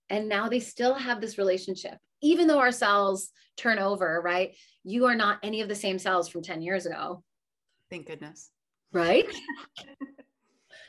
And 0.10 0.30
now 0.30 0.50
they 0.50 0.60
still 0.60 0.94
have 0.94 1.20
this 1.20 1.38
relationship, 1.38 1.98
even 2.22 2.48
though 2.48 2.60
our 2.60 2.72
cells 2.72 3.30
turn 3.58 3.80
over, 3.80 4.22
right? 4.24 4.56
You 4.84 5.06
are 5.06 5.16
not 5.16 5.40
any 5.42 5.62
of 5.62 5.70
the 5.70 5.76
same 5.76 5.98
cells 5.98 6.30
from 6.30 6.44
10 6.44 6.62
years 6.62 6.86
ago. 6.86 7.24
Thank 7.90 8.08
goodness. 8.08 8.52
Right? 8.92 9.26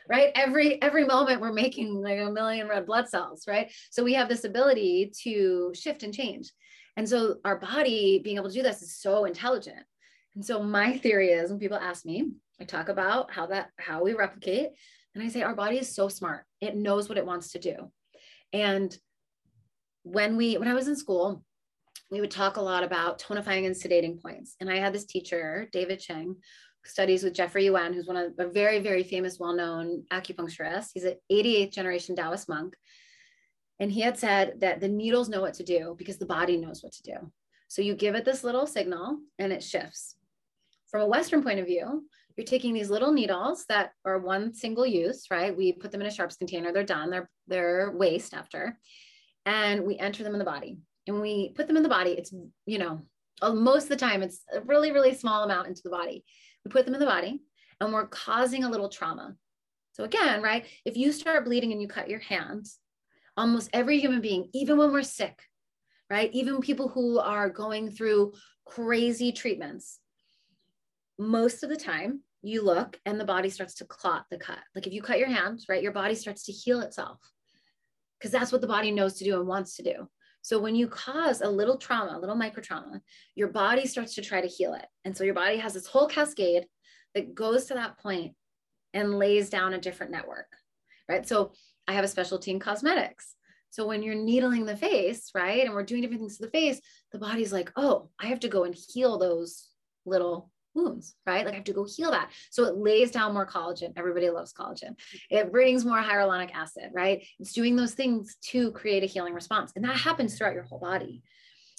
right 0.09 0.33
every 0.35 0.81
every 0.83 1.05
moment 1.05 1.41
we're 1.41 1.53
making 1.53 2.03
like 2.03 2.19
a 2.19 2.31
million 2.31 2.69
red 2.69 2.85
blood 2.85 3.09
cells 3.09 3.47
right 3.49 3.73
so 3.91 4.05
we 4.05 4.13
have 4.13 4.29
this 4.29 4.45
ability 4.45 5.11
to 5.23 5.73
shift 5.75 6.03
and 6.03 6.13
change 6.13 6.51
and 6.97 7.09
so 7.09 7.37
our 7.45 7.59
body 7.59 8.21
being 8.23 8.37
able 8.37 8.49
to 8.49 8.55
do 8.55 8.63
this 8.63 8.83
is 8.83 8.95
so 8.97 9.25
intelligent 9.25 9.85
and 10.35 10.45
so 10.45 10.63
my 10.63 10.99
theory 10.99 11.29
is 11.29 11.51
when 11.51 11.61
people 11.61 11.79
ask 11.79 12.05
me, 12.05 12.31
I 12.61 12.65
talk 12.65 12.89
about 12.89 13.33
how 13.33 13.47
that 13.47 13.71
how 13.79 14.03
we 14.03 14.15
replicate 14.15 14.71
and 15.15 15.23
I 15.23 15.29
say 15.29 15.43
our 15.43 15.55
body 15.55 15.79
is 15.79 15.95
so 15.95 16.09
smart. 16.09 16.45
It 16.61 16.77
knows 16.77 17.09
what 17.09 17.19
it 17.19 17.27
wants 17.27 17.53
to 17.53 17.59
do. 17.59 17.93
And 18.53 18.97
when 20.03 20.37
we 20.37 20.57
when 20.57 20.69
I 20.69 20.75
was 20.75 20.89
in 20.89 20.97
school, 20.97 21.45
we 22.11 22.21
would 22.21 22.31
talk 22.31 22.57
a 22.57 22.63
lot 22.63 22.85
about 22.85 23.21
tonifying 23.21 23.67
and 23.67 23.75
sedating 23.75 24.21
points. 24.21 24.57
And 24.61 24.71
I 24.71 24.77
had 24.77 24.93
this 24.93 25.07
teacher, 25.07 25.69
David 25.73 26.01
Cheng, 26.01 26.27
who 26.27 26.89
studies 26.89 27.23
with 27.23 27.35
Jeffrey 27.35 27.65
Yuen, 27.65 27.93
who's 27.93 28.07
one 28.07 28.17
of 28.17 28.33
a 28.39 28.49
very, 28.49 28.81
very 28.81 29.03
famous, 29.03 29.39
well-known 29.39 30.05
acupuncturist. 30.13 30.91
He's 30.95 31.05
an 31.05 31.17
88th 31.33 31.73
generation 31.73 32.15
Taoist 32.15 32.49
monk. 32.49 32.75
And 33.81 33.91
he 33.91 34.01
had 34.01 34.19
said 34.19 34.61
that 34.61 34.81
the 34.81 34.89
needles 34.89 35.29
know 35.29 35.41
what 35.41 35.55
to 35.55 35.65
do 35.65 35.95
because 35.99 36.19
the 36.19 36.27
body 36.27 36.57
knows 36.57 36.83
what 36.83 36.93
to 36.93 37.03
do. 37.03 37.33
So 37.69 37.83
you 37.83 37.95
give 37.95 38.15
it 38.15 38.25
this 38.25 38.45
little 38.45 38.67
signal 38.67 39.19
and 39.39 39.53
it 39.53 39.63
shifts. 39.63 40.14
From 40.95 41.03
a 41.03 41.09
Western 41.09 41.43
point 41.43 41.59
of 41.59 41.67
view, 41.67 42.07
you're 42.37 42.47
taking 42.47 42.73
these 42.73 42.89
little 42.89 43.11
needles 43.11 43.65
that 43.69 43.91
are 44.05 44.21
one 44.21 44.55
single 44.55 44.87
use, 44.87 45.27
right? 45.29 45.57
We 45.57 45.73
put 45.73 45.91
them 45.91 46.01
in 46.01 46.07
a 46.07 46.11
sharps 46.13 46.37
container, 46.37 46.71
they're 46.71 46.85
done, 46.85 47.11
they're, 47.11 47.29
they're 47.49 47.91
waste 47.91 48.33
after, 48.33 48.79
and 49.45 49.83
we 49.83 49.99
enter 49.99 50.23
them 50.23 50.35
in 50.35 50.39
the 50.39 50.45
body. 50.45 50.79
And 51.09 51.21
we 51.21 51.53
put 51.57 51.67
them 51.67 51.77
in 51.77 51.83
the 51.83 51.89
body, 51.89 52.13
it's, 52.13 52.33
you 52.65 52.79
know, 52.79 53.01
uh, 53.43 53.53
most 53.53 53.83
of 53.83 53.89
the 53.89 53.97
time 53.97 54.23
it's 54.23 54.43
a 54.53 54.61
really, 54.61 54.93
really 54.93 55.17
small 55.17 55.43
amount 55.43 55.67
into 55.67 55.83
the 55.83 55.91
body. 55.91 56.25
We 56.65 56.71
put 56.71 56.85
them 56.85 56.95
in 56.95 57.01
the 57.01 57.07
body 57.07 57.41
and 57.81 57.93
we're 57.93 58.07
causing 58.07 58.63
a 58.63 58.71
little 58.71 58.89
trauma. 58.89 59.35
So 59.95 60.05
again, 60.05 60.43
right, 60.43 60.65
if 60.85 60.97
you 60.97 61.11
start 61.11 61.45
bleeding 61.45 61.73
and 61.73 61.83
you 61.83 61.89
cut 61.89 62.09
your 62.09 62.21
hand, 62.21 62.67
almost 63.37 63.69
every 63.73 63.99
human 63.99 64.21
being, 64.21 64.49
even 64.55 64.79
when 64.79 64.93
we're 64.93 65.03
sick, 65.03 65.43
right, 66.09 66.31
even 66.33 66.61
people 66.61 66.87
who 66.87 67.19
are 67.19 67.51
going 67.51 67.91
through 67.91 68.35
crazy 68.65 69.33
treatments, 69.33 69.99
most 71.19 71.63
of 71.63 71.71
the 71.71 71.77
time 71.77 72.21
you 72.43 72.63
look 72.63 72.99
and 73.07 73.19
the 73.19 73.25
body 73.25 73.49
starts 73.49 73.75
to 73.77 73.85
clot 73.85 74.27
the 74.31 74.39
cut. 74.39 74.59
Like 74.75 74.87
if 74.87 74.93
you 74.93 75.03
cut 75.03 75.19
your 75.19 75.29
hand, 75.29 75.61
right, 75.69 75.83
your 75.83 75.93
body 75.93 76.15
starts 76.15 76.45
to 76.45 76.53
heal 76.53 76.81
itself 76.81 77.19
because 78.19 78.31
that's 78.31 78.53
what 78.53 78.61
the 78.61 78.67
body 78.67 78.91
knows 78.91 79.15
to 79.15 79.25
do 79.25 79.39
and 79.39 79.49
wants 79.49 79.77
to 79.77 79.83
do. 79.83 80.09
So 80.43 80.59
when 80.59 80.75
you 80.75 80.89
cause 80.89 81.41
a 81.41 81.49
little 81.49 81.79
trauma, 81.79 82.19
a 82.19 82.21
little 82.21 82.37
micro 82.37 82.63
trauma, 82.63 83.01
your 83.35 83.49
body 83.49 83.87
starts 83.87 84.15
to 84.17 84.23
try 84.23 84.43
to 84.43 84.47
heal 84.47 84.75
it. 84.75 84.85
And 85.05 85.17
so 85.17 85.25
your 85.25 85.35
body 85.35 85.57
has 85.57 85.73
this 85.73 85.87
whole 85.87 86.07
cascade 86.07 86.67
that 87.15 87.35
goes 87.35 87.65
to 87.67 87.75
that 87.75 87.99
point 87.99 88.35
and 88.93 89.19
lays 89.19 89.49
down 89.49 89.73
a 89.73 89.81
different 89.81 90.13
network, 90.13 90.53
right? 91.09 91.27
So 91.27 91.53
I 91.89 91.95
have 91.95 92.05
a 92.05 92.09
specialty 92.09 92.51
in 92.51 92.61
cosmetics. 92.61 93.35
So 93.71 93.87
when 93.87 94.03
you're 94.03 94.15
needling 94.15 94.67
the 94.67 94.77
face, 94.77 95.31
right, 95.35 95.65
and 95.65 95.75
we're 95.75 95.83
doing 95.83 96.03
different 96.03 96.21
things 96.21 96.37
to 96.37 96.45
the 96.45 96.51
face, 96.51 96.81
the 97.11 97.19
body's 97.19 97.53
like, 97.53 97.73
oh, 97.77 98.11
I 98.21 98.27
have 98.27 98.41
to 98.41 98.49
go 98.49 98.65
and 98.65 98.75
heal 98.75 99.19
those 99.19 99.69
little 100.05 100.51
wounds, 100.75 101.15
right? 101.27 101.45
Like 101.45 101.55
I 101.55 101.57
have 101.57 101.65
to 101.65 101.73
go 101.73 101.85
heal 101.85 102.11
that. 102.11 102.31
So 102.51 102.65
it 102.65 102.77
lays 102.77 103.11
down 103.11 103.35
more 103.35 103.47
collagen. 103.47 103.93
Everybody 103.97 104.31
loves 104.31 104.53
collagen. 104.53 104.97
It 105.31 105.53
brings 105.53 105.85
more 105.85 106.01
hyaluronic 106.01 106.53
acid, 106.53 106.91
right? 106.93 107.25
It's 107.39 107.53
doing 107.53 107.77
those 107.77 107.95
things 107.95 108.37
to 108.51 108.73
create 108.73 109.03
a 109.03 109.07
healing 109.07 109.35
response. 109.35 109.73
And 109.77 109.85
that 109.85 109.97
happens 109.97 110.37
throughout 110.37 110.55
your 110.55 110.65
whole 110.65 110.81
body. 110.81 111.23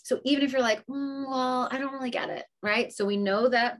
So 0.03 0.19
even 0.23 0.43
if 0.43 0.51
you're 0.51 0.61
like, 0.61 0.85
mm, 0.85 1.27
well, 1.27 1.67
I 1.71 1.77
don't 1.77 1.93
really 1.93 2.11
get 2.11 2.29
it, 2.29 2.45
right? 2.61 2.93
So 2.93 3.05
we 3.05 3.17
know 3.17 3.49
that 3.49 3.77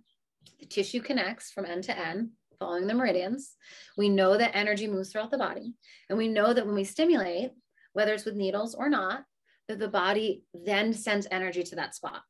the 0.59 0.65
tissue 0.65 1.01
connects 1.01 1.51
from 1.51 1.65
end 1.65 1.83
to 1.85 1.97
end 1.97 2.29
following 2.59 2.87
the 2.87 2.93
meridians. 2.93 3.55
We 3.97 4.09
know 4.09 4.37
that 4.37 4.55
energy 4.55 4.87
moves 4.87 5.11
throughout 5.11 5.31
the 5.31 5.37
body. 5.37 5.73
And 6.09 6.17
we 6.17 6.27
know 6.27 6.53
that 6.53 6.65
when 6.65 6.75
we 6.75 6.83
stimulate, 6.83 7.51
whether 7.93 8.13
it's 8.13 8.25
with 8.25 8.35
needles 8.35 8.75
or 8.75 8.89
not, 8.89 9.23
that 9.67 9.79
the 9.79 9.87
body 9.87 10.43
then 10.53 10.93
sends 10.93 11.27
energy 11.31 11.63
to 11.63 11.75
that 11.75 11.95
spot. 11.95 12.21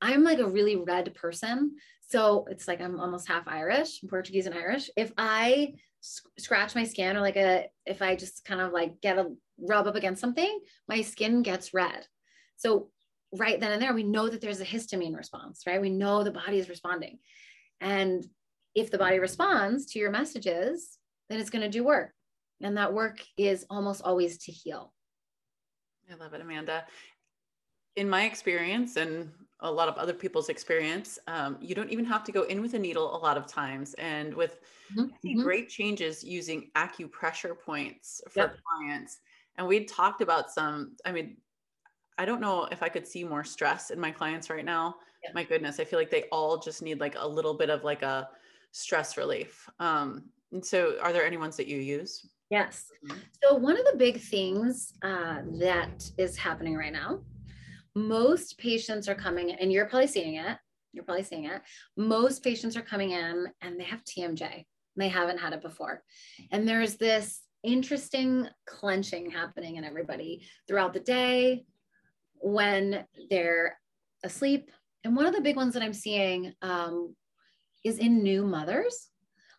I'm 0.00 0.22
like 0.22 0.38
a 0.38 0.46
really 0.46 0.76
red 0.76 1.14
person. 1.14 1.76
So 2.08 2.46
it's 2.50 2.68
like 2.68 2.80
I'm 2.80 3.00
almost 3.00 3.28
half 3.28 3.48
Irish, 3.48 4.00
Portuguese 4.08 4.46
and 4.46 4.54
Irish. 4.54 4.90
If 4.96 5.12
I 5.16 5.74
scratch 6.00 6.74
my 6.74 6.84
skin 6.84 7.16
or 7.16 7.20
like 7.20 7.36
a, 7.36 7.66
if 7.86 8.02
I 8.02 8.14
just 8.14 8.44
kind 8.44 8.60
of 8.60 8.72
like 8.72 9.00
get 9.00 9.18
a 9.18 9.32
rub 9.58 9.86
up 9.86 9.96
against 9.96 10.20
something, 10.20 10.60
my 10.88 11.00
skin 11.00 11.42
gets 11.42 11.72
red. 11.72 12.06
So 12.56 12.90
right 13.32 13.58
then 13.58 13.72
and 13.72 13.82
there, 13.82 13.94
we 13.94 14.02
know 14.02 14.28
that 14.28 14.40
there's 14.40 14.60
a 14.60 14.66
histamine 14.66 15.16
response, 15.16 15.62
right? 15.66 15.80
We 15.80 15.90
know 15.90 16.22
the 16.22 16.30
body 16.30 16.58
is 16.58 16.68
responding. 16.68 17.18
And 17.80 18.24
if 18.74 18.90
the 18.90 18.98
body 18.98 19.18
responds 19.18 19.86
to 19.86 19.98
your 19.98 20.10
messages, 20.10 20.98
then 21.28 21.40
it's 21.40 21.50
going 21.50 21.62
to 21.62 21.68
do 21.68 21.84
work. 21.84 22.12
And 22.60 22.76
that 22.76 22.92
work 22.92 23.20
is 23.36 23.66
almost 23.70 24.02
always 24.02 24.38
to 24.44 24.52
heal. 24.52 24.92
I 26.10 26.14
love 26.16 26.34
it, 26.34 26.40
Amanda. 26.40 26.84
In 27.96 28.08
my 28.08 28.24
experience, 28.24 28.96
and 28.96 29.30
a 29.64 29.70
lot 29.70 29.88
of 29.88 29.96
other 29.96 30.12
people's 30.12 30.50
experience, 30.50 31.18
um, 31.26 31.56
you 31.60 31.74
don't 31.74 31.90
even 31.90 32.04
have 32.04 32.22
to 32.24 32.32
go 32.32 32.42
in 32.42 32.60
with 32.60 32.74
a 32.74 32.78
needle 32.78 33.16
a 33.16 33.18
lot 33.18 33.36
of 33.36 33.46
times. 33.46 33.94
And 33.94 34.32
with 34.34 34.60
mm-hmm. 34.96 35.42
great 35.42 35.68
changes 35.68 36.22
using 36.22 36.70
acupressure 36.76 37.58
points 37.58 38.20
for 38.30 38.40
yep. 38.40 38.56
clients. 38.62 39.18
And 39.56 39.66
we 39.66 39.84
talked 39.84 40.20
about 40.20 40.50
some, 40.50 40.96
I 41.04 41.12
mean, 41.12 41.38
I 42.18 42.26
don't 42.26 42.40
know 42.40 42.68
if 42.70 42.82
I 42.82 42.88
could 42.88 43.06
see 43.06 43.24
more 43.24 43.42
stress 43.42 43.90
in 43.90 43.98
my 43.98 44.10
clients 44.10 44.50
right 44.50 44.64
now. 44.64 44.96
Yep. 45.24 45.34
My 45.34 45.44
goodness, 45.44 45.80
I 45.80 45.84
feel 45.84 45.98
like 45.98 46.10
they 46.10 46.24
all 46.30 46.58
just 46.58 46.82
need 46.82 47.00
like 47.00 47.16
a 47.18 47.26
little 47.26 47.54
bit 47.54 47.70
of 47.70 47.82
like 47.84 48.02
a 48.02 48.28
stress 48.72 49.16
relief. 49.16 49.68
Um, 49.80 50.24
and 50.52 50.64
so, 50.64 50.96
are 51.00 51.12
there 51.12 51.24
any 51.24 51.38
ones 51.38 51.56
that 51.56 51.66
you 51.66 51.78
use? 51.78 52.28
Yes. 52.50 52.86
Mm-hmm. 53.04 53.18
So, 53.42 53.54
one 53.54 53.78
of 53.78 53.84
the 53.90 53.96
big 53.96 54.20
things 54.20 54.92
uh, 55.02 55.38
that 55.58 56.08
is 56.18 56.36
happening 56.36 56.76
right 56.76 56.92
now, 56.92 57.20
most 57.94 58.58
patients 58.58 59.08
are 59.08 59.14
coming, 59.14 59.52
and 59.52 59.72
you're 59.72 59.86
probably 59.86 60.06
seeing 60.06 60.36
it. 60.36 60.58
You're 60.94 61.04
probably 61.04 61.24
seeing 61.24 61.44
it. 61.44 61.60
Most 61.96 62.42
patients 62.42 62.76
are 62.76 62.82
coming 62.82 63.10
in 63.10 63.48
and 63.60 63.78
they 63.78 63.84
have 63.84 64.04
TMJ. 64.04 64.64
They 64.96 65.08
haven't 65.08 65.38
had 65.38 65.52
it 65.52 65.60
before. 65.60 66.02
And 66.52 66.68
there's 66.68 66.96
this 66.96 67.42
interesting 67.64 68.48
clenching 68.66 69.30
happening 69.30 69.76
in 69.76 69.84
everybody 69.84 70.46
throughout 70.68 70.92
the 70.92 71.00
day 71.00 71.64
when 72.34 73.04
they're 73.28 73.76
asleep. 74.22 74.70
And 75.02 75.16
one 75.16 75.26
of 75.26 75.34
the 75.34 75.40
big 75.40 75.56
ones 75.56 75.74
that 75.74 75.82
I'm 75.82 75.92
seeing 75.92 76.52
um, 76.62 77.16
is 77.84 77.98
in 77.98 78.22
new 78.22 78.46
mothers. 78.46 79.08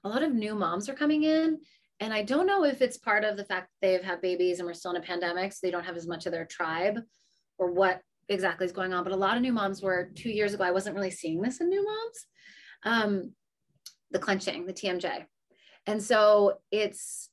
A 0.03 0.09
lot 0.09 0.23
of 0.23 0.33
new 0.33 0.55
moms 0.55 0.87
are 0.87 0.93
coming 0.93 1.23
in. 1.23 1.59
And 1.99 2.13
I 2.13 2.23
don't 2.23 2.47
know 2.47 2.63
if 2.63 2.81
it's 2.81 2.97
part 2.97 3.23
of 3.23 3.37
the 3.37 3.45
fact 3.45 3.69
that 3.81 3.87
they've 3.87 4.03
had 4.03 4.21
babies 4.21 4.59
and 4.59 4.67
we're 4.67 4.73
still 4.73 4.91
in 4.91 4.97
a 4.97 5.05
pandemic, 5.05 5.53
so 5.53 5.59
they 5.63 5.71
don't 5.71 5.85
have 5.85 5.97
as 5.97 6.07
much 6.07 6.25
of 6.25 6.31
their 6.31 6.45
tribe 6.45 6.99
or 7.57 7.71
what 7.71 8.01
exactly 8.29 8.65
is 8.65 8.71
going 8.71 8.93
on. 8.93 9.03
But 9.03 9.13
a 9.13 9.17
lot 9.17 9.35
of 9.35 9.41
new 9.41 9.53
moms 9.53 9.81
were 9.81 10.11
two 10.15 10.29
years 10.29 10.53
ago, 10.53 10.63
I 10.63 10.71
wasn't 10.71 10.95
really 10.95 11.11
seeing 11.11 11.41
this 11.41 11.61
in 11.61 11.69
new 11.69 11.83
moms. 11.83 12.25
Um, 12.83 13.33
the 14.11 14.19
clenching, 14.19 14.65
the 14.65 14.73
TMJ. 14.73 15.25
And 15.87 16.01
so 16.01 16.59
it's 16.71 17.29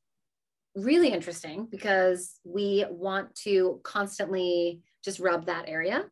really 0.74 1.09
interesting 1.09 1.66
because 1.70 2.38
we 2.44 2.85
want 2.90 3.35
to 3.35 3.81
constantly 3.83 4.81
just 5.05 5.20
rub 5.20 5.46
that 5.46 5.68
area, 5.68 6.05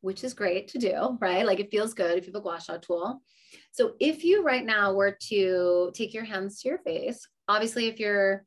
which 0.00 0.24
is 0.24 0.34
great 0.34 0.68
to 0.68 0.78
do, 0.78 1.16
right? 1.20 1.46
Like 1.46 1.60
it 1.60 1.70
feels 1.70 1.94
good 1.94 2.18
if 2.18 2.26
you 2.26 2.32
have 2.32 2.40
a 2.40 2.42
gua 2.42 2.60
sha 2.60 2.78
tool. 2.78 3.22
So 3.72 3.94
if 4.00 4.24
you 4.24 4.42
right 4.42 4.64
now 4.64 4.92
were 4.92 5.16
to 5.28 5.90
take 5.94 6.14
your 6.14 6.24
hands 6.24 6.60
to 6.60 6.68
your 6.68 6.78
face, 6.78 7.26
obviously 7.48 7.86
if 7.86 7.98
you're 7.98 8.44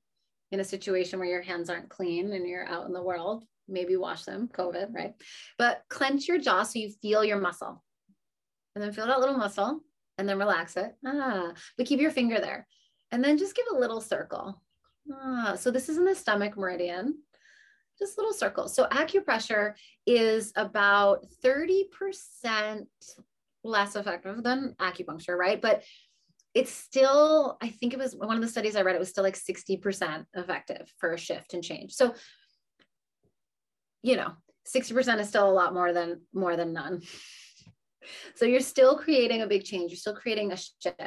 in 0.52 0.60
a 0.60 0.66
situation 0.66 1.20
where 1.20 1.28
your 1.28 1.42
hands 1.42 1.70
aren't 1.70 1.90
clean 1.90 2.32
and 2.32 2.48
you're 2.48 2.68
out 2.68 2.86
in 2.86 2.94
the 2.94 3.04
world, 3.04 3.44
maybe 3.68 3.96
wash 3.96 4.24
them, 4.24 4.50
COVID, 4.52 4.94
right? 4.94 5.14
But 5.58 5.84
clench 5.90 6.28
your 6.28 6.38
jaw 6.38 6.64
so 6.64 6.80
you 6.80 6.90
feel 7.02 7.24
your 7.24 7.40
muscle. 7.40 7.84
And 8.76 8.84
then 8.84 8.92
feel 8.92 9.08
that 9.08 9.20
little 9.20 9.38
muscle 9.38 9.82
and 10.18 10.28
then 10.28 10.40
relax 10.40 10.78
it. 10.78 10.94
Ah, 11.06 11.54
but 11.78 11.86
keep 11.86 12.00
your 12.00 12.12
finger 12.12 12.40
there. 12.40 12.68
And 13.12 13.24
then 13.24 13.38
just 13.38 13.56
give 13.56 13.66
a 13.72 13.78
little 13.78 14.02
circle. 14.02 14.62
Ah, 15.12 15.56
so 15.58 15.72
this 15.72 15.90
is 15.90 15.98
in 15.98 16.06
the 16.06 16.16
stomach 16.16 16.58
meridian. 16.58 17.20
Just 18.00 18.18
little 18.18 18.34
circles. 18.34 18.76
So 18.76 18.88
acupressure 18.88 19.74
is 20.08 20.52
about 20.56 21.26
30% 21.44 22.88
less 23.64 23.96
effective 23.96 24.44
than 24.44 24.76
acupuncture, 24.80 25.38
right? 25.38 25.62
But 25.62 25.84
it's 26.54 26.72
still, 26.72 27.58
I 27.62 27.70
think 27.70 27.94
it 27.94 28.00
was 28.00 28.16
one 28.16 28.36
of 28.36 28.42
the 28.42 28.48
studies 28.48 28.76
I 28.76 28.82
read, 28.82 28.96
it 28.96 29.00
was 29.00 29.10
still 29.10 29.24
like 29.24 29.38
60% 29.38 30.26
effective 30.36 30.92
for 30.98 31.14
a 31.14 31.18
shift 31.18 31.54
and 31.54 31.64
change. 31.64 31.94
So, 31.94 32.14
you 34.04 34.18
know, 34.18 34.32
60% 34.68 35.20
is 35.20 35.30
still 35.30 35.50
a 35.50 35.52
lot 35.52 35.74
more 35.74 35.92
than 35.92 36.22
more 36.34 36.56
than 36.56 36.74
none. 36.74 37.02
So 38.36 38.46
you're 38.46 38.60
still 38.60 38.98
creating 38.98 39.42
a 39.42 39.48
big 39.48 39.64
change. 39.64 39.92
You're 39.92 39.98
still 39.98 40.14
creating 40.14 40.52
a 40.52 40.58
shift. 40.58 41.00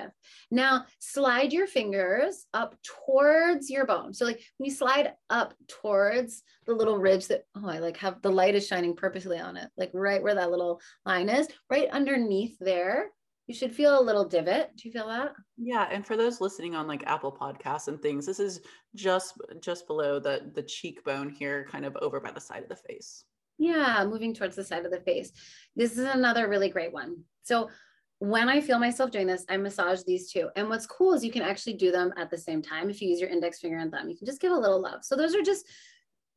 Now 0.51 0.87
slide 0.99 1.53
your 1.53 1.67
fingers 1.67 2.47
up 2.55 2.75
towards 2.83 3.71
your 3.71 3.87
bone. 3.87 4.15
So 4.15 4.25
like 4.25 4.41
when 4.57 4.71
you 4.71 4.75
slide 4.75 5.13
up 5.29 5.55
towards 5.69 6.43
the 6.67 6.73
little 6.73 6.99
ridge 6.99 7.29
that, 7.29 7.43
oh, 7.55 7.69
I 7.69 7.81
like 7.81 7.99
have 7.99 8.23
the 8.23 8.31
light 8.31 8.55
is 8.55 8.67
shining 8.67 8.97
purposely 8.97 9.39
on 9.39 9.57
it, 9.57 9.69
like 9.77 9.91
right 9.93 10.23
where 10.23 10.35
that 10.35 10.51
little 10.51 10.81
line 11.05 11.29
is, 11.29 11.49
right 11.71 11.89
underneath 11.91 12.57
there. 12.61 13.11
You 13.47 13.55
should 13.55 13.73
feel 13.73 13.99
a 13.99 14.03
little 14.03 14.25
divot. 14.25 14.73
Do 14.77 14.89
you 14.89 14.93
feel 14.93 15.07
that? 15.07 15.33
Yeah, 15.57 15.89
and 15.91 16.05
for 16.05 16.17
those 16.17 16.41
listening 16.41 16.75
on 16.75 16.89
like 16.89 17.07
Apple 17.07 17.31
Podcasts 17.31 17.87
and 17.87 18.01
things, 18.03 18.27
this 18.27 18.41
is 18.41 18.61
just 18.95 19.35
just 19.61 19.87
below 19.87 20.19
the 20.19 20.51
the 20.55 20.63
cheekbone 20.63 21.31
here, 21.31 21.67
kind 21.71 21.85
of 21.85 21.97
over 22.03 22.21
by 22.21 22.33
the 22.33 22.41
side 22.41 22.65
of 22.65 22.69
the 22.69 22.77
face. 22.77 23.25
Yeah, 23.59 24.05
moving 24.05 24.35
towards 24.35 24.57
the 24.57 24.65
side 24.65 24.85
of 24.85 24.91
the 24.91 25.01
face. 25.01 25.33
This 25.77 25.93
is 25.93 26.07
another 26.07 26.49
really 26.49 26.69
great 26.69 26.93
one. 26.93 27.23
So 27.43 27.71
when 28.19 28.49
I 28.49 28.61
feel 28.61 28.79
myself 28.79 29.11
doing 29.11 29.27
this, 29.27 29.45
I 29.49 29.57
massage 29.57 30.03
these 30.03 30.33
two. 30.33 30.49
And 30.57 30.69
what's 30.69 30.87
cool 30.87 31.13
is 31.13 31.25
you 31.25 31.33
can 31.33 31.43
actually 31.43 31.75
do 31.75 31.93
them 31.93 32.13
at 32.17 32.31
the 32.31 32.39
same 32.39 32.63
time. 32.63 32.91
If 32.91 33.01
you 33.01 33.09
use 33.09 33.21
your 33.21 33.31
index 33.31 33.61
finger 33.61 33.79
and 33.79 33.93
thumb, 33.93 34.09
you 34.09 34.17
can 34.17 34.27
just 34.27 34.41
give 34.41 34.53
a 34.53 34.59
little 34.59 34.81
love. 34.81 35.05
So 35.05 35.17
those 35.17 35.35
are 35.35 35.43
just 35.43 35.67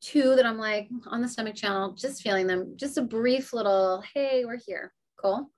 two 0.02 0.36
that 0.36 0.45
I'm 0.45 0.58
like 0.58 0.89
on 1.08 1.22
the 1.22 1.28
stomach 1.28 1.56
channel, 1.56 1.93
just 1.93 2.22
feeling 2.22 2.48
them, 2.48 2.74
just 2.76 2.98
a 2.98 3.02
brief 3.02 3.54
little, 3.54 4.04
hey, 4.13 4.43
we're 4.45 4.60
here. 4.65 4.93
Cool. 5.22 5.50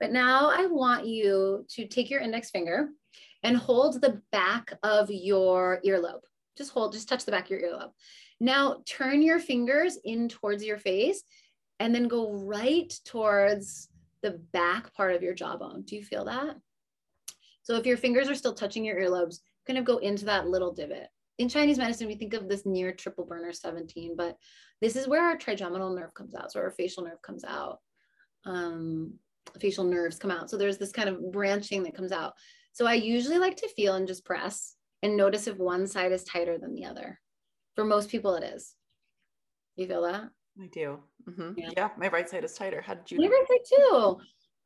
But 0.00 0.12
now 0.12 0.50
I 0.50 0.66
want 0.66 1.06
you 1.06 1.66
to 1.70 1.86
take 1.86 2.10
your 2.10 2.20
index 2.20 2.50
finger 2.50 2.88
and 3.42 3.56
hold 3.56 4.00
the 4.00 4.20
back 4.32 4.72
of 4.82 5.10
your 5.10 5.80
earlobe. 5.86 6.20
Just 6.56 6.72
hold, 6.72 6.92
just 6.92 7.08
touch 7.08 7.24
the 7.24 7.32
back 7.32 7.44
of 7.44 7.50
your 7.50 7.60
earlobe. 7.60 7.92
Now 8.40 8.82
turn 8.86 9.22
your 9.22 9.38
fingers 9.38 9.98
in 10.04 10.28
towards 10.28 10.64
your 10.64 10.78
face 10.78 11.22
and 11.80 11.94
then 11.94 12.08
go 12.08 12.32
right 12.32 12.92
towards 13.04 13.88
the 14.22 14.40
back 14.52 14.92
part 14.94 15.14
of 15.14 15.22
your 15.22 15.34
jawbone. 15.34 15.82
Do 15.82 15.96
you 15.96 16.04
feel 16.04 16.24
that? 16.24 16.56
So 17.62 17.76
if 17.76 17.86
your 17.86 17.96
fingers 17.96 18.28
are 18.28 18.34
still 18.34 18.54
touching 18.54 18.84
your 18.84 18.96
earlobes, 18.96 19.40
kind 19.66 19.78
of 19.78 19.84
go 19.84 19.98
into 19.98 20.24
that 20.24 20.48
little 20.48 20.72
divot. 20.72 21.08
In 21.38 21.48
Chinese 21.48 21.78
medicine, 21.78 22.08
we 22.08 22.16
think 22.16 22.34
of 22.34 22.48
this 22.48 22.66
near 22.66 22.92
triple 22.92 23.24
burner 23.24 23.52
17, 23.52 24.16
but 24.16 24.36
this 24.80 24.96
is 24.96 25.06
where 25.06 25.22
our 25.22 25.36
trigeminal 25.36 25.94
nerve 25.94 26.14
comes 26.14 26.34
out. 26.34 26.50
So 26.50 26.60
our 26.60 26.70
facial 26.72 27.04
nerve 27.04 27.22
comes 27.22 27.44
out. 27.44 27.78
Um, 28.44 29.14
facial 29.60 29.84
nerves 29.84 30.18
come 30.18 30.30
out. 30.30 30.50
So 30.50 30.56
there's 30.56 30.78
this 30.78 30.92
kind 30.92 31.08
of 31.08 31.32
branching 31.32 31.82
that 31.84 31.96
comes 31.96 32.12
out. 32.12 32.34
So 32.72 32.86
I 32.86 32.94
usually 32.94 33.38
like 33.38 33.56
to 33.56 33.68
feel 33.68 33.94
and 33.94 34.06
just 34.06 34.24
press 34.24 34.74
and 35.02 35.16
notice 35.16 35.46
if 35.46 35.56
one 35.56 35.86
side 35.86 36.12
is 36.12 36.24
tighter 36.24 36.58
than 36.58 36.74
the 36.74 36.84
other. 36.84 37.18
For 37.74 37.84
most 37.84 38.08
people, 38.08 38.34
it 38.34 38.44
is. 38.44 38.74
You 39.76 39.86
feel 39.86 40.02
that? 40.02 40.28
I 40.60 40.66
do. 40.72 40.98
Mm-hmm. 41.28 41.52
Yeah. 41.56 41.70
yeah. 41.76 41.88
my 41.96 42.08
right 42.08 42.28
side 42.28 42.44
is 42.44 42.54
tighter. 42.54 42.80
How 42.80 42.94
did 42.94 43.10
you? 43.10 43.18
My 43.20 43.28
right 43.28 43.46
side 43.48 43.78
too. 43.78 44.18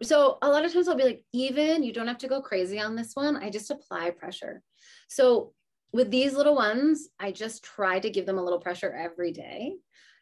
So 0.02 0.38
a 0.42 0.48
lot 0.48 0.64
of 0.64 0.72
times 0.72 0.88
I'll 0.88 0.96
be 0.96 1.04
like, 1.04 1.24
even 1.32 1.82
you 1.82 1.92
don't 1.92 2.08
have 2.08 2.18
to 2.18 2.28
go 2.28 2.40
crazy 2.40 2.80
on 2.80 2.96
this 2.96 3.12
one. 3.14 3.36
I 3.36 3.50
just 3.50 3.70
apply 3.70 4.10
pressure. 4.10 4.62
So 5.08 5.52
with 5.92 6.10
these 6.10 6.34
little 6.34 6.54
ones, 6.54 7.08
I 7.20 7.32
just 7.32 7.62
try 7.62 7.98
to 8.00 8.10
give 8.10 8.26
them 8.26 8.38
a 8.38 8.42
little 8.42 8.60
pressure 8.60 8.92
every 8.92 9.32
day, 9.32 9.74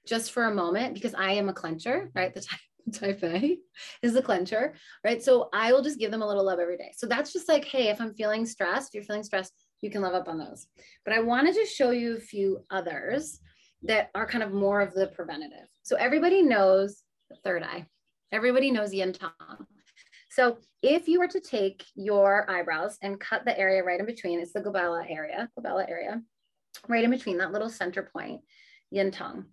just 0.07 0.33
for 0.33 0.45
a 0.45 0.55
moment, 0.55 0.95
because 0.95 1.15
I 1.15 1.33
am 1.33 1.49
a 1.49 1.55
clencher, 1.55 2.09
right? 2.15 2.35
The 2.35 2.47
type, 2.93 3.23
A 3.23 3.59
is 4.03 4.15
the 4.15 4.23
clencher, 4.23 4.73
right? 5.05 5.23
So 5.23 5.49
I 5.53 5.73
will 5.73 5.83
just 5.83 5.99
give 5.99 6.11
them 6.11 6.23
a 6.23 6.27
little 6.27 6.45
love 6.45 6.59
every 6.59 6.77
day. 6.77 6.93
So 6.97 7.07
that's 7.07 7.33
just 7.33 7.49
like, 7.49 7.65
hey, 7.65 7.89
if 7.89 8.01
I'm 8.01 8.15
feeling 8.15 8.47
stressed, 8.47 8.89
if 8.89 8.95
you're 8.95 9.05
feeling 9.05 9.23
stressed, 9.23 9.53
you 9.81 9.91
can 9.91 10.03
love 10.03 10.15
up 10.15 10.29
on 10.29 10.39
those. 10.39 10.67
But 11.05 11.15
I 11.15 11.21
wanted 11.21 11.55
to 11.55 11.67
show 11.67 11.91
you 11.91 12.17
a 12.17 12.21
few 12.21 12.65
others 12.71 13.41
that 13.83 14.11
are 14.15 14.27
kind 14.27 14.45
of 14.45 14.53
more 14.53 14.81
of 14.81 14.93
the 14.95 15.07
preventative. 15.09 15.69
So 15.83 15.97
everybody 15.97 16.43
knows 16.43 17.03
the 17.31 17.37
third 17.37 17.63
eye. 17.63 17.87
Everybody 18.33 18.71
knows 18.71 18.93
yin 18.93 19.13
tang. 19.13 19.31
So 20.31 20.59
if 20.83 21.09
you 21.09 21.19
were 21.19 21.29
to 21.29 21.41
take 21.41 21.85
your 21.97 22.49
eyebrows 22.49 22.97
and 23.03 23.19
cut 23.19 23.45
the 23.45 23.59
area 23.59 23.83
right 23.83 23.99
in 23.99 24.07
between, 24.07 24.39
it's 24.39 24.53
the 24.53 24.61
glabella 24.61 25.05
area, 25.11 25.49
glabella 25.59 25.89
area, 25.89 26.23
right 26.89 27.03
in 27.03 27.11
between 27.11 27.39
that 27.39 27.53
little 27.53 27.69
center 27.69 28.09
point, 28.13 28.43
yin 28.91 29.11
tang. 29.11 29.47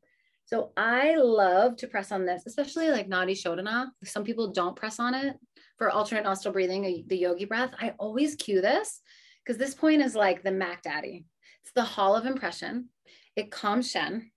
So 0.47 0.71
I 0.77 1.15
love 1.15 1.75
to 1.77 1.87
press 1.87 2.13
on 2.13 2.25
this, 2.25 2.43
especially 2.47 2.89
like 2.89 3.09
Nadi 3.09 3.33
Shodhana. 3.33 3.87
Some 4.05 4.23
people 4.23 4.53
don't 4.53 4.77
press 4.77 4.97
on 4.97 5.13
it 5.13 5.35
for 5.77 5.91
alternate 5.91 6.23
nostril 6.23 6.53
breathing, 6.53 7.03
the 7.07 7.17
yogi 7.17 7.43
breath. 7.43 7.71
I 7.77 7.93
always 7.99 8.35
cue 8.35 8.61
this 8.61 9.01
because 9.43 9.59
this 9.59 9.75
point 9.75 10.01
is 10.01 10.15
like 10.15 10.43
the 10.43 10.51
Mac 10.51 10.83
Daddy. 10.83 11.25
It's 11.63 11.73
the 11.73 11.83
hall 11.83 12.15
of 12.15 12.25
impression. 12.25 12.87
It 13.35 13.51
calms 13.51 13.91
Shen. 13.91 14.31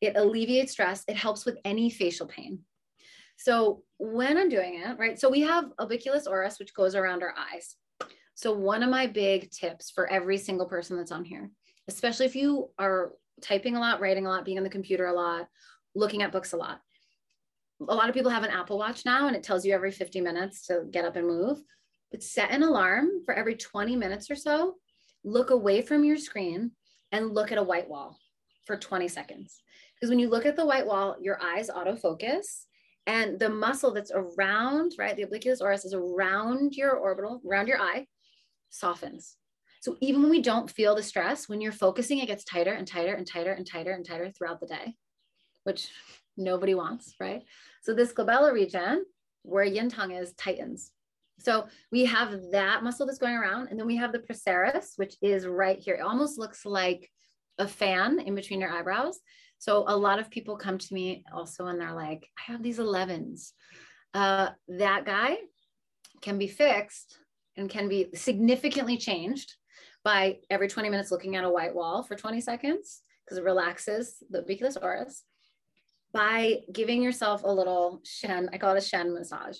It 0.00 0.16
alleviates 0.16 0.72
stress. 0.72 1.04
It 1.06 1.16
helps 1.16 1.46
with 1.46 1.58
any 1.64 1.88
facial 1.88 2.26
pain. 2.26 2.64
So 3.36 3.84
when 3.98 4.38
I'm 4.38 4.48
doing 4.48 4.82
it, 4.84 4.98
right? 4.98 5.20
So 5.20 5.30
we 5.30 5.42
have 5.42 5.66
orbicularis 5.80 6.26
oris, 6.26 6.58
which 6.58 6.74
goes 6.74 6.96
around 6.96 7.22
our 7.22 7.34
eyes. 7.38 7.76
So 8.34 8.52
one 8.52 8.82
of 8.82 8.90
my 8.90 9.06
big 9.06 9.52
tips 9.52 9.92
for 9.92 10.08
every 10.08 10.38
single 10.38 10.66
person 10.66 10.96
that's 10.96 11.12
on 11.12 11.24
here, 11.24 11.48
especially 11.86 12.26
if 12.26 12.34
you 12.34 12.70
are 12.76 13.12
typing 13.42 13.76
a 13.76 13.80
lot, 13.80 14.00
writing 14.00 14.26
a 14.26 14.28
lot, 14.28 14.44
being 14.44 14.58
on 14.58 14.64
the 14.64 14.70
computer 14.70 15.06
a 15.06 15.12
lot, 15.12 15.48
looking 15.94 16.22
at 16.22 16.32
books 16.32 16.52
a 16.52 16.56
lot. 16.56 16.80
A 17.88 17.94
lot 17.94 18.08
of 18.08 18.14
people 18.14 18.30
have 18.30 18.42
an 18.42 18.50
Apple 18.50 18.78
Watch 18.78 19.04
now 19.04 19.28
and 19.28 19.36
it 19.36 19.42
tells 19.42 19.64
you 19.64 19.72
every 19.72 19.92
50 19.92 20.20
minutes 20.20 20.66
to 20.66 20.84
get 20.90 21.04
up 21.04 21.16
and 21.16 21.26
move. 21.26 21.62
But 22.10 22.22
set 22.22 22.50
an 22.50 22.62
alarm 22.62 23.08
for 23.24 23.34
every 23.34 23.54
20 23.54 23.94
minutes 23.94 24.30
or 24.30 24.36
so. 24.36 24.76
Look 25.24 25.50
away 25.50 25.82
from 25.82 26.04
your 26.04 26.16
screen 26.16 26.72
and 27.12 27.34
look 27.34 27.52
at 27.52 27.58
a 27.58 27.62
white 27.62 27.88
wall 27.88 28.18
for 28.66 28.76
20 28.76 29.08
seconds. 29.08 29.62
Because 29.94 30.10
when 30.10 30.18
you 30.18 30.28
look 30.28 30.46
at 30.46 30.56
the 30.56 30.66
white 30.66 30.86
wall, 30.86 31.16
your 31.20 31.42
eyes 31.42 31.68
autofocus 31.68 32.64
and 33.06 33.38
the 33.38 33.48
muscle 33.48 33.92
that's 33.92 34.12
around, 34.14 34.92
right, 34.98 35.16
the 35.16 35.24
orbicularis 35.24 35.60
oris 35.60 35.84
is 35.84 35.94
around 35.94 36.74
your 36.74 36.92
orbital, 36.92 37.40
around 37.46 37.66
your 37.66 37.80
eye, 37.80 38.06
softens. 38.70 39.36
So 39.80 39.96
even 40.00 40.22
when 40.22 40.30
we 40.30 40.42
don't 40.42 40.70
feel 40.70 40.94
the 40.94 41.02
stress, 41.02 41.48
when 41.48 41.60
you're 41.60 41.72
focusing, 41.72 42.18
it 42.18 42.26
gets 42.26 42.44
tighter 42.44 42.72
and 42.72 42.86
tighter 42.86 43.14
and 43.14 43.26
tighter 43.26 43.52
and 43.52 43.66
tighter 43.66 43.92
and 43.92 44.04
tighter 44.04 44.30
throughout 44.30 44.60
the 44.60 44.66
day, 44.66 44.94
which 45.64 45.88
nobody 46.36 46.74
wants, 46.74 47.14
right? 47.20 47.42
So 47.82 47.94
this 47.94 48.12
glabella 48.12 48.52
region 48.52 49.04
where 49.42 49.64
yin 49.64 49.88
tang 49.88 50.12
is 50.12 50.32
tightens. 50.34 50.90
So 51.38 51.68
we 51.92 52.04
have 52.04 52.50
that 52.50 52.82
muscle 52.82 53.06
that's 53.06 53.18
going 53.18 53.36
around, 53.36 53.68
and 53.68 53.78
then 53.78 53.86
we 53.86 53.96
have 53.96 54.12
the 54.12 54.18
procerus, 54.18 54.94
which 54.96 55.14
is 55.22 55.46
right 55.46 55.78
here. 55.78 55.94
It 55.94 56.02
almost 56.02 56.38
looks 56.38 56.66
like 56.66 57.08
a 57.58 57.68
fan 57.68 58.20
in 58.20 58.34
between 58.34 58.60
your 58.60 58.72
eyebrows. 58.72 59.20
So 59.58 59.84
a 59.86 59.96
lot 59.96 60.18
of 60.18 60.30
people 60.30 60.56
come 60.56 60.78
to 60.78 60.94
me 60.94 61.24
also 61.32 61.66
and 61.66 61.80
they're 61.80 61.94
like, 61.94 62.28
I 62.38 62.52
have 62.52 62.62
these 62.62 62.78
11s. 62.78 63.52
Uh, 64.14 64.50
that 64.68 65.04
guy 65.04 65.38
can 66.22 66.38
be 66.38 66.46
fixed 66.46 67.18
and 67.56 67.68
can 67.68 67.88
be 67.88 68.06
significantly 68.14 68.96
changed 68.96 69.56
by 70.04 70.38
every 70.50 70.68
20 70.68 70.88
minutes 70.88 71.10
looking 71.10 71.36
at 71.36 71.44
a 71.44 71.50
white 71.50 71.74
wall 71.74 72.02
for 72.02 72.14
20 72.14 72.40
seconds 72.40 73.02
because 73.24 73.38
it 73.38 73.44
relaxes 73.44 74.22
the 74.30 74.42
orbicularis 74.42 74.82
oris 74.82 75.24
by 76.12 76.60
giving 76.72 77.02
yourself 77.02 77.42
a 77.44 77.52
little 77.52 78.00
shen, 78.04 78.48
I 78.52 78.58
call 78.58 78.74
it 78.74 78.78
a 78.78 78.86
shen 78.86 79.12
massage. 79.12 79.58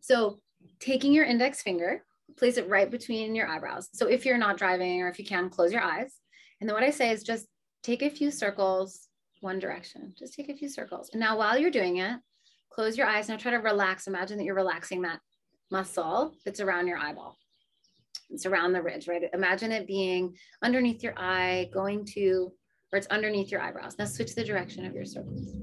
So 0.00 0.40
taking 0.78 1.12
your 1.12 1.24
index 1.24 1.62
finger, 1.62 2.04
place 2.36 2.58
it 2.58 2.68
right 2.68 2.90
between 2.90 3.34
your 3.34 3.48
eyebrows. 3.48 3.88
So 3.94 4.06
if 4.06 4.26
you're 4.26 4.38
not 4.38 4.58
driving 4.58 5.02
or 5.02 5.08
if 5.08 5.18
you 5.18 5.24
can, 5.24 5.48
close 5.48 5.72
your 5.72 5.82
eyes. 5.82 6.16
And 6.60 6.68
then 6.68 6.74
what 6.74 6.84
I 6.84 6.90
say 6.90 7.10
is 7.10 7.22
just 7.22 7.46
take 7.82 8.02
a 8.02 8.10
few 8.10 8.30
circles 8.30 9.08
one 9.40 9.58
direction. 9.58 10.14
Just 10.18 10.34
take 10.34 10.48
a 10.48 10.54
few 10.54 10.68
circles. 10.68 11.10
And 11.12 11.20
now 11.20 11.38
while 11.38 11.58
you're 11.58 11.70
doing 11.70 11.96
it, 11.96 12.18
close 12.70 12.96
your 12.96 13.06
eyes. 13.06 13.28
Now 13.28 13.36
try 13.36 13.52
to 13.52 13.56
relax. 13.56 14.06
Imagine 14.06 14.38
that 14.38 14.44
you're 14.44 14.54
relaxing 14.54 15.02
that 15.02 15.20
muscle 15.70 16.34
that's 16.44 16.60
around 16.60 16.86
your 16.86 16.98
eyeball. 16.98 17.38
It's 18.30 18.46
around 18.46 18.72
the 18.72 18.82
ridge, 18.82 19.08
right? 19.08 19.22
Imagine 19.32 19.72
it 19.72 19.86
being 19.86 20.36
underneath 20.62 21.02
your 21.02 21.14
eye, 21.16 21.68
going 21.72 22.04
to, 22.14 22.52
or 22.92 22.98
it's 22.98 23.06
underneath 23.08 23.50
your 23.50 23.60
eyebrows. 23.60 23.96
Now 23.98 24.04
switch 24.04 24.34
the 24.34 24.44
direction 24.44 24.86
of 24.86 24.94
your 24.94 25.04
circles. 25.04 25.56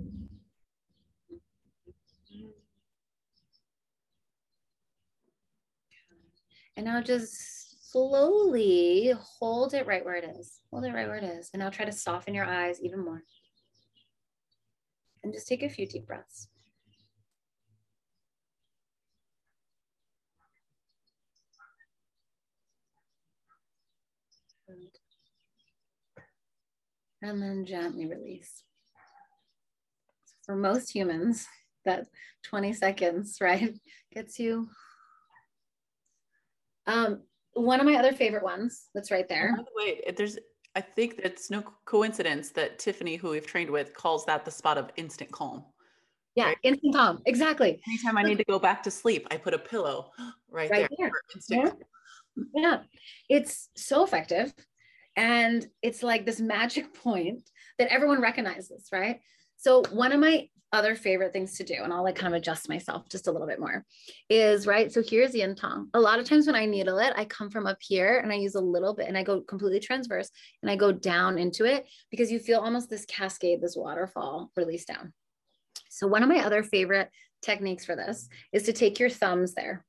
And 6.75 6.85
now 6.85 7.01
just 7.01 7.91
slowly 7.91 9.13
hold 9.19 9.73
it 9.73 9.87
right 9.87 10.05
where 10.05 10.15
it 10.15 10.25
is. 10.39 10.59
Hold 10.71 10.85
it 10.85 10.93
right 10.93 11.07
where 11.07 11.17
it 11.17 11.23
is. 11.23 11.49
And 11.53 11.61
now 11.61 11.69
try 11.69 11.85
to 11.85 11.91
soften 11.91 12.35
your 12.35 12.45
eyes 12.45 12.79
even 12.83 13.03
more 13.03 13.23
and 15.23 15.33
just 15.33 15.47
take 15.47 15.63
a 15.63 15.69
few 15.69 15.85
deep 15.85 16.07
breaths. 16.07 16.47
And 27.27 27.43
then 27.43 27.65
gently 27.65 28.05
release. 28.05 28.63
For 30.45 30.55
most 30.55 30.89
humans, 30.95 31.45
that 31.83 32.07
20 32.45 32.71
seconds, 32.71 33.37
right, 33.41 33.77
gets 34.13 34.39
you. 34.39 34.69
Um, 36.85 37.23
one 37.51 37.81
of 37.81 37.85
my 37.85 37.95
other 37.95 38.13
favorite 38.13 38.43
ones 38.43 38.87
that's 38.95 39.11
right 39.11 39.27
there. 39.27 39.57
By 39.57 39.63
the 39.63 39.69
way, 39.75 40.13
there's 40.15 40.37
I 40.73 40.79
think 40.79 41.15
it's 41.17 41.49
no 41.49 41.63
coincidence 41.83 42.51
that 42.51 42.79
Tiffany, 42.79 43.17
who 43.17 43.31
we've 43.31 43.45
trained 43.45 43.71
with, 43.71 43.93
calls 43.93 44.25
that 44.27 44.45
the 44.45 44.51
spot 44.51 44.77
of 44.77 44.89
instant 44.95 45.31
calm. 45.31 45.65
Yeah, 46.35 46.45
right? 46.45 46.57
instant 46.63 46.95
calm. 46.95 47.21
Exactly. 47.25 47.81
Anytime 47.89 48.17
I 48.17 48.23
need 48.23 48.37
to 48.37 48.45
go 48.45 48.57
back 48.57 48.83
to 48.83 48.91
sleep, 48.91 49.27
I 49.31 49.37
put 49.37 49.53
a 49.53 49.59
pillow 49.59 50.11
right, 50.49 50.69
right 50.69 50.89
there. 50.97 51.11
there. 51.49 51.59
yeah. 51.59 51.71
yeah, 52.53 52.77
it's 53.27 53.69
so 53.75 54.05
effective. 54.05 54.53
And 55.17 55.67
it's 55.81 56.03
like 56.03 56.25
this 56.25 56.39
magic 56.39 56.93
point 57.03 57.49
that 57.77 57.91
everyone 57.91 58.21
recognizes, 58.21 58.87
right? 58.93 59.19
So, 59.57 59.83
one 59.91 60.13
of 60.13 60.19
my 60.19 60.47
other 60.73 60.95
favorite 60.95 61.31
things 61.31 61.57
to 61.57 61.63
do, 61.63 61.75
and 61.81 61.93
I'll 61.93 62.03
like 62.03 62.15
kind 62.15 62.33
of 62.33 62.37
adjust 62.37 62.67
myself 62.67 63.07
just 63.09 63.27
a 63.27 63.31
little 63.31 63.47
bit 63.47 63.59
more, 63.59 63.85
is 64.29 64.67
right. 64.67 64.91
So 64.91 65.01
here's 65.01 65.33
yin 65.33 65.55
tang. 65.55 65.87
A 65.93 65.99
lot 65.99 66.19
of 66.19 66.25
times 66.25 66.45
when 66.45 66.55
I 66.55 66.65
needle 66.65 66.99
it, 66.99 67.13
I 67.15 67.25
come 67.25 67.49
from 67.49 67.65
up 67.65 67.77
here 67.79 68.19
and 68.19 68.31
I 68.31 68.35
use 68.35 68.55
a 68.55 68.61
little 68.61 68.93
bit 68.93 69.07
and 69.07 69.17
I 69.17 69.23
go 69.23 69.41
completely 69.41 69.79
transverse 69.79 70.29
and 70.61 70.69
I 70.69 70.75
go 70.75 70.91
down 70.91 71.37
into 71.37 71.63
it 71.63 71.87
because 72.11 72.31
you 72.31 72.39
feel 72.39 72.59
almost 72.59 72.89
this 72.89 73.05
cascade, 73.05 73.61
this 73.61 73.77
waterfall 73.77 74.51
release 74.57 74.83
down. 74.83 75.13
So 75.89 76.05
one 76.05 76.21
of 76.21 76.29
my 76.29 76.39
other 76.39 76.63
favorite 76.63 77.09
techniques 77.41 77.85
for 77.85 77.95
this 77.95 78.27
is 78.51 78.63
to 78.63 78.73
take 78.73 78.99
your 78.99 79.09
thumbs 79.09 79.53
there. 79.53 79.85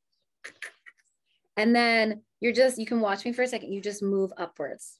And 1.56 1.74
then 1.74 2.22
you're 2.40 2.52
just, 2.52 2.78
you 2.78 2.86
can 2.86 3.00
watch 3.00 3.24
me 3.24 3.32
for 3.32 3.42
a 3.42 3.48
second. 3.48 3.72
You 3.72 3.80
just 3.80 4.02
move 4.02 4.32
upwards. 4.36 4.97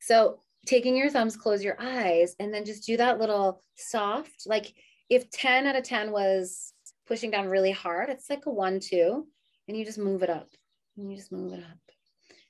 So 0.00 0.40
taking 0.66 0.96
your 0.96 1.10
thumbs, 1.10 1.36
close 1.36 1.64
your 1.64 1.76
eyes, 1.80 2.34
and 2.38 2.52
then 2.52 2.64
just 2.64 2.84
do 2.84 2.96
that 2.96 3.18
little 3.18 3.62
soft, 3.76 4.42
like 4.46 4.74
if 5.08 5.30
10 5.30 5.66
out 5.66 5.76
of 5.76 5.84
10 5.84 6.12
was 6.12 6.72
pushing 7.06 7.30
down 7.30 7.48
really 7.48 7.70
hard, 7.70 8.10
it's 8.10 8.28
like 8.28 8.46
a 8.46 8.50
one, 8.50 8.80
two, 8.80 9.26
and 9.66 9.76
you 9.76 9.84
just 9.84 9.98
move 9.98 10.22
it 10.22 10.30
up. 10.30 10.48
And 10.96 11.10
you 11.10 11.16
just 11.16 11.32
move 11.32 11.52
it 11.52 11.60
up. 11.60 11.78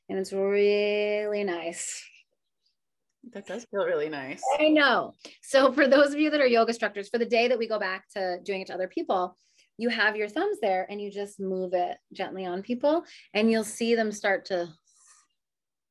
And 0.09 0.19
it's 0.19 0.33
really 0.33 1.45
nice. 1.45 2.03
That 3.33 3.47
does 3.47 3.67
feel 3.71 3.85
really 3.85 4.09
nice. 4.09 4.43
I 4.59 4.69
know. 4.69 5.13
So, 5.43 5.71
for 5.73 5.87
those 5.87 6.15
of 6.15 6.19
you 6.19 6.31
that 6.31 6.41
are 6.41 6.47
yoga 6.47 6.71
instructors, 6.71 7.09
for 7.09 7.19
the 7.19 7.27
day 7.27 7.47
that 7.49 7.59
we 7.59 7.69
go 7.69 7.79
back 7.79 8.09
to 8.15 8.39
doing 8.43 8.63
it 8.63 8.69
to 8.69 8.75
other 8.75 8.89
people, 8.89 9.37
you 9.77 9.91
have 9.91 10.17
your 10.17 10.29
thumbs 10.29 10.59
there 10.61 10.87
and 10.89 11.01
you 11.01 11.11
just 11.11 11.39
move 11.39 11.75
it 11.75 11.99
gently 12.13 12.47
on 12.47 12.63
people, 12.63 13.05
and 13.35 13.51
you'll 13.51 13.65
see 13.65 13.95
them 13.95 14.11
start 14.11 14.47
to 14.47 14.69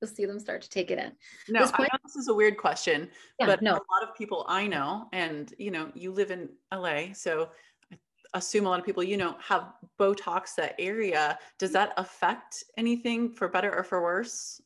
you'll 0.01 0.09
see 0.09 0.25
them 0.25 0.39
start 0.39 0.61
to 0.61 0.69
take 0.69 0.91
it 0.91 0.99
in. 0.99 1.11
No, 1.49 1.61
this 1.61 1.71
point, 1.71 1.89
I 1.91 1.95
know 1.95 1.99
this 2.03 2.15
is 2.15 2.27
a 2.27 2.33
weird 2.33 2.57
question, 2.57 3.09
yeah, 3.39 3.47
but 3.47 3.61
no. 3.61 3.71
a 3.71 3.73
lot 3.73 4.03
of 4.03 4.15
people 4.15 4.45
I 4.47 4.67
know, 4.67 5.07
and 5.13 5.53
you 5.57 5.71
know, 5.71 5.91
you 5.93 6.11
live 6.11 6.31
in 6.31 6.49
LA, 6.73 7.13
so 7.13 7.49
I 7.91 7.97
assume 8.33 8.65
a 8.65 8.69
lot 8.69 8.79
of 8.79 8.85
people 8.85 9.03
you 9.03 9.17
know 9.17 9.35
have 9.39 9.73
Botox 9.99 10.55
that 10.55 10.75
area. 10.79 11.37
Does 11.59 11.71
that 11.73 11.93
affect 11.97 12.63
anything 12.77 13.31
for 13.31 13.47
better 13.47 13.73
or 13.73 13.83
for 13.83 14.01
worse? 14.01 14.61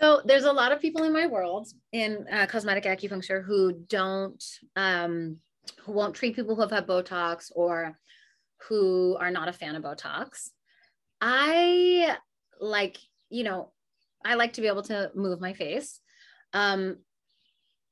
So 0.00 0.20
there's 0.24 0.44
a 0.44 0.52
lot 0.52 0.72
of 0.72 0.80
people 0.80 1.04
in 1.04 1.12
my 1.12 1.28
world 1.28 1.68
in 1.92 2.26
uh, 2.32 2.46
cosmetic 2.46 2.84
acupuncture 2.84 3.44
who 3.44 3.72
don't, 3.88 4.42
um, 4.74 5.36
who 5.78 5.92
won't 5.92 6.16
treat 6.16 6.34
people 6.34 6.56
who 6.56 6.60
have 6.60 6.72
had 6.72 6.88
Botox 6.88 7.52
or 7.54 7.96
who 8.68 9.16
are 9.20 9.30
not 9.30 9.46
a 9.46 9.52
fan 9.52 9.76
of 9.76 9.84
Botox. 9.84 10.50
I 11.20 12.16
like, 12.60 12.98
you 13.30 13.44
know, 13.44 13.70
I 14.24 14.34
like 14.34 14.54
to 14.54 14.60
be 14.60 14.66
able 14.66 14.82
to 14.84 15.10
move 15.14 15.40
my 15.40 15.52
face. 15.52 16.00
Um, 16.52 16.98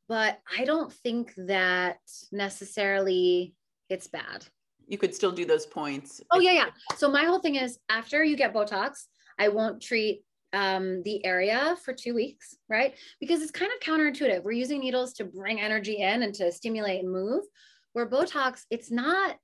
but 0.08 0.40
I 0.58 0.64
don't 0.64 0.92
think 0.92 1.32
that 1.36 1.98
necessarily 2.32 3.54
it's 3.88 4.08
bad. 4.08 4.44
You 4.88 4.98
could 4.98 5.14
still 5.14 5.30
do 5.30 5.44
those 5.44 5.66
points. 5.66 6.20
Oh, 6.32 6.40
yeah, 6.40 6.52
yeah. 6.52 6.66
So 6.96 7.08
my 7.08 7.24
whole 7.24 7.38
thing 7.38 7.54
is 7.54 7.78
after 7.88 8.24
you 8.24 8.36
get 8.36 8.52
Botox, 8.52 9.04
I 9.38 9.48
won't 9.48 9.80
treat 9.80 10.24
um, 10.52 11.02
the 11.04 11.24
area 11.24 11.76
for 11.84 11.92
two 11.92 12.12
weeks, 12.14 12.56
right? 12.68 12.94
Because 13.20 13.40
it's 13.40 13.52
kind 13.52 13.70
of 13.72 13.80
counterintuitive. 13.80 14.42
We're 14.42 14.52
using 14.52 14.80
needles 14.80 15.12
to 15.14 15.24
bring 15.24 15.60
energy 15.60 15.98
in 15.98 16.22
and 16.22 16.34
to 16.34 16.50
stimulate 16.50 17.04
and 17.04 17.12
move. 17.12 17.44
Where 17.92 18.08
Botox, 18.08 18.62
it's 18.70 18.90
not 18.90 19.36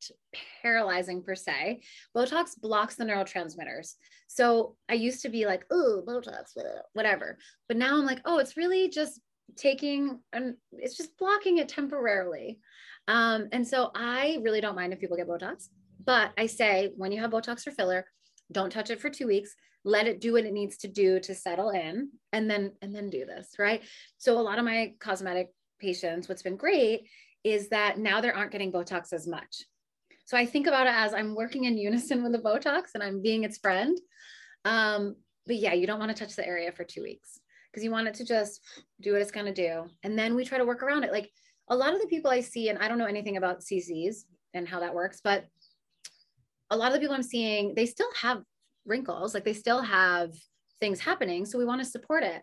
paralyzing 0.62 1.22
per 1.22 1.34
se. 1.34 1.82
Botox 2.16 2.58
blocks 2.60 2.94
the 2.94 3.04
neurotransmitters. 3.04 3.94
So 4.28 4.76
I 4.88 4.94
used 4.94 5.22
to 5.22 5.28
be 5.28 5.46
like, 5.46 5.64
oh, 5.70 6.02
Botox, 6.06 6.52
whatever. 6.92 7.38
But 7.68 7.76
now 7.76 7.98
I'm 7.98 8.06
like, 8.06 8.20
oh, 8.24 8.38
it's 8.38 8.56
really 8.56 8.88
just 8.88 9.20
taking 9.56 10.20
and 10.32 10.54
it's 10.72 10.96
just 10.96 11.16
blocking 11.18 11.58
it 11.58 11.68
temporarily. 11.68 12.60
Um, 13.08 13.48
and 13.52 13.66
so 13.66 13.90
I 13.94 14.38
really 14.42 14.60
don't 14.60 14.76
mind 14.76 14.92
if 14.92 15.00
people 15.00 15.16
get 15.16 15.28
Botox, 15.28 15.68
but 16.04 16.32
I 16.36 16.46
say 16.46 16.90
when 16.96 17.12
you 17.12 17.20
have 17.20 17.30
Botox 17.30 17.66
or 17.66 17.70
filler, 17.72 18.06
don't 18.52 18.70
touch 18.70 18.90
it 18.90 19.00
for 19.00 19.10
two 19.10 19.26
weeks. 19.26 19.54
Let 19.84 20.08
it 20.08 20.20
do 20.20 20.32
what 20.32 20.44
it 20.44 20.52
needs 20.52 20.78
to 20.78 20.88
do 20.88 21.20
to 21.20 21.34
settle 21.34 21.70
in, 21.70 22.10
and 22.32 22.50
then 22.50 22.72
and 22.82 22.92
then 22.92 23.08
do 23.08 23.24
this 23.24 23.50
right. 23.56 23.82
So 24.18 24.36
a 24.36 24.42
lot 24.42 24.58
of 24.58 24.64
my 24.64 24.94
cosmetic 24.98 25.50
patients, 25.80 26.28
what's 26.28 26.42
been 26.42 26.56
great 26.56 27.08
is 27.46 27.68
that 27.68 27.98
now 27.98 28.20
they 28.20 28.30
aren't 28.30 28.50
getting 28.50 28.72
Botox 28.72 29.12
as 29.12 29.26
much. 29.26 29.62
So 30.24 30.36
I 30.36 30.44
think 30.44 30.66
about 30.66 30.88
it 30.88 30.94
as 30.94 31.14
I'm 31.14 31.36
working 31.36 31.64
in 31.64 31.78
unison 31.78 32.24
with 32.24 32.32
the 32.32 32.38
Botox 32.38 32.94
and 32.94 33.02
I'm 33.02 33.22
being 33.22 33.44
its 33.44 33.58
friend. 33.58 33.96
Um, 34.64 35.14
but 35.46 35.54
yeah, 35.56 35.72
you 35.72 35.86
don't 35.86 36.00
want 36.00 36.14
to 36.14 36.18
touch 36.18 36.34
the 36.34 36.46
area 36.46 36.72
for 36.72 36.82
two 36.82 37.04
weeks 37.04 37.38
because 37.70 37.84
you 37.84 37.92
want 37.92 38.08
it 38.08 38.14
to 38.14 38.24
just 38.24 38.60
do 39.00 39.12
what 39.12 39.22
it's 39.22 39.30
going 39.30 39.46
to 39.46 39.54
do. 39.54 39.84
And 40.02 40.18
then 40.18 40.34
we 40.34 40.44
try 40.44 40.58
to 40.58 40.64
work 40.64 40.82
around 40.82 41.04
it. 41.04 41.12
Like 41.12 41.30
a 41.68 41.76
lot 41.76 41.94
of 41.94 42.00
the 42.00 42.08
people 42.08 42.32
I 42.32 42.40
see, 42.40 42.68
and 42.68 42.80
I 42.80 42.88
don't 42.88 42.98
know 42.98 43.06
anything 43.06 43.36
about 43.36 43.60
CCs 43.60 44.24
and 44.52 44.66
how 44.66 44.80
that 44.80 44.94
works, 44.94 45.20
but 45.22 45.46
a 46.70 46.76
lot 46.76 46.88
of 46.88 46.94
the 46.94 47.00
people 47.00 47.14
I'm 47.14 47.22
seeing, 47.22 47.76
they 47.76 47.86
still 47.86 48.12
have 48.20 48.42
wrinkles, 48.86 49.34
like 49.34 49.44
they 49.44 49.52
still 49.52 49.82
have 49.82 50.32
things 50.80 50.98
happening. 50.98 51.46
So 51.46 51.58
we 51.58 51.64
want 51.64 51.80
to 51.80 51.88
support 51.88 52.24
it. 52.24 52.42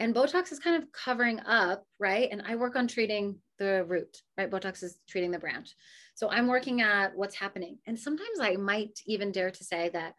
And 0.00 0.12
Botox 0.12 0.50
is 0.50 0.58
kind 0.58 0.82
of 0.82 0.90
covering 0.90 1.38
up, 1.40 1.84
right? 2.00 2.28
And 2.32 2.42
I 2.44 2.56
work 2.56 2.74
on 2.74 2.88
treating 2.88 3.36
the 3.60 3.84
root, 3.84 4.22
right? 4.36 4.50
Botox 4.50 4.82
is 4.82 4.98
treating 5.08 5.30
the 5.30 5.38
branch. 5.38 5.76
So 6.14 6.28
I'm 6.28 6.48
working 6.48 6.80
at 6.80 7.14
what's 7.14 7.36
happening. 7.36 7.78
And 7.86 7.96
sometimes 7.96 8.40
I 8.40 8.56
might 8.56 8.98
even 9.06 9.30
dare 9.30 9.52
to 9.52 9.64
say 9.64 9.90
that 9.90 10.14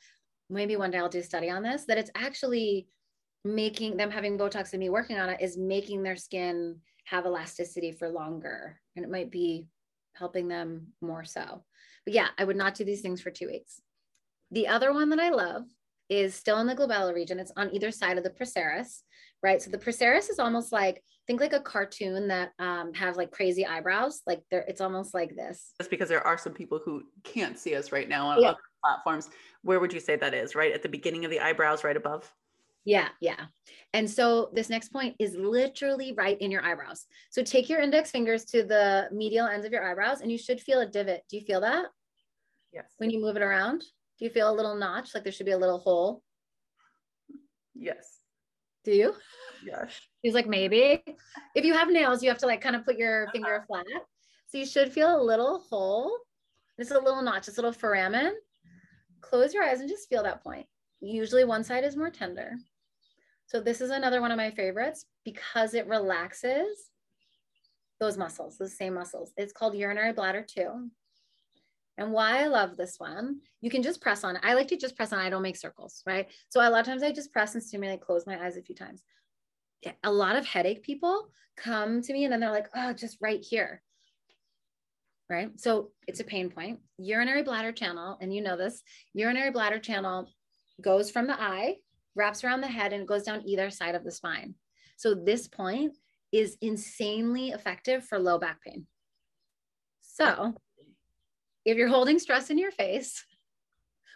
maybe 0.49 0.77
one 0.77 0.91
day 0.91 0.99
I'll 0.99 1.09
do 1.09 1.19
a 1.19 1.23
study 1.23 1.49
on 1.49 1.63
this, 1.63 1.85
that 1.85 1.97
it's 1.97 2.11
actually 2.15 2.87
making 3.43 3.97
them 3.97 4.11
having 4.11 4.37
Botox 4.37 4.71
and 4.71 4.79
me 4.79 4.89
working 4.89 5.17
on 5.17 5.29
it 5.29 5.41
is 5.41 5.57
making 5.57 6.03
their 6.03 6.15
skin 6.15 6.77
have 7.05 7.25
elasticity 7.25 7.91
for 7.91 8.07
longer. 8.07 8.79
And 8.95 9.03
it 9.03 9.11
might 9.11 9.31
be 9.31 9.67
helping 10.13 10.47
them 10.47 10.87
more 11.01 11.25
so. 11.25 11.63
But 12.05 12.13
yeah, 12.13 12.27
I 12.37 12.43
would 12.43 12.55
not 12.55 12.75
do 12.75 12.85
these 12.85 13.01
things 13.01 13.21
for 13.21 13.31
two 13.31 13.47
weeks. 13.47 13.81
The 14.51 14.67
other 14.67 14.93
one 14.93 15.09
that 15.09 15.19
I 15.19 15.29
love 15.29 15.63
is 16.09 16.35
still 16.35 16.59
in 16.59 16.67
the 16.67 16.75
glabella 16.75 17.13
region. 17.13 17.39
It's 17.39 17.53
on 17.55 17.73
either 17.73 17.89
side 17.89 18.17
of 18.17 18.23
the 18.23 18.29
procerus, 18.29 19.03
right? 19.41 19.61
So 19.61 19.71
the 19.71 19.77
procerus 19.77 20.29
is 20.29 20.39
almost 20.39 20.71
like 20.71 21.01
think 21.27 21.39
like 21.39 21.53
a 21.53 21.59
cartoon 21.59 22.27
that 22.29 22.51
um, 22.59 22.93
have 22.93 23.17
like 23.17 23.31
crazy 23.31 23.65
eyebrows. 23.65 24.21
Like 24.25 24.41
there, 24.49 24.65
it's 24.67 24.81
almost 24.81 25.13
like 25.13 25.35
this. 25.35 25.73
Just 25.79 25.89
because 25.89 26.09
there 26.09 26.25
are 26.25 26.37
some 26.37 26.53
people 26.53 26.79
who 26.83 27.03
can't 27.23 27.57
see 27.57 27.75
us 27.75 27.91
right 27.91 28.09
now 28.09 28.27
on 28.27 28.41
yeah. 28.41 28.49
other 28.49 28.59
platforms. 28.83 29.29
Where 29.63 29.79
would 29.79 29.93
you 29.93 29.99
say 29.99 30.15
that 30.15 30.33
is? 30.33 30.55
Right 30.55 30.73
at 30.73 30.83
the 30.83 30.89
beginning 30.89 31.25
of 31.25 31.31
the 31.31 31.39
eyebrows, 31.39 31.83
right 31.83 31.97
above. 31.97 32.31
Yeah, 32.83 33.09
yeah. 33.19 33.45
And 33.93 34.09
so 34.09 34.49
this 34.53 34.69
next 34.69 34.89
point 34.89 35.15
is 35.19 35.35
literally 35.35 36.13
right 36.13 36.39
in 36.41 36.49
your 36.49 36.65
eyebrows. 36.65 37.05
So 37.29 37.43
take 37.43 37.69
your 37.69 37.79
index 37.79 38.09
fingers 38.09 38.45
to 38.45 38.63
the 38.63 39.07
medial 39.11 39.47
ends 39.47 39.65
of 39.65 39.71
your 39.71 39.87
eyebrows 39.87 40.21
and 40.21 40.31
you 40.31 40.37
should 40.37 40.59
feel 40.59 40.81
a 40.81 40.85
divot. 40.87 41.21
Do 41.29 41.37
you 41.37 41.43
feel 41.43 41.61
that? 41.61 41.85
Yes. 42.73 42.91
When 42.97 43.11
you 43.11 43.21
move 43.21 43.35
it 43.35 43.43
around? 43.43 43.81
Do 44.17 44.25
you 44.25 44.31
feel 44.31 44.51
a 44.51 44.55
little 44.55 44.75
notch? 44.75 45.13
Like 45.13 45.23
there 45.23 45.31
should 45.31 45.45
be 45.45 45.51
a 45.51 45.57
little 45.57 45.77
hole? 45.77 46.23
Yes. 47.75 48.20
Do 48.83 48.91
you? 48.91 49.13
Yes. 49.65 49.99
He's 50.21 50.33
like, 50.33 50.47
maybe. 50.47 51.03
If 51.55 51.65
you 51.65 51.73
have 51.73 51.89
nails, 51.89 52.23
you 52.23 52.29
have 52.29 52.39
to 52.39 52.47
like 52.47 52.61
kind 52.61 52.75
of 52.75 52.85
put 52.85 52.97
your 52.97 53.27
finger 53.31 53.57
uh-huh. 53.57 53.83
flat. 53.83 54.03
So 54.47 54.57
you 54.57 54.65
should 54.65 54.91
feel 54.91 55.21
a 55.21 55.23
little 55.23 55.59
hole. 55.69 56.11
It's 56.77 56.91
a 56.91 56.95
little 56.95 57.21
notch, 57.21 57.47
it's 57.47 57.57
a 57.57 57.61
little 57.61 57.71
foramen. 57.71 58.33
Close 59.21 59.53
your 59.53 59.63
eyes 59.63 59.81
and 59.81 59.89
just 59.89 60.09
feel 60.09 60.23
that 60.23 60.43
point. 60.43 60.65
Usually 60.99 61.43
one 61.43 61.63
side 61.63 61.83
is 61.83 61.95
more 61.95 62.09
tender. 62.09 62.53
So 63.45 63.61
this 63.61 63.81
is 63.81 63.91
another 63.91 64.21
one 64.21 64.31
of 64.31 64.37
my 64.37 64.49
favorites 64.51 65.05
because 65.23 65.73
it 65.73 65.87
relaxes 65.87 66.89
those 67.99 68.17
muscles, 68.17 68.57
the 68.57 68.67
same 68.67 68.95
muscles. 68.95 69.31
It's 69.37 69.53
called 69.53 69.75
urinary 69.75 70.13
bladder 70.13 70.43
2. 70.47 70.89
And 72.01 72.11
why 72.11 72.41
I 72.41 72.47
love 72.47 72.77
this 72.77 72.95
one, 72.97 73.41
you 73.61 73.69
can 73.69 73.83
just 73.83 74.01
press 74.01 74.23
on. 74.23 74.39
I 74.41 74.55
like 74.55 74.67
to 74.69 74.75
just 74.75 74.95
press 74.95 75.13
on, 75.13 75.19
I 75.19 75.29
don't 75.29 75.43
make 75.43 75.55
circles, 75.55 76.01
right? 76.07 76.27
So 76.49 76.59
a 76.59 76.67
lot 76.67 76.79
of 76.79 76.87
times 76.87 77.03
I 77.03 77.11
just 77.11 77.31
press 77.31 77.53
and 77.53 77.63
stimulate, 77.63 78.01
close 78.01 78.25
my 78.25 78.43
eyes 78.43 78.57
a 78.57 78.63
few 78.63 78.73
times. 78.73 79.03
A 80.03 80.11
lot 80.11 80.35
of 80.35 80.43
headache 80.43 80.81
people 80.81 81.29
come 81.57 82.01
to 82.01 82.11
me 82.11 82.23
and 82.23 82.33
then 82.33 82.39
they're 82.39 82.49
like, 82.49 82.69
oh, 82.75 82.91
just 82.93 83.17
right 83.21 83.39
here. 83.39 83.83
Right. 85.29 85.51
So 85.59 85.91
it's 86.07 86.19
a 86.19 86.23
pain 86.23 86.49
point. 86.49 86.79
Urinary 86.97 87.43
bladder 87.43 87.71
channel, 87.71 88.17
and 88.19 88.33
you 88.33 88.41
know 88.41 88.57
this, 88.57 88.81
urinary 89.13 89.51
bladder 89.51 89.79
channel 89.79 90.27
goes 90.81 91.11
from 91.11 91.27
the 91.27 91.39
eye 91.39 91.75
wraps 92.15 92.43
around 92.43 92.61
the 92.61 92.67
head 92.67 92.93
and 92.93 93.07
goes 93.07 93.23
down 93.23 93.47
either 93.47 93.69
side 93.69 93.93
of 93.93 94.03
the 94.03 94.11
spine. 94.11 94.55
So 94.97 95.13
this 95.13 95.47
point 95.47 95.95
is 96.31 96.57
insanely 96.61 97.49
effective 97.49 98.03
for 98.05 98.17
low 98.17 98.39
back 98.39 98.57
pain. 98.65 98.87
So 100.01 100.55
if 101.65 101.77
you're 101.77 101.87
holding 101.87 102.19
stress 102.19 102.49
in 102.49 102.57
your 102.57 102.71
face, 102.71 103.23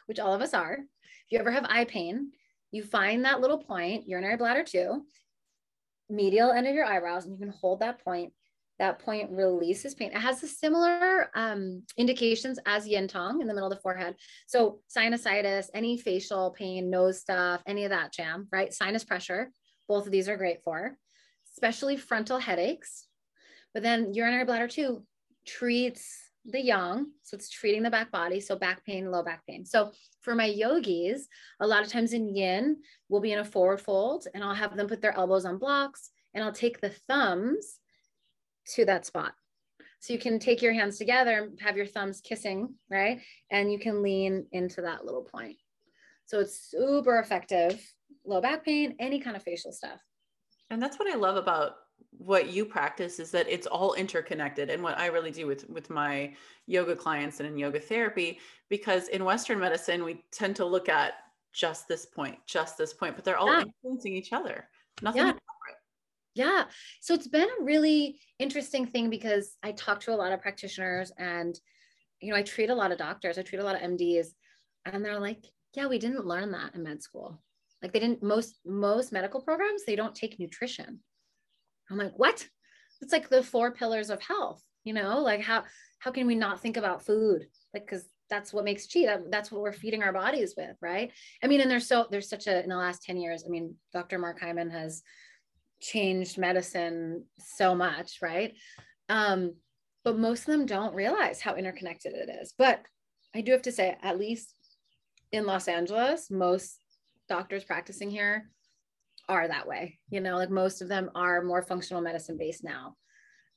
which 0.08 0.20
all 0.20 0.34
of 0.34 0.42
us 0.42 0.54
are, 0.54 0.74
if 0.74 1.32
you 1.32 1.40
ever 1.40 1.52
have 1.52 1.66
eye 1.68 1.86
pain, 1.86 2.32
you 2.72 2.84
find 2.84 3.26
that 3.26 3.42
little 3.42 3.58
point, 3.58 4.08
urinary 4.08 4.38
bladder 4.38 4.64
2, 4.64 5.06
medial 6.10 6.52
end 6.52 6.68
of 6.68 6.76
your 6.76 6.86
eyebrows, 6.86 7.26
and 7.26 7.34
you 7.34 7.40
can 7.40 7.54
hold 7.54 7.80
that 7.80 8.04
point 8.04 8.34
that 8.80 9.00
point 9.00 9.32
releases 9.32 9.96
pain. 9.96 10.12
It 10.12 10.20
has 10.20 10.42
the 10.42 10.48
similar 10.48 11.30
um, 11.34 11.84
indications 11.98 12.60
as 12.66 12.88
yin 12.88 13.08
tang 13.08 13.40
in 13.42 13.48
the 13.48 13.54
middle 13.54 13.70
of 13.70 13.76
the 13.76 13.82
forehead. 13.82 14.16
So 14.48 14.80
sinusitis, 14.96 15.70
any 15.74 15.98
facial 15.98 16.52
pain, 16.52 16.90
nose 16.90 17.20
stuff, 17.20 17.62
any 17.66 17.86
of 17.86 17.92
that 17.92 18.12
jam, 18.12 18.48
right? 18.52 18.74
Sinus 18.74 19.04
pressure, 19.04 19.52
both 19.88 20.06
of 20.06 20.12
these 20.12 20.28
are 20.28 20.38
great 20.38 20.62
for, 20.64 20.98
especially 21.54 21.96
frontal 21.96 22.38
headaches. 22.38 23.08
But 23.74 23.84
then 23.84 24.14
urinary 24.14 24.46
bladder 24.46 24.68
2 24.68 25.02
treats 25.46 26.25
the 26.46 26.62
yang, 26.62 27.08
so 27.24 27.36
it's 27.36 27.50
treating 27.50 27.84
the 27.84 27.90
back 27.90 28.12
body, 28.12 28.40
so 28.40 28.56
back 28.56 28.86
pain, 28.86 29.10
low 29.10 29.24
back 29.24 29.46
pain. 29.48 29.66
So 29.66 29.92
for 30.22 30.36
my 30.36 30.46
yogis, 30.46 31.28
a 31.60 31.68
lot 31.68 31.84
of 31.84 31.90
times 31.90 32.14
in 32.14 32.36
yin, 32.36 32.78
we'll 33.10 33.22
be 33.22 33.32
in 33.32 33.40
a 33.40 33.46
forward 33.46 33.82
fold 33.82 34.28
and 34.34 34.44
I'll 34.44 34.54
have 34.54 34.76
them 34.76 34.88
put 34.88 35.02
their 35.02 35.18
elbows 35.18 35.46
on 35.46 35.58
blocks 35.58 36.12
and 36.34 36.44
I'll 36.44 36.52
take 36.52 36.82
the 36.82 36.90
thumbs 37.08 37.80
to 38.76 38.86
that 38.86 39.06
spot. 39.06 39.34
So 40.00 40.14
you 40.14 40.20
can 40.20 40.38
take 40.38 40.62
your 40.62 40.74
hands 40.74 41.00
together, 41.00 41.32
and 41.32 41.60
have 41.62 41.78
your 41.78 41.88
thumbs 41.88 42.22
kissing, 42.22 42.76
right? 42.92 43.22
And 43.50 43.72
you 43.72 43.80
can 43.80 44.04
lean 44.04 44.46
into 44.52 44.82
that 44.84 45.04
little 45.04 45.24
point. 45.24 45.56
So 46.28 46.40
it's 46.40 46.70
super 46.70 47.18
effective. 47.20 47.82
Low 48.24 48.40
back 48.40 48.64
pain, 48.64 48.96
any 49.00 49.20
kind 49.20 49.36
of 49.36 49.42
facial 49.42 49.72
stuff. 49.72 50.00
And 50.70 50.82
that's 50.82 51.00
what 51.00 51.12
I 51.12 51.16
love 51.16 51.38
about 51.38 51.74
what 52.18 52.50
you 52.50 52.66
practice 52.66 53.20
is 53.20 53.32
that 53.32 53.48
it's 53.50 53.68
all 53.68 53.94
interconnected 53.94 54.70
and 54.70 54.82
what 54.82 54.98
i 54.98 55.08
really 55.08 55.32
do 55.32 55.48
with 55.48 55.70
with 55.70 55.90
my 55.90 56.34
yoga 56.68 56.96
clients 56.96 57.40
and 57.40 57.50
in 57.50 57.58
yoga 57.58 57.80
therapy 57.80 58.40
because 58.70 59.08
in 59.10 59.24
western 59.24 59.60
medicine 59.60 60.04
we 60.04 60.24
tend 60.32 60.56
to 60.56 60.66
look 60.66 60.90
at 60.90 61.14
just 61.54 61.88
this 61.88 62.06
point 62.06 62.38
just 62.46 62.78
this 62.78 62.94
point 62.94 63.16
but 63.16 63.24
they're 63.24 63.38
all 63.38 63.52
yeah. 63.52 63.64
influencing 63.64 64.14
each 64.14 64.34
other 64.34 64.68
nothing 65.02 65.26
yeah. 65.28 65.34
Yeah. 66.36 66.66
So 67.00 67.14
it's 67.14 67.30
been 67.30 67.48
a 67.48 67.64
really 67.64 68.20
interesting 68.40 68.86
thing 68.86 69.10
because 69.10 69.56
I 69.64 69.72
talk 69.72 70.02
to 70.02 70.14
a 70.14 70.16
lot 70.16 70.34
of 70.34 70.42
practitioners 70.42 71.12
and, 71.18 71.58
you 72.20 72.32
know, 72.32 72.38
I 72.38 72.44
treat 72.44 72.70
a 72.70 72.76
lot 72.76 72.92
of 72.92 72.98
doctors, 72.98 73.38
I 73.38 73.42
treat 73.42 73.60
a 73.60 73.64
lot 73.64 73.76
of 73.76 73.82
MDs, 73.82 74.28
and 74.86 75.04
they're 75.04 75.20
like, 75.20 75.46
yeah, 75.74 75.88
we 75.88 75.98
didn't 75.98 76.26
learn 76.26 76.52
that 76.52 76.76
in 76.76 76.84
med 76.84 77.02
school. 77.02 77.42
Like 77.82 77.94
they 77.94 78.00
didn't, 78.00 78.22
most, 78.22 78.60
most 78.66 79.14
medical 79.14 79.42
programs, 79.42 79.86
they 79.86 79.96
don't 79.96 80.14
take 80.14 80.40
nutrition. 80.40 81.00
I'm 81.90 81.98
like, 81.98 82.14
what? 82.18 82.48
It's 83.02 83.14
like 83.14 83.30
the 83.30 83.44
four 83.44 83.72
pillars 83.72 84.10
of 84.10 84.22
health, 84.22 84.64
you 84.84 84.94
know, 84.94 85.20
like 85.20 85.42
how, 85.42 85.64
how 86.00 86.12
can 86.12 86.28
we 86.28 86.36
not 86.36 86.62
think 86.62 86.78
about 86.78 87.06
food? 87.06 87.46
Like, 87.74 87.88
cause 87.88 88.06
that's 88.30 88.54
what 88.54 88.64
makes 88.64 88.88
chi. 88.88 89.06
That, 89.06 89.30
that's 89.30 89.52
what 89.52 89.62
we're 89.62 89.72
feeding 89.72 90.02
our 90.02 90.14
bodies 90.14 90.56
with. 90.58 90.76
Right. 90.82 91.12
I 91.44 91.48
mean, 91.48 91.62
and 91.62 91.70
there's 91.70 91.88
so, 91.88 92.08
there's 92.10 92.30
such 92.30 92.48
a, 92.48 92.64
in 92.64 92.70
the 92.70 92.78
last 92.78 93.04
10 93.04 93.18
years, 93.18 93.44
I 93.46 93.50
mean, 93.50 93.76
Dr. 93.94 94.18
Mark 94.18 94.40
Hyman 94.40 94.72
has, 94.72 95.04
changed 95.82 96.38
medicine 96.38 97.24
so 97.38 97.76
much, 97.76 98.20
right? 98.22 98.54
Um, 99.10 99.56
but 100.04 100.18
most 100.18 100.42
of 100.42 100.48
them 100.48 100.66
don't 100.66 100.96
realize 100.96 101.42
how 101.42 101.56
interconnected 101.56 102.14
it 102.14 102.30
is. 102.42 102.54
But 102.58 102.82
I 103.36 103.42
do 103.42 103.52
have 103.52 103.64
to 103.64 103.72
say, 103.72 103.98
at 104.02 104.20
least 104.20 104.54
in 105.32 105.46
Los 105.46 105.68
Angeles, 105.68 106.30
most 106.32 106.80
doctors 107.28 107.64
practicing 107.64 108.10
here 108.10 108.50
are 109.28 109.48
that 109.48 109.68
way. 109.68 110.00
You 110.10 110.22
know, 110.22 110.36
like 110.36 110.50
most 110.50 110.82
of 110.82 110.88
them 110.88 111.10
are 111.16 111.44
more 111.44 111.62
functional 111.62 112.02
medicine 112.02 112.38
based 112.38 112.64
now. 112.64 112.96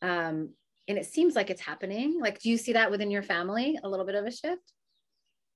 Um, 0.02 0.50
and 0.88 0.96
it 0.96 1.06
seems 1.06 1.36
like 1.36 1.50
it's 1.50 1.61
happening. 1.61 2.18
Like, 2.20 2.40
do 2.40 2.48
you 2.48 2.56
see 2.56 2.72
that 2.72 2.90
within 2.90 3.11
your 3.11 3.22
family? 3.22 3.78
A 3.82 3.88
little 3.88 4.06
bit 4.06 4.14
of 4.14 4.24
a 4.24 4.30
shift? 4.30 4.72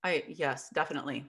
I, 0.04 0.24
yes, 0.28 0.68
definitely. 0.74 1.24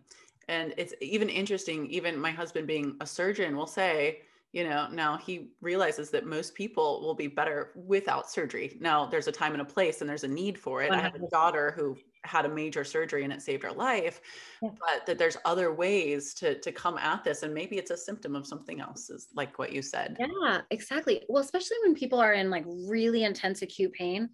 And 0.49 0.73
it's 0.77 0.93
even 0.99 1.29
interesting, 1.29 1.87
even 1.87 2.19
my 2.19 2.31
husband 2.31 2.67
being 2.67 2.97
a 2.99 3.07
surgeon 3.07 3.55
will 3.55 3.67
say, 3.67 4.19
you 4.53 4.63
know, 4.63 4.87
now 4.91 5.17
he 5.17 5.49
realizes 5.61 6.11
that 6.11 6.27
most 6.27 6.53
people 6.53 7.01
will 7.01 7.15
be 7.15 7.25
better 7.27 7.71
without 7.75 8.29
surgery. 8.29 8.77
Now 8.79 9.07
there's 9.07 9.27
a 9.27 9.31
time 9.31 9.53
and 9.53 9.63
a 9.63 9.65
place 9.65 9.99
and 9.99 10.09
there's 10.09 10.23
a 10.23 10.27
need 10.27 10.59
for 10.59 10.83
it. 10.83 10.91
100%. 10.91 10.93
I 10.93 11.01
have 11.01 11.15
a 11.15 11.27
daughter 11.31 11.73
who 11.75 11.97
had 12.23 12.45
a 12.45 12.49
major 12.49 12.83
surgery 12.83 13.23
and 13.23 13.33
it 13.33 13.41
saved 13.41 13.63
her 13.63 13.71
life, 13.71 14.21
yeah. 14.61 14.69
but 14.79 15.07
that 15.07 15.17
there's 15.17 15.37
other 15.43 15.73
ways 15.73 16.35
to 16.35 16.59
to 16.59 16.71
come 16.71 16.99
at 16.99 17.23
this 17.23 17.41
and 17.41 17.51
maybe 17.51 17.77
it's 17.77 17.89
a 17.89 17.97
symptom 17.97 18.35
of 18.35 18.45
something 18.45 18.79
else 18.79 19.09
is 19.09 19.27
like 19.35 19.57
what 19.57 19.73
you 19.73 19.81
said. 19.81 20.17
Yeah, 20.19 20.61
exactly. 20.69 21.23
Well, 21.27 21.41
especially 21.41 21.77
when 21.83 21.95
people 21.95 22.19
are 22.19 22.33
in 22.33 22.51
like 22.51 22.63
really 22.67 23.23
intense 23.23 23.63
acute 23.63 23.93
pain. 23.93 24.29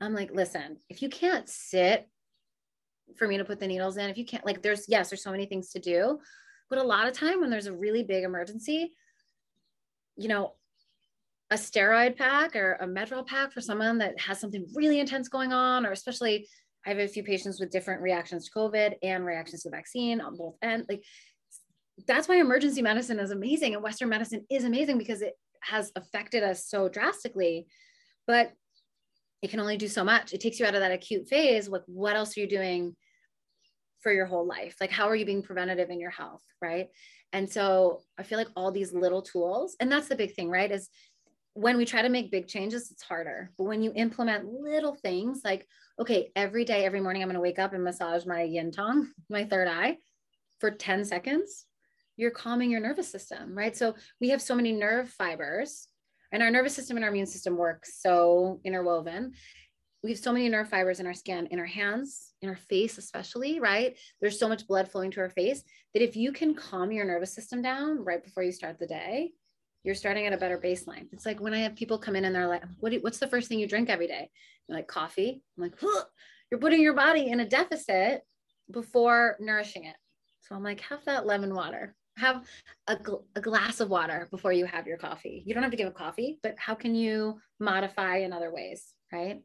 I'm 0.00 0.14
like, 0.14 0.30
listen, 0.30 0.76
if 0.90 1.00
you 1.00 1.08
can't 1.08 1.48
sit 1.48 2.06
for 3.16 3.26
me 3.26 3.38
to 3.38 3.44
put 3.44 3.60
the 3.60 3.66
needles 3.66 3.96
in, 3.96 4.10
if 4.10 4.18
you 4.18 4.26
can't 4.26 4.44
like 4.44 4.60
there's 4.60 4.84
yes, 4.88 5.08
there's 5.08 5.22
so 5.22 5.30
many 5.30 5.46
things 5.46 5.70
to 5.70 5.78
do, 5.78 6.18
but 6.68 6.78
a 6.78 6.82
lot 6.82 7.08
of 7.08 7.14
time 7.14 7.40
when 7.40 7.48
there's 7.48 7.66
a 7.66 7.72
really 7.72 8.02
big 8.02 8.24
emergency, 8.24 8.92
you 10.16 10.28
know, 10.28 10.54
a 11.50 11.56
steroid 11.56 12.16
pack 12.16 12.56
or 12.56 12.74
a 12.80 12.86
Medrol 12.86 13.26
pack 13.26 13.52
for 13.52 13.60
someone 13.60 13.98
that 13.98 14.18
has 14.20 14.40
something 14.40 14.66
really 14.74 15.00
intense 15.00 15.28
going 15.28 15.52
on, 15.52 15.86
or 15.86 15.92
especially 15.92 16.48
I 16.86 16.90
have 16.90 16.98
a 16.98 17.08
few 17.08 17.22
patients 17.22 17.60
with 17.60 17.70
different 17.70 18.02
reactions 18.02 18.46
to 18.46 18.58
COVID 18.58 18.94
and 19.02 19.24
reactions 19.24 19.62
to 19.62 19.70
the 19.70 19.76
vaccine 19.76 20.20
on 20.20 20.36
both 20.36 20.54
ends. 20.62 20.86
Like 20.88 21.02
that's 22.06 22.28
why 22.28 22.36
emergency 22.36 22.82
medicine 22.82 23.18
is 23.18 23.30
amazing 23.30 23.74
and 23.74 23.82
Western 23.82 24.08
medicine 24.08 24.44
is 24.50 24.64
amazing 24.64 24.98
because 24.98 25.22
it 25.22 25.34
has 25.62 25.92
affected 25.96 26.42
us 26.42 26.66
so 26.66 26.88
drastically. 26.88 27.66
But 28.26 28.52
it 29.42 29.50
can 29.50 29.60
only 29.60 29.76
do 29.76 29.88
so 29.88 30.04
much. 30.04 30.32
It 30.32 30.40
takes 30.40 30.58
you 30.58 30.66
out 30.66 30.74
of 30.74 30.80
that 30.80 30.92
acute 30.92 31.28
phase. 31.28 31.68
Like, 31.68 31.82
what 31.86 32.16
else 32.16 32.36
are 32.36 32.40
you 32.40 32.48
doing 32.48 32.96
for 34.00 34.12
your 34.12 34.26
whole 34.26 34.46
life? 34.46 34.76
Like, 34.80 34.90
how 34.90 35.08
are 35.08 35.16
you 35.16 35.26
being 35.26 35.42
preventative 35.42 35.90
in 35.90 36.00
your 36.00 36.10
health? 36.10 36.42
Right. 36.62 36.88
And 37.34 37.50
so 37.50 38.02
I 38.16 38.22
feel 38.22 38.38
like 38.38 38.48
all 38.54 38.70
these 38.70 38.94
little 38.94 39.20
tools, 39.20 39.76
and 39.80 39.90
that's 39.90 40.06
the 40.08 40.14
big 40.14 40.34
thing, 40.34 40.48
right? 40.48 40.70
Is 40.70 40.88
when 41.54 41.76
we 41.76 41.84
try 41.84 42.00
to 42.00 42.08
make 42.08 42.30
big 42.30 42.46
changes, 42.46 42.92
it's 42.92 43.02
harder. 43.02 43.50
But 43.58 43.64
when 43.64 43.82
you 43.82 43.92
implement 43.96 44.46
little 44.46 44.94
things 44.94 45.42
like, 45.44 45.66
okay, 46.00 46.30
every 46.36 46.64
day, 46.64 46.84
every 46.84 47.00
morning, 47.00 47.22
I'm 47.22 47.28
going 47.28 47.34
to 47.34 47.40
wake 47.40 47.58
up 47.58 47.72
and 47.72 47.82
massage 47.82 48.24
my 48.24 48.42
yin 48.42 48.70
tang, 48.70 49.10
my 49.28 49.44
third 49.44 49.66
eye 49.66 49.98
for 50.60 50.70
10 50.70 51.04
seconds, 51.04 51.66
you're 52.16 52.30
calming 52.30 52.70
your 52.70 52.80
nervous 52.80 53.10
system, 53.10 53.58
right? 53.58 53.76
So 53.76 53.96
we 54.20 54.28
have 54.28 54.40
so 54.40 54.54
many 54.54 54.70
nerve 54.70 55.10
fibers, 55.10 55.88
and 56.30 56.40
our 56.40 56.50
nervous 56.50 56.74
system 56.74 56.96
and 56.96 57.04
our 57.04 57.10
immune 57.10 57.26
system 57.26 57.56
work 57.56 57.84
so 57.84 58.60
interwoven. 58.64 59.32
We 60.04 60.10
have 60.10 60.20
so 60.20 60.32
many 60.32 60.48
nerve 60.48 60.68
fibers 60.68 61.00
in 61.00 61.06
our 61.06 61.14
skin, 61.14 61.48
in 61.50 61.58
our 61.58 61.66
hands, 61.66 62.32
in 62.44 62.50
our 62.50 62.56
face, 62.56 62.98
especially, 62.98 63.58
right? 63.58 63.96
There's 64.20 64.38
so 64.38 64.48
much 64.48 64.66
blood 64.66 64.90
flowing 64.90 65.10
to 65.12 65.20
our 65.20 65.30
face 65.30 65.64
that 65.92 66.02
if 66.02 66.14
you 66.14 66.30
can 66.32 66.54
calm 66.54 66.92
your 66.92 67.04
nervous 67.04 67.34
system 67.34 67.62
down 67.62 68.04
right 68.04 68.22
before 68.22 68.42
you 68.42 68.52
start 68.52 68.78
the 68.78 68.86
day, 68.86 69.32
you're 69.82 69.94
starting 69.94 70.26
at 70.26 70.32
a 70.32 70.38
better 70.38 70.58
baseline. 70.58 71.08
It's 71.12 71.26
like 71.26 71.40
when 71.40 71.54
I 71.54 71.58
have 71.58 71.76
people 71.76 71.98
come 71.98 72.16
in 72.16 72.24
and 72.24 72.34
they're 72.34 72.46
like, 72.46 72.62
what 72.78 72.92
do, 72.92 72.98
what's 73.00 73.18
the 73.18 73.26
first 73.26 73.48
thing 73.48 73.58
you 73.58 73.66
drink 73.66 73.90
every 73.90 74.06
day? 74.06 74.30
They're 74.68 74.78
like 74.78 74.86
coffee. 74.86 75.42
I'm 75.56 75.62
like, 75.62 75.74
you're 76.50 76.60
putting 76.60 76.80
your 76.80 76.94
body 76.94 77.28
in 77.28 77.40
a 77.40 77.48
deficit 77.48 78.22
before 78.70 79.36
nourishing 79.40 79.84
it. 79.84 79.96
So 80.42 80.54
I'm 80.54 80.62
like, 80.62 80.80
have 80.80 81.04
that 81.06 81.26
lemon 81.26 81.54
water. 81.54 81.94
Have 82.16 82.44
a, 82.86 82.96
gl- 82.96 83.24
a 83.34 83.40
glass 83.40 83.80
of 83.80 83.90
water 83.90 84.28
before 84.30 84.52
you 84.52 84.66
have 84.66 84.86
your 84.86 84.98
coffee. 84.98 85.42
You 85.44 85.52
don't 85.52 85.64
have 85.64 85.72
to 85.72 85.76
give 85.76 85.88
a 85.88 85.92
coffee, 85.92 86.38
but 86.42 86.54
how 86.56 86.74
can 86.74 86.94
you 86.94 87.40
modify 87.58 88.18
in 88.18 88.32
other 88.32 88.52
ways, 88.52 88.94
right? 89.12 89.40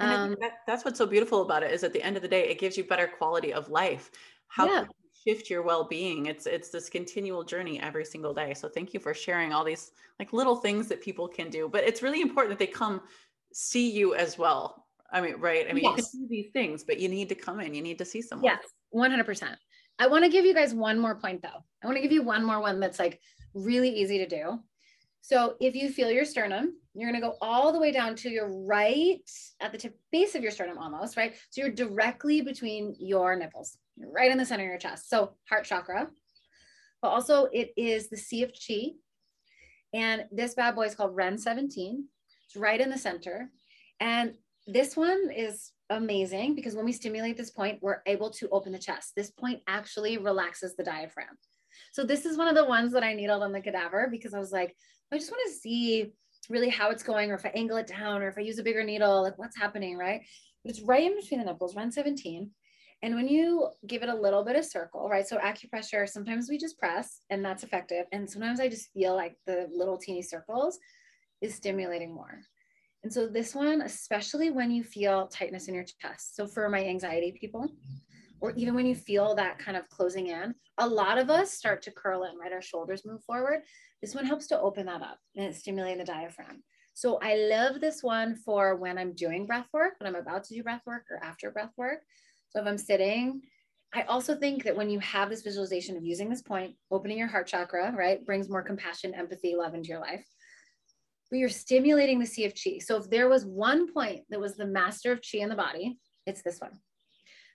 Um, 0.00 0.36
that, 0.40 0.58
that's 0.66 0.84
what's 0.84 0.98
so 0.98 1.06
beautiful 1.06 1.42
about 1.42 1.62
it 1.62 1.72
is 1.72 1.84
at 1.84 1.92
the 1.92 2.02
end 2.02 2.16
of 2.16 2.22
the 2.22 2.28
day, 2.28 2.48
it 2.48 2.58
gives 2.58 2.76
you 2.76 2.84
better 2.84 3.06
quality 3.06 3.52
of 3.52 3.68
life. 3.68 4.10
How 4.48 4.66
yeah. 4.66 4.84
shift 5.26 5.50
your 5.50 5.62
well-being? 5.62 6.26
It's 6.26 6.46
it's 6.46 6.70
this 6.70 6.88
continual 6.88 7.44
journey 7.44 7.80
every 7.80 8.04
single 8.04 8.34
day. 8.34 8.54
So 8.54 8.68
thank 8.68 8.94
you 8.94 9.00
for 9.00 9.14
sharing 9.14 9.52
all 9.52 9.64
these 9.64 9.92
like 10.18 10.32
little 10.32 10.56
things 10.56 10.88
that 10.88 11.00
people 11.00 11.28
can 11.28 11.50
do 11.50 11.68
but 11.68 11.84
it's 11.84 12.02
really 12.02 12.20
important 12.20 12.58
that 12.58 12.64
they 12.64 12.70
come 12.70 13.00
see 13.52 13.90
you 13.90 14.14
as 14.14 14.38
well. 14.38 14.86
I 15.12 15.20
mean 15.20 15.36
right? 15.38 15.66
I 15.68 15.72
mean 15.72 15.84
yes. 15.84 15.96
you 16.14 16.20
can 16.20 16.20
do 16.22 16.28
these 16.28 16.52
things 16.52 16.84
but 16.84 16.98
you 16.98 17.08
need 17.08 17.28
to 17.28 17.34
come 17.34 17.60
in. 17.60 17.74
You 17.74 17.82
need 17.82 17.98
to 17.98 18.04
see 18.04 18.22
someone. 18.22 18.44
Yes 18.44 18.64
100% 18.92 19.56
i 20.00 20.06
want 20.06 20.24
to 20.24 20.30
give 20.30 20.44
you 20.44 20.54
guys 20.54 20.74
one 20.74 20.98
more 20.98 21.14
point 21.14 21.42
though. 21.42 21.62
I 21.82 21.86
want 21.86 21.96
to 21.96 22.02
give 22.02 22.10
you 22.10 22.22
one 22.22 22.44
more 22.44 22.60
one 22.60 22.80
that's 22.80 22.98
like 22.98 23.20
really 23.54 23.90
easy 23.90 24.18
to 24.18 24.26
do. 24.26 24.58
So 25.20 25.56
if 25.60 25.74
you 25.74 25.90
feel 25.90 26.10
your 26.10 26.24
sternum 26.24 26.79
you're 26.94 27.10
going 27.10 27.20
to 27.20 27.26
go 27.26 27.36
all 27.40 27.72
the 27.72 27.78
way 27.78 27.92
down 27.92 28.16
to 28.16 28.30
your 28.30 28.48
right 28.66 29.30
at 29.60 29.72
the 29.72 29.78
tip 29.78 29.98
base 30.10 30.34
of 30.34 30.42
your 30.42 30.50
sternum 30.50 30.78
almost 30.78 31.16
right 31.16 31.34
so 31.50 31.60
you're 31.60 31.70
directly 31.70 32.40
between 32.40 32.94
your 32.98 33.36
nipples 33.36 33.78
right 34.12 34.30
in 34.30 34.38
the 34.38 34.46
center 34.46 34.64
of 34.64 34.70
your 34.70 34.78
chest. 34.78 35.08
So 35.08 35.32
heart 35.48 35.64
chakra, 35.64 36.08
but 37.02 37.08
also 37.08 37.48
it 37.52 37.72
is 37.76 38.08
the 38.08 38.16
sea 38.16 38.42
of 38.42 38.52
chi. 38.52 38.92
And 39.92 40.24
this 40.30 40.54
bad 40.54 40.74
boy 40.74 40.86
is 40.86 40.94
called 40.94 41.16
Ren 41.16 41.36
17. 41.36 42.04
It's 42.46 42.56
right 42.56 42.80
in 42.80 42.90
the 42.90 42.98
center. 42.98 43.50
And 43.98 44.34
this 44.66 44.96
one 44.96 45.30
is 45.34 45.72
amazing 45.90 46.54
because 46.54 46.76
when 46.76 46.84
we 46.84 46.92
stimulate 46.92 47.36
this 47.36 47.50
point, 47.50 47.80
we're 47.82 48.02
able 48.06 48.30
to 48.30 48.48
open 48.50 48.72
the 48.72 48.78
chest. 48.78 49.12
This 49.16 49.30
point 49.30 49.60
actually 49.66 50.18
relaxes 50.18 50.76
the 50.76 50.84
diaphragm. 50.84 51.38
So 51.92 52.04
this 52.04 52.24
is 52.24 52.36
one 52.36 52.48
of 52.48 52.54
the 52.54 52.64
ones 52.64 52.92
that 52.92 53.02
I 53.02 53.14
needled 53.14 53.42
on 53.42 53.52
the 53.52 53.60
cadaver 53.60 54.08
because 54.10 54.32
I 54.32 54.38
was 54.38 54.52
like, 54.52 54.76
I 55.12 55.18
just 55.18 55.30
want 55.30 55.42
to 55.46 55.58
see 55.58 56.12
really 56.48 56.70
how 56.70 56.90
it's 56.90 57.02
going, 57.02 57.30
or 57.30 57.34
if 57.34 57.44
I 57.44 57.50
angle 57.50 57.76
it 57.76 57.86
down, 57.86 58.22
or 58.22 58.28
if 58.28 58.38
I 58.38 58.42
use 58.42 58.58
a 58.58 58.62
bigger 58.62 58.82
needle, 58.84 59.22
like 59.22 59.38
what's 59.38 59.58
happening, 59.58 59.96
right? 59.96 60.22
But 60.64 60.70
it's 60.70 60.82
right 60.82 61.04
in 61.04 61.16
between 61.16 61.40
the 61.40 61.46
nipples, 61.46 61.76
Ren 61.76 61.90
17. 61.90 62.50
And 63.02 63.14
when 63.14 63.28
you 63.28 63.68
give 63.86 64.02
it 64.02 64.10
a 64.10 64.14
little 64.14 64.44
bit 64.44 64.56
of 64.56 64.64
circle, 64.64 65.08
right? 65.08 65.26
So 65.26 65.38
acupressure, 65.38 66.08
sometimes 66.08 66.48
we 66.50 66.58
just 66.58 66.78
press 66.78 67.20
and 67.30 67.44
that's 67.44 67.62
effective. 67.62 68.04
And 68.12 68.28
sometimes 68.28 68.60
I 68.60 68.68
just 68.68 68.92
feel 68.92 69.16
like 69.16 69.36
the 69.46 69.68
little 69.72 69.96
teeny 69.96 70.22
circles 70.22 70.78
is 71.40 71.54
stimulating 71.54 72.14
more. 72.14 72.40
And 73.02 73.10
so 73.10 73.26
this 73.26 73.54
one, 73.54 73.80
especially 73.80 74.50
when 74.50 74.70
you 74.70 74.84
feel 74.84 75.28
tightness 75.28 75.68
in 75.68 75.74
your 75.74 75.84
chest. 75.84 76.36
So 76.36 76.46
for 76.46 76.68
my 76.68 76.84
anxiety 76.84 77.34
people, 77.40 77.70
or 78.40 78.52
even 78.52 78.74
when 78.74 78.86
you 78.86 78.94
feel 78.94 79.34
that 79.34 79.58
kind 79.58 79.76
of 79.76 79.88
closing 79.88 80.28
in, 80.28 80.54
a 80.78 80.86
lot 80.86 81.18
of 81.18 81.30
us 81.30 81.52
start 81.52 81.82
to 81.82 81.90
curl 81.90 82.24
in, 82.24 82.38
right? 82.38 82.52
Our 82.52 82.62
shoulders 82.62 83.04
move 83.04 83.22
forward. 83.24 83.60
This 84.00 84.14
one 84.14 84.24
helps 84.24 84.46
to 84.48 84.60
open 84.60 84.86
that 84.86 85.02
up 85.02 85.18
and 85.36 85.46
it's 85.46 85.58
stimulating 85.58 85.98
the 85.98 86.04
diaphragm. 86.04 86.62
So 86.94 87.18
I 87.22 87.36
love 87.36 87.80
this 87.80 88.02
one 88.02 88.34
for 88.34 88.76
when 88.76 88.98
I'm 88.98 89.14
doing 89.14 89.46
breath 89.46 89.68
work, 89.72 89.94
when 89.98 90.08
I'm 90.08 90.20
about 90.20 90.44
to 90.44 90.54
do 90.54 90.62
breath 90.62 90.82
work 90.86 91.04
or 91.10 91.22
after 91.22 91.50
breath 91.50 91.72
work. 91.76 92.00
So 92.50 92.60
if 92.60 92.66
I'm 92.66 92.78
sitting, 92.78 93.42
I 93.92 94.02
also 94.02 94.36
think 94.36 94.64
that 94.64 94.76
when 94.76 94.88
you 94.88 95.00
have 95.00 95.30
this 95.30 95.42
visualization 95.42 95.96
of 95.96 96.04
using 96.04 96.28
this 96.28 96.42
point, 96.42 96.74
opening 96.90 97.18
your 97.18 97.28
heart 97.28 97.46
chakra, 97.46 97.92
right, 97.96 98.24
brings 98.24 98.48
more 98.48 98.62
compassion, 98.62 99.14
empathy, 99.14 99.54
love 99.56 99.74
into 99.74 99.88
your 99.88 100.00
life. 100.00 100.24
But 101.30 101.38
you're 101.38 101.48
stimulating 101.48 102.18
the 102.18 102.26
sea 102.26 102.44
of 102.44 102.54
chi. 102.54 102.78
So 102.78 102.96
if 102.96 103.10
there 103.10 103.28
was 103.28 103.44
one 103.44 103.92
point 103.92 104.22
that 104.30 104.40
was 104.40 104.56
the 104.56 104.66
master 104.66 105.12
of 105.12 105.20
chi 105.20 105.38
in 105.38 105.48
the 105.48 105.54
body, 105.56 105.98
it's 106.26 106.42
this 106.42 106.60
one. 106.60 106.78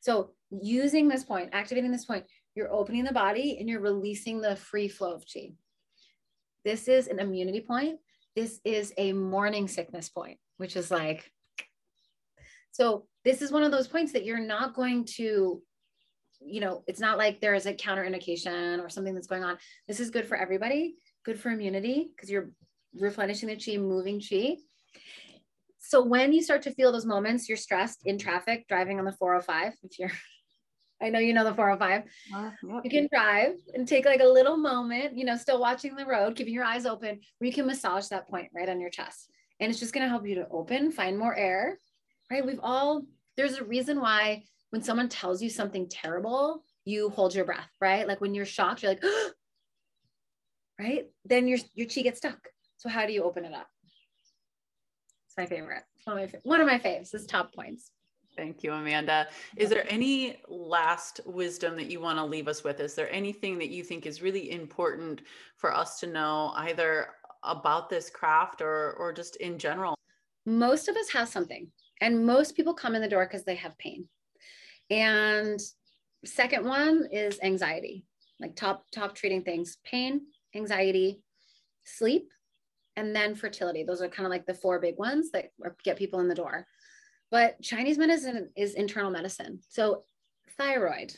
So 0.01 0.31
using 0.49 1.07
this 1.07 1.23
point, 1.23 1.49
activating 1.53 1.91
this 1.91 2.05
point, 2.05 2.25
you're 2.55 2.71
opening 2.71 3.03
the 3.03 3.11
body 3.11 3.57
and 3.59 3.69
you're 3.69 3.81
releasing 3.81 4.41
the 4.41 4.55
free 4.55 4.87
flow 4.87 5.13
of 5.13 5.25
chi. 5.31 5.51
This 6.63 6.87
is 6.87 7.07
an 7.07 7.19
immunity 7.19 7.61
point. 7.61 7.99
This 8.35 8.59
is 8.63 8.93
a 8.97 9.13
morning 9.13 9.67
sickness 9.67 10.09
point, 10.09 10.37
which 10.57 10.75
is 10.75 10.91
like, 10.91 11.31
so 12.71 13.05
this 13.23 13.41
is 13.41 13.51
one 13.51 13.63
of 13.63 13.71
those 13.71 13.87
points 13.87 14.11
that 14.13 14.25
you're 14.25 14.39
not 14.39 14.73
going 14.73 15.05
to 15.05 15.61
you 16.41 16.59
know 16.61 16.83
it's 16.87 16.99
not 16.99 17.17
like 17.17 17.39
there 17.39 17.55
is 17.55 17.65
a 17.65 17.73
counterindication 17.73 18.83
or 18.83 18.89
something 18.89 19.15
that's 19.15 19.27
going 19.27 19.43
on 19.43 19.57
this 19.87 19.99
is 19.99 20.09
good 20.09 20.25
for 20.25 20.37
everybody 20.37 20.95
good 21.23 21.39
for 21.39 21.49
immunity 21.49 22.11
because 22.15 22.29
you're 22.29 22.51
replenishing 22.93 23.49
the 23.49 23.55
chi 23.55 23.77
moving 23.77 24.21
chi 24.21 24.57
so 25.87 26.03
when 26.03 26.33
you 26.33 26.41
start 26.41 26.61
to 26.63 26.71
feel 26.71 26.91
those 26.91 27.05
moments 27.05 27.47
you're 27.47 27.57
stressed 27.57 28.01
in 28.05 28.17
traffic 28.17 28.67
driving 28.67 28.99
on 28.99 29.05
the 29.05 29.11
405 29.13 29.73
if 29.83 29.99
you're 29.99 30.11
I 31.01 31.09
know 31.09 31.19
you 31.19 31.33
know 31.33 31.43
the 31.43 31.53
405. 31.53 32.03
Uh, 32.33 32.51
yep. 32.63 32.81
You 32.83 32.89
can 32.89 33.07
drive 33.11 33.55
and 33.73 33.87
take 33.87 34.05
like 34.05 34.21
a 34.21 34.27
little 34.27 34.57
moment, 34.57 35.17
you 35.17 35.25
know, 35.25 35.35
still 35.35 35.59
watching 35.59 35.95
the 35.95 36.05
road, 36.05 36.35
keeping 36.35 36.53
your 36.53 36.63
eyes 36.63 36.85
open, 36.85 37.19
where 37.37 37.47
you 37.47 37.53
can 37.53 37.65
massage 37.65 38.07
that 38.07 38.29
point 38.29 38.49
right 38.55 38.69
on 38.69 38.79
your 38.79 38.89
chest. 38.89 39.29
And 39.59 39.69
it's 39.69 39.79
just 39.79 39.93
going 39.93 40.05
to 40.05 40.09
help 40.09 40.25
you 40.25 40.35
to 40.35 40.47
open, 40.49 40.91
find 40.91 41.17
more 41.17 41.35
air, 41.35 41.79
right? 42.31 42.45
We've 42.45 42.59
all 42.63 43.03
there's 43.37 43.57
a 43.57 43.65
reason 43.65 43.99
why 43.99 44.43
when 44.69 44.81
someone 44.81 45.09
tells 45.09 45.41
you 45.41 45.49
something 45.49 45.87
terrible, 45.89 46.63
you 46.85 47.09
hold 47.09 47.35
your 47.35 47.45
breath, 47.45 47.69
right? 47.81 48.07
Like 48.07 48.21
when 48.21 48.33
you're 48.33 48.45
shocked, 48.45 48.83
you're 48.83 48.93
like, 48.93 49.03
right? 50.79 51.05
Then 51.25 51.47
your 51.47 51.59
your 51.73 51.87
chi 51.87 52.01
gets 52.01 52.17
stuck. 52.17 52.39
So 52.77 52.89
how 52.89 53.05
do 53.05 53.13
you 53.13 53.23
open 53.23 53.45
it 53.45 53.53
up? 53.53 53.67
It's 55.37 55.51
my 55.51 55.57
favorite. 55.57 55.83
one 56.05 56.19
of 56.19 56.33
my 56.33 56.39
one 56.43 56.61
of 56.61 56.67
my 56.67 56.79
faves. 56.79 57.13
Is 57.13 57.25
top 57.25 57.53
points. 57.53 57.91
Thank 58.37 58.63
you, 58.63 58.71
Amanda. 58.71 59.27
Is 59.57 59.69
there 59.69 59.85
any 59.89 60.37
last 60.47 61.21
wisdom 61.25 61.75
that 61.75 61.89
you 61.89 61.99
want 61.99 62.17
to 62.19 62.25
leave 62.25 62.47
us 62.47 62.63
with? 62.63 62.79
Is 62.79 62.95
there 62.95 63.11
anything 63.11 63.57
that 63.59 63.69
you 63.69 63.83
think 63.83 64.05
is 64.05 64.21
really 64.21 64.51
important 64.51 65.21
for 65.57 65.73
us 65.73 65.99
to 66.01 66.07
know, 66.07 66.51
either 66.55 67.07
about 67.43 67.89
this 67.89 68.09
craft 68.09 68.61
or 68.61 68.93
or 68.93 69.11
just 69.11 69.35
in 69.37 69.57
general? 69.57 69.95
Most 70.45 70.87
of 70.87 70.95
us 70.95 71.09
have 71.11 71.27
something 71.27 71.67
and 72.01 72.25
most 72.25 72.55
people 72.55 72.73
come 72.73 72.95
in 72.95 73.01
the 73.01 73.09
door 73.09 73.25
because 73.25 73.43
they 73.43 73.55
have 73.55 73.77
pain. 73.77 74.07
And 74.89 75.59
second 76.23 76.65
one 76.65 77.07
is 77.11 77.39
anxiety, 77.43 78.05
like 78.39 78.55
top 78.55 78.85
top 78.91 79.15
treating 79.15 79.43
things: 79.43 79.77
pain, 79.83 80.21
anxiety, 80.55 81.21
sleep, 81.83 82.29
and 82.95 83.15
then 83.15 83.35
fertility. 83.35 83.83
Those 83.83 84.01
are 84.01 84.07
kind 84.07 84.25
of 84.25 84.31
like 84.31 84.45
the 84.45 84.53
four 84.53 84.79
big 84.79 84.97
ones 84.97 85.31
that 85.31 85.51
get 85.83 85.97
people 85.97 86.19
in 86.19 86.27
the 86.27 86.35
door. 86.35 86.65
But 87.31 87.61
Chinese 87.61 87.97
medicine 87.97 88.49
is 88.55 88.75
internal 88.75 89.11
medicine. 89.11 89.59
So 89.69 90.03
thyroid, 90.57 91.15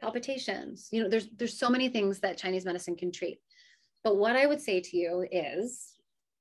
palpitations, 0.00 0.88
you 0.90 1.02
know, 1.02 1.08
there's 1.08 1.28
there's 1.36 1.58
so 1.58 1.70
many 1.70 1.88
things 1.88 2.20
that 2.20 2.38
Chinese 2.38 2.64
medicine 2.64 2.96
can 2.96 3.12
treat. 3.12 3.40
But 4.02 4.16
what 4.16 4.36
I 4.36 4.46
would 4.46 4.60
say 4.60 4.80
to 4.80 4.96
you 4.96 5.26
is 5.30 5.94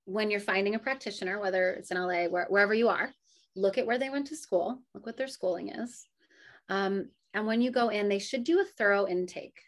when 0.05 0.31
you're 0.31 0.39
finding 0.39 0.75
a 0.75 0.79
practitioner, 0.79 1.39
whether 1.39 1.71
it's 1.71 1.91
in 1.91 1.97
LA, 1.97 2.25
where, 2.25 2.47
wherever 2.49 2.73
you 2.73 2.89
are, 2.89 3.13
look 3.55 3.77
at 3.77 3.85
where 3.85 3.97
they 3.97 4.09
went 4.09 4.27
to 4.27 4.35
school, 4.35 4.81
look 4.93 5.05
what 5.05 5.17
their 5.17 5.27
schooling 5.27 5.69
is. 5.69 6.07
Um, 6.69 7.09
and 7.33 7.45
when 7.45 7.61
you 7.61 7.71
go 7.71 7.89
in, 7.89 8.09
they 8.09 8.19
should 8.19 8.43
do 8.43 8.59
a 8.59 8.65
thorough 8.65 9.07
intake, 9.07 9.59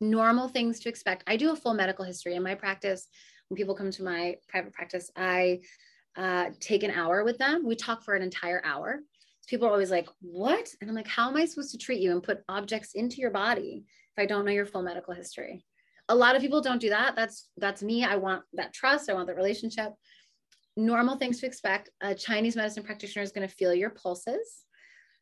normal 0.00 0.48
things 0.48 0.80
to 0.80 0.88
expect. 0.88 1.24
I 1.26 1.36
do 1.36 1.52
a 1.52 1.56
full 1.56 1.74
medical 1.74 2.04
history 2.04 2.34
in 2.34 2.42
my 2.42 2.54
practice. 2.54 3.08
When 3.48 3.56
people 3.56 3.74
come 3.74 3.90
to 3.90 4.02
my 4.02 4.36
private 4.48 4.72
practice, 4.72 5.10
I 5.16 5.60
uh, 6.16 6.50
take 6.60 6.82
an 6.82 6.90
hour 6.90 7.24
with 7.24 7.38
them. 7.38 7.66
We 7.66 7.76
talk 7.76 8.02
for 8.02 8.14
an 8.14 8.22
entire 8.22 8.62
hour. 8.64 9.00
People 9.46 9.66
are 9.68 9.72
always 9.72 9.90
like, 9.90 10.08
What? 10.20 10.68
And 10.80 10.90
I'm 10.90 10.96
like, 10.96 11.08
How 11.08 11.28
am 11.28 11.36
I 11.36 11.46
supposed 11.46 11.72
to 11.72 11.78
treat 11.78 12.00
you 12.00 12.12
and 12.12 12.22
put 12.22 12.42
objects 12.48 12.94
into 12.94 13.16
your 13.16 13.30
body 13.30 13.84
if 14.16 14.22
I 14.22 14.26
don't 14.26 14.44
know 14.44 14.52
your 14.52 14.66
full 14.66 14.82
medical 14.82 15.14
history? 15.14 15.64
A 16.10 16.14
lot 16.14 16.36
of 16.36 16.42
people 16.42 16.60
don't 16.60 16.80
do 16.80 16.90
that. 16.90 17.16
That's 17.16 17.48
that's 17.56 17.82
me. 17.82 18.04
I 18.04 18.16
want 18.16 18.42
that 18.54 18.72
trust. 18.72 19.08
I 19.08 19.14
want 19.14 19.26
that 19.28 19.36
relationship. 19.36 19.92
Normal 20.76 21.16
things 21.16 21.40
to 21.40 21.46
expect. 21.46 21.90
A 22.00 22.14
Chinese 22.14 22.56
medicine 22.56 22.82
practitioner 22.82 23.22
is 23.22 23.32
going 23.32 23.46
to 23.46 23.54
feel 23.54 23.74
your 23.74 23.90
pulses. 23.90 24.64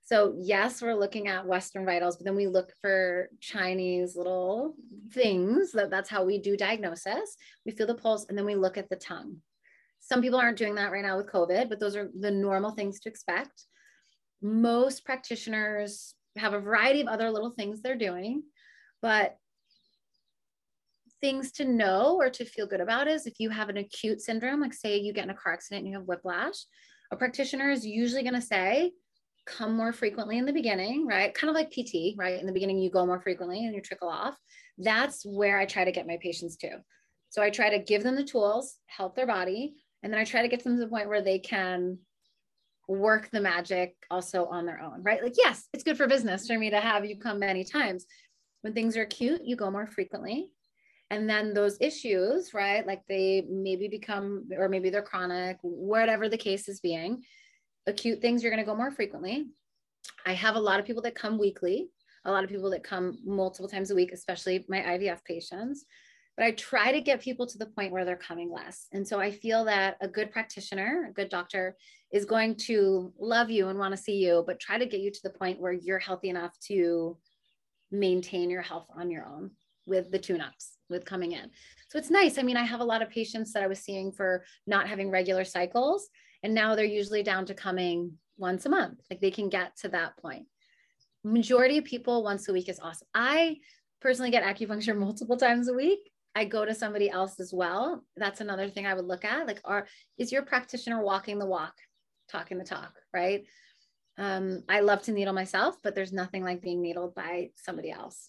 So 0.07 0.37
yes, 0.39 0.81
we're 0.81 0.95
looking 0.95 1.27
at 1.27 1.45
Western 1.45 1.85
vitals, 1.85 2.17
but 2.17 2.25
then 2.25 2.37
we 2.37 2.47
look 2.47 2.73
for 2.81 3.29
Chinese 3.41 4.15
little 4.15 4.77
things. 5.13 5.73
That 5.73 5.91
that's 5.91 6.09
how 6.09 6.25
we 6.25 6.39
do 6.39 6.57
diagnosis. 6.57 7.37
We 7.65 7.73
feel 7.73 7.89
the 7.89 7.97
pulse, 7.97 8.25
and 8.29 8.39
then 8.39 8.47
we 8.47 8.55
look 8.55 8.79
at 8.79 8.89
the 8.89 8.95
tongue. 8.95 9.39
Some 9.99 10.23
people 10.23 10.39
aren't 10.39 10.59
doing 10.59 10.77
that 10.77 10.93
right 10.93 11.03
now 11.03 11.17
with 11.17 11.27
COVID, 11.27 11.69
but 11.69 11.81
those 11.81 11.97
are 11.97 12.09
the 12.21 12.31
normal 12.31 12.71
things 12.71 13.01
to 13.01 13.09
expect. 13.09 13.65
Most 14.41 15.05
practitioners 15.05 16.15
have 16.37 16.55
a 16.55 16.61
variety 16.61 17.01
of 17.01 17.09
other 17.09 17.29
little 17.29 17.51
things 17.51 17.83
they're 17.83 17.97
doing, 17.97 18.45
but 19.03 19.37
things 21.21 21.51
to 21.51 21.65
know 21.65 22.15
or 22.15 22.31
to 22.31 22.45
feel 22.45 22.69
good 22.69 22.81
about 22.81 23.09
is 23.09 23.27
if 23.27 23.41
you 23.41 23.51
have 23.51 23.71
an 23.71 23.79
acute 23.79 24.21
syndrome, 24.21 24.61
like 24.61 24.73
say 24.73 24.99
you 24.99 25.13
get 25.13 25.25
in 25.25 25.31
a 25.31 25.35
car 25.35 25.53
accident 25.53 25.81
and 25.81 25.89
you 25.89 25.99
have 25.99 26.07
whiplash, 26.07 26.65
a 27.11 27.17
practitioner 27.17 27.71
is 27.71 27.85
usually 27.85 28.23
going 28.23 28.35
to 28.35 28.41
say, 28.41 28.93
come 29.47 29.77
more 29.77 29.93
frequently 29.93 30.39
in 30.39 30.45
the 30.45 30.53
beginning, 30.53 31.07
right? 31.07 31.33
Kind 31.33 31.49
of 31.49 31.55
like 31.55 31.71
PT, 31.71 32.17
right? 32.17 32.39
In 32.39 32.47
the 32.47 32.53
beginning, 32.53 32.79
you 32.79 32.91
go 32.91 33.07
more 33.07 33.21
frequently 33.21 33.65
and 33.65 33.75
you 33.75 33.81
trickle 33.81 34.09
off. 34.09 34.37
That's 34.79 35.25
where 35.25 35.59
I 35.59 35.65
try 35.67 35.85
to 35.85 35.93
get 35.93 36.07
my 36.07 36.19
patients 36.21 36.57
to. 36.59 36.83
So 37.31 37.43
I 37.43 37.51
try 37.51 37.71
to 37.71 37.79
give 37.79 38.03
them 38.03 38.17
the 38.17 38.25
tools, 38.25 38.77
help 38.87 39.17
their 39.17 39.27
body, 39.27 39.75
and 40.03 40.13
then 40.13 40.21
I 40.21 40.25
try 40.25 40.43
to 40.43 40.49
get 40.49 40.65
them 40.65 40.77
to 40.77 40.81
the 40.81 40.89
point 40.89 41.09
where 41.09 41.23
they 41.23 41.39
can 41.39 41.99
work 42.89 43.31
the 43.31 43.41
magic 43.41 43.97
also 44.11 44.47
on 44.47 44.67
their 44.67 44.81
own, 44.81 45.03
right? 45.03 45.23
Like, 45.23 45.35
yes, 45.37 45.67
it's 45.73 45.85
good 45.85 45.97
for 45.97 46.07
business 46.07 46.47
for 46.47 46.59
me 46.59 46.71
to 46.71 46.81
have 46.81 47.05
you 47.05 47.19
come 47.19 47.41
many 47.41 47.65
times. 47.65 48.07
When 48.63 48.73
things 48.73 48.97
are 48.97 49.03
acute, 49.03 49.43
you 49.45 49.57
go 49.57 49.71
more 49.71 49.87
frequently. 49.87 50.51
And 51.11 51.29
then 51.29 51.55
those 51.55 51.79
issues, 51.81 52.53
right? 52.53 52.87
Like 52.87 53.03
they 53.09 53.45
maybe 53.49 53.89
become, 53.89 54.49
or 54.57 54.69
maybe 54.69 54.91
they're 54.91 55.03
chronic, 55.03 55.59
whatever 55.63 56.29
the 56.29 56.37
case 56.37 56.69
is 56.69 56.81
being, 56.81 57.23
acute 57.87 58.21
things, 58.21 58.43
you're 58.43 58.53
going 58.53 58.65
to 58.65 58.71
go 58.71 58.77
more 58.77 58.91
frequently. 58.91 59.47
I 60.25 60.33
have 60.33 60.57
a 60.57 60.61
lot 60.61 60.81
of 60.81 60.87
people 60.87 61.03
that 61.03 61.15
come 61.15 61.39
weekly, 61.39 61.89
a 62.25 62.31
lot 62.31 62.45
of 62.45 62.51
people 62.51 62.71
that 62.71 62.85
come 62.85 63.19
multiple 63.25 63.69
times 63.69 63.91
a 63.91 63.95
week, 63.95 64.13
especially 64.13 64.65
my 64.69 64.81
IVF 64.81 65.25
patients. 65.25 65.85
But 66.37 66.47
I 66.47 66.51
try 66.53 66.93
to 66.93 67.01
get 67.01 67.23
people 67.23 67.47
to 67.47 67.57
the 67.57 67.67
point 67.67 67.93
where 67.93 68.05
they're 68.05 68.17
coming 68.17 68.53
less. 68.53 68.89
And 68.93 69.07
so 69.07 69.19
I 69.19 69.31
feel 69.31 69.65
that 69.65 69.97
a 70.03 70.09
good 70.09 70.31
practitioner, 70.31 71.07
a 71.09 71.13
good 71.13 71.31
doctor, 71.31 71.77
is 72.13 72.27
going 72.27 72.57
to 72.67 73.13
love 73.19 73.51
you 73.51 73.69
and 73.69 73.79
want 73.79 73.97
to 73.97 74.03
see 74.03 74.17
you, 74.17 74.45
but 74.47 74.61
try 74.61 74.77
to 74.77 74.87
get 74.87 75.01
you 75.01 75.11
to 75.11 75.21
the 75.23 75.31
point 75.31 75.61
where 75.61 75.73
you're 75.73 75.99
healthy 75.99 76.29
enough 76.29 76.53
to 76.69 77.17
maintain 77.91 78.51
your 78.51 78.63
health 78.63 78.87
on 78.95 79.11
your 79.11 79.25
own 79.25 79.51
with 79.87 80.11
the 80.11 80.19
tune 80.19 80.41
ups, 80.41 80.73
with 80.91 81.05
coming 81.05 81.33
in. 81.33 81.51
So 81.89 81.99
it's 81.99 82.11
nice. 82.11 82.39
I 82.39 82.43
mean, 82.43 82.57
I 82.57 82.65
have 82.65 82.81
a 82.81 82.85
lot 82.85 83.01
of 83.03 83.09
patients 83.09 83.53
that 83.53 83.63
I 83.63 83.69
was 83.69 83.79
seeing 83.79 84.13
for 84.13 84.45
not 84.67 84.89
having 84.89 85.11
regular 85.11 85.45
cycles 85.45 86.09
and 86.43 86.55
now 86.55 86.75
they're 86.75 86.85
usually 86.85 87.23
down 87.23 87.47
to 87.47 87.55
coming 87.55 88.13
once 88.39 88.67
a 88.67 88.69
month. 88.69 89.01
Like 89.11 89.21
they 89.21 89.31
can 89.31 89.49
get 89.49 89.77
to 89.79 89.89
that 89.91 90.17
point. 90.19 90.47
Majority 91.25 91.79
of 91.79 91.85
people 91.85 92.23
once 92.23 92.49
a 92.49 92.53
week 92.53 92.69
is 92.69 92.81
awesome. 92.81 93.09
I 93.15 93.59
personally 94.01 94.31
get 94.31 94.45
acupuncture 94.45 94.97
multiple 94.99 95.37
times 95.37 95.69
a 95.69 95.75
week. 95.75 96.11
I 96.35 96.45
go 96.45 96.65
to 96.67 96.75
somebody 96.75 97.09
else 97.09 97.41
as 97.41 97.53
well. 97.53 98.05
That's 98.17 98.43
another 98.43 98.69
thing 98.69 98.87
I 98.87 98.95
would 98.95 99.07
look 99.07 99.25
at. 99.25 99.47
Like, 99.47 99.61
are 99.65 99.87
is 100.19 100.31
your 100.31 100.43
practitioner 100.43 101.03
walking 101.03 101.39
the 101.39 101.47
walk, 101.47 101.73
talking 102.31 102.59
the 102.59 102.65
talk, 102.65 102.93
right? 103.15 103.47
Um, 104.19 104.63
I 104.69 104.81
love 104.81 105.03
to 105.03 105.13
needle 105.13 105.33
myself, 105.33 105.77
but 105.83 105.95
there's 105.95 106.13
nothing 106.13 106.45
like 106.45 106.63
being 106.63 106.83
needled 106.83 107.15
by 107.15 107.51
somebody 107.57 107.91
else. 107.91 108.29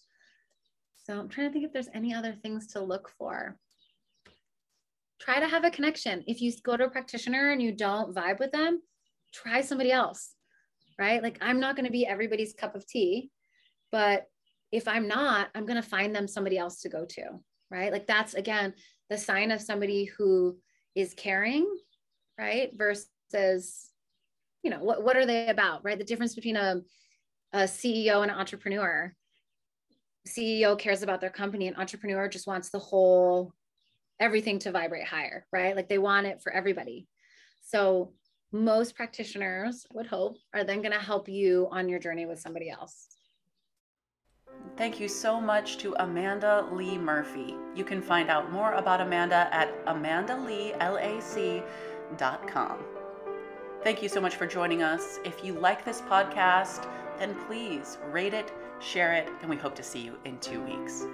So 1.03 1.18
I'm 1.18 1.30
trying 1.30 1.47
to 1.47 1.53
think 1.53 1.66
if 1.66 1.74
there's 1.74 1.89
any 1.93 2.14
other 2.14 2.34
things 2.34 2.68
to 2.68 2.82
look 2.82 3.10
for 3.18 3.58
try 5.20 5.39
to 5.39 5.47
have 5.47 5.63
a 5.63 5.72
connection. 5.72 6.24
If 6.28 6.41
you 6.41 6.51
go 6.63 6.78
to 6.78 6.86
a 6.86 6.89
practitioner 6.89 7.51
and 7.51 7.61
you 7.61 7.72
don't 7.72 8.15
vibe 8.15 8.39
with 8.39 8.51
them, 8.51 8.82
try 9.34 9.61
somebody 9.61 9.91
else, 9.91 10.34
right? 10.99 11.22
Like 11.22 11.38
I'm 11.41 11.59
not 11.59 11.76
going 11.76 11.86
to 11.86 11.91
be 11.91 12.05
everybody's 12.05 12.53
cup 12.53 12.76
of 12.76 12.88
tea, 12.88 13.32
but 13.91 14.26
if 14.72 14.88
I'm 14.88 15.07
not, 15.07 15.49
I'm 15.55 15.65
going 15.65 15.82
to 15.82 15.88
find 15.88 16.15
them 16.15 16.28
somebody 16.28 16.57
else 16.57 16.82
to 16.82 16.89
go 16.89 17.05
to, 17.05 17.24
right? 17.72 17.91
Like 17.91 18.07
that's 18.07 18.34
again 18.34 18.74
the 19.09 19.18
sign 19.18 19.51
of 19.51 19.61
somebody 19.61 20.05
who 20.05 20.57
is 20.95 21.13
caring, 21.13 21.68
right? 22.38 22.72
Versus, 22.76 23.89
you 24.63 24.70
know, 24.70 24.80
what, 24.80 25.03
what 25.03 25.15
are 25.15 25.26
they 25.26 25.47
about, 25.47 25.84
right? 25.86 25.97
The 25.97 26.03
difference 26.03 26.36
between 26.36 26.57
a, 26.57 26.82
a 27.53 27.59
CEO 27.59 28.22
and 28.22 28.32
an 28.32 28.38
entrepreneur. 28.38 29.13
CEO 30.28 30.78
cares 30.78 31.03
about 31.03 31.22
their 31.22 31.30
company, 31.30 31.68
and 31.68 31.78
entrepreneur 31.78 32.28
just 32.28 32.47
wants 32.47 32.70
the 32.70 32.80
whole 32.80 33.53
everything 34.20 34.59
to 34.59 34.72
vibrate 34.72 35.07
higher, 35.07 35.45
right? 35.51 35.76
Like 35.76 35.89
they 35.89 35.97
want 35.97 36.28
it 36.28 36.41
for 36.41 36.51
everybody. 36.51 37.07
So 37.63 38.13
most 38.51 38.95
practitioners 38.95 39.86
would 39.93 40.07
hope 40.07 40.38
are 40.53 40.63
then 40.63 40.82
going 40.82 40.93
to 40.93 40.99
help 40.99 41.28
you 41.28 41.68
on 41.72 41.89
your 41.89 41.99
journey 41.99 42.26
with 42.26 42.39
somebody 42.39 42.70
else. 42.70 43.07
Thank 44.76 44.99
you 44.99 45.07
so 45.07 45.39
much 45.39 45.78
to 45.80 45.95
Amanda 45.99 46.68
Lee 46.72 46.97
Murphy. 46.97 47.55
You 47.76 47.84
can 47.84 48.01
find 48.01 48.30
out 48.30 48.51
more 48.51 48.74
about 48.74 49.01
Amanda 49.01 49.49
at 49.51 49.86
amandaleelac.com. 49.86 52.86
Thank 53.84 54.01
you 54.01 54.09
so 54.09 54.20
much 54.20 54.36
for 54.36 54.47
joining 54.47 54.84
us. 54.84 55.20
If 55.24 55.43
you 55.43 55.53
like 55.53 55.86
this 55.86 56.01
podcast, 56.01 56.89
then 57.20 57.36
please 57.47 57.97
rate 58.11 58.34
it, 58.34 58.51
share 58.80 59.13
it, 59.13 59.30
and 59.41 59.49
we 59.49 59.55
hope 59.55 59.76
to 59.76 59.84
see 59.84 59.99
you 59.99 60.18
in 60.26 60.39
two 60.39 60.61
weeks. 60.63 61.05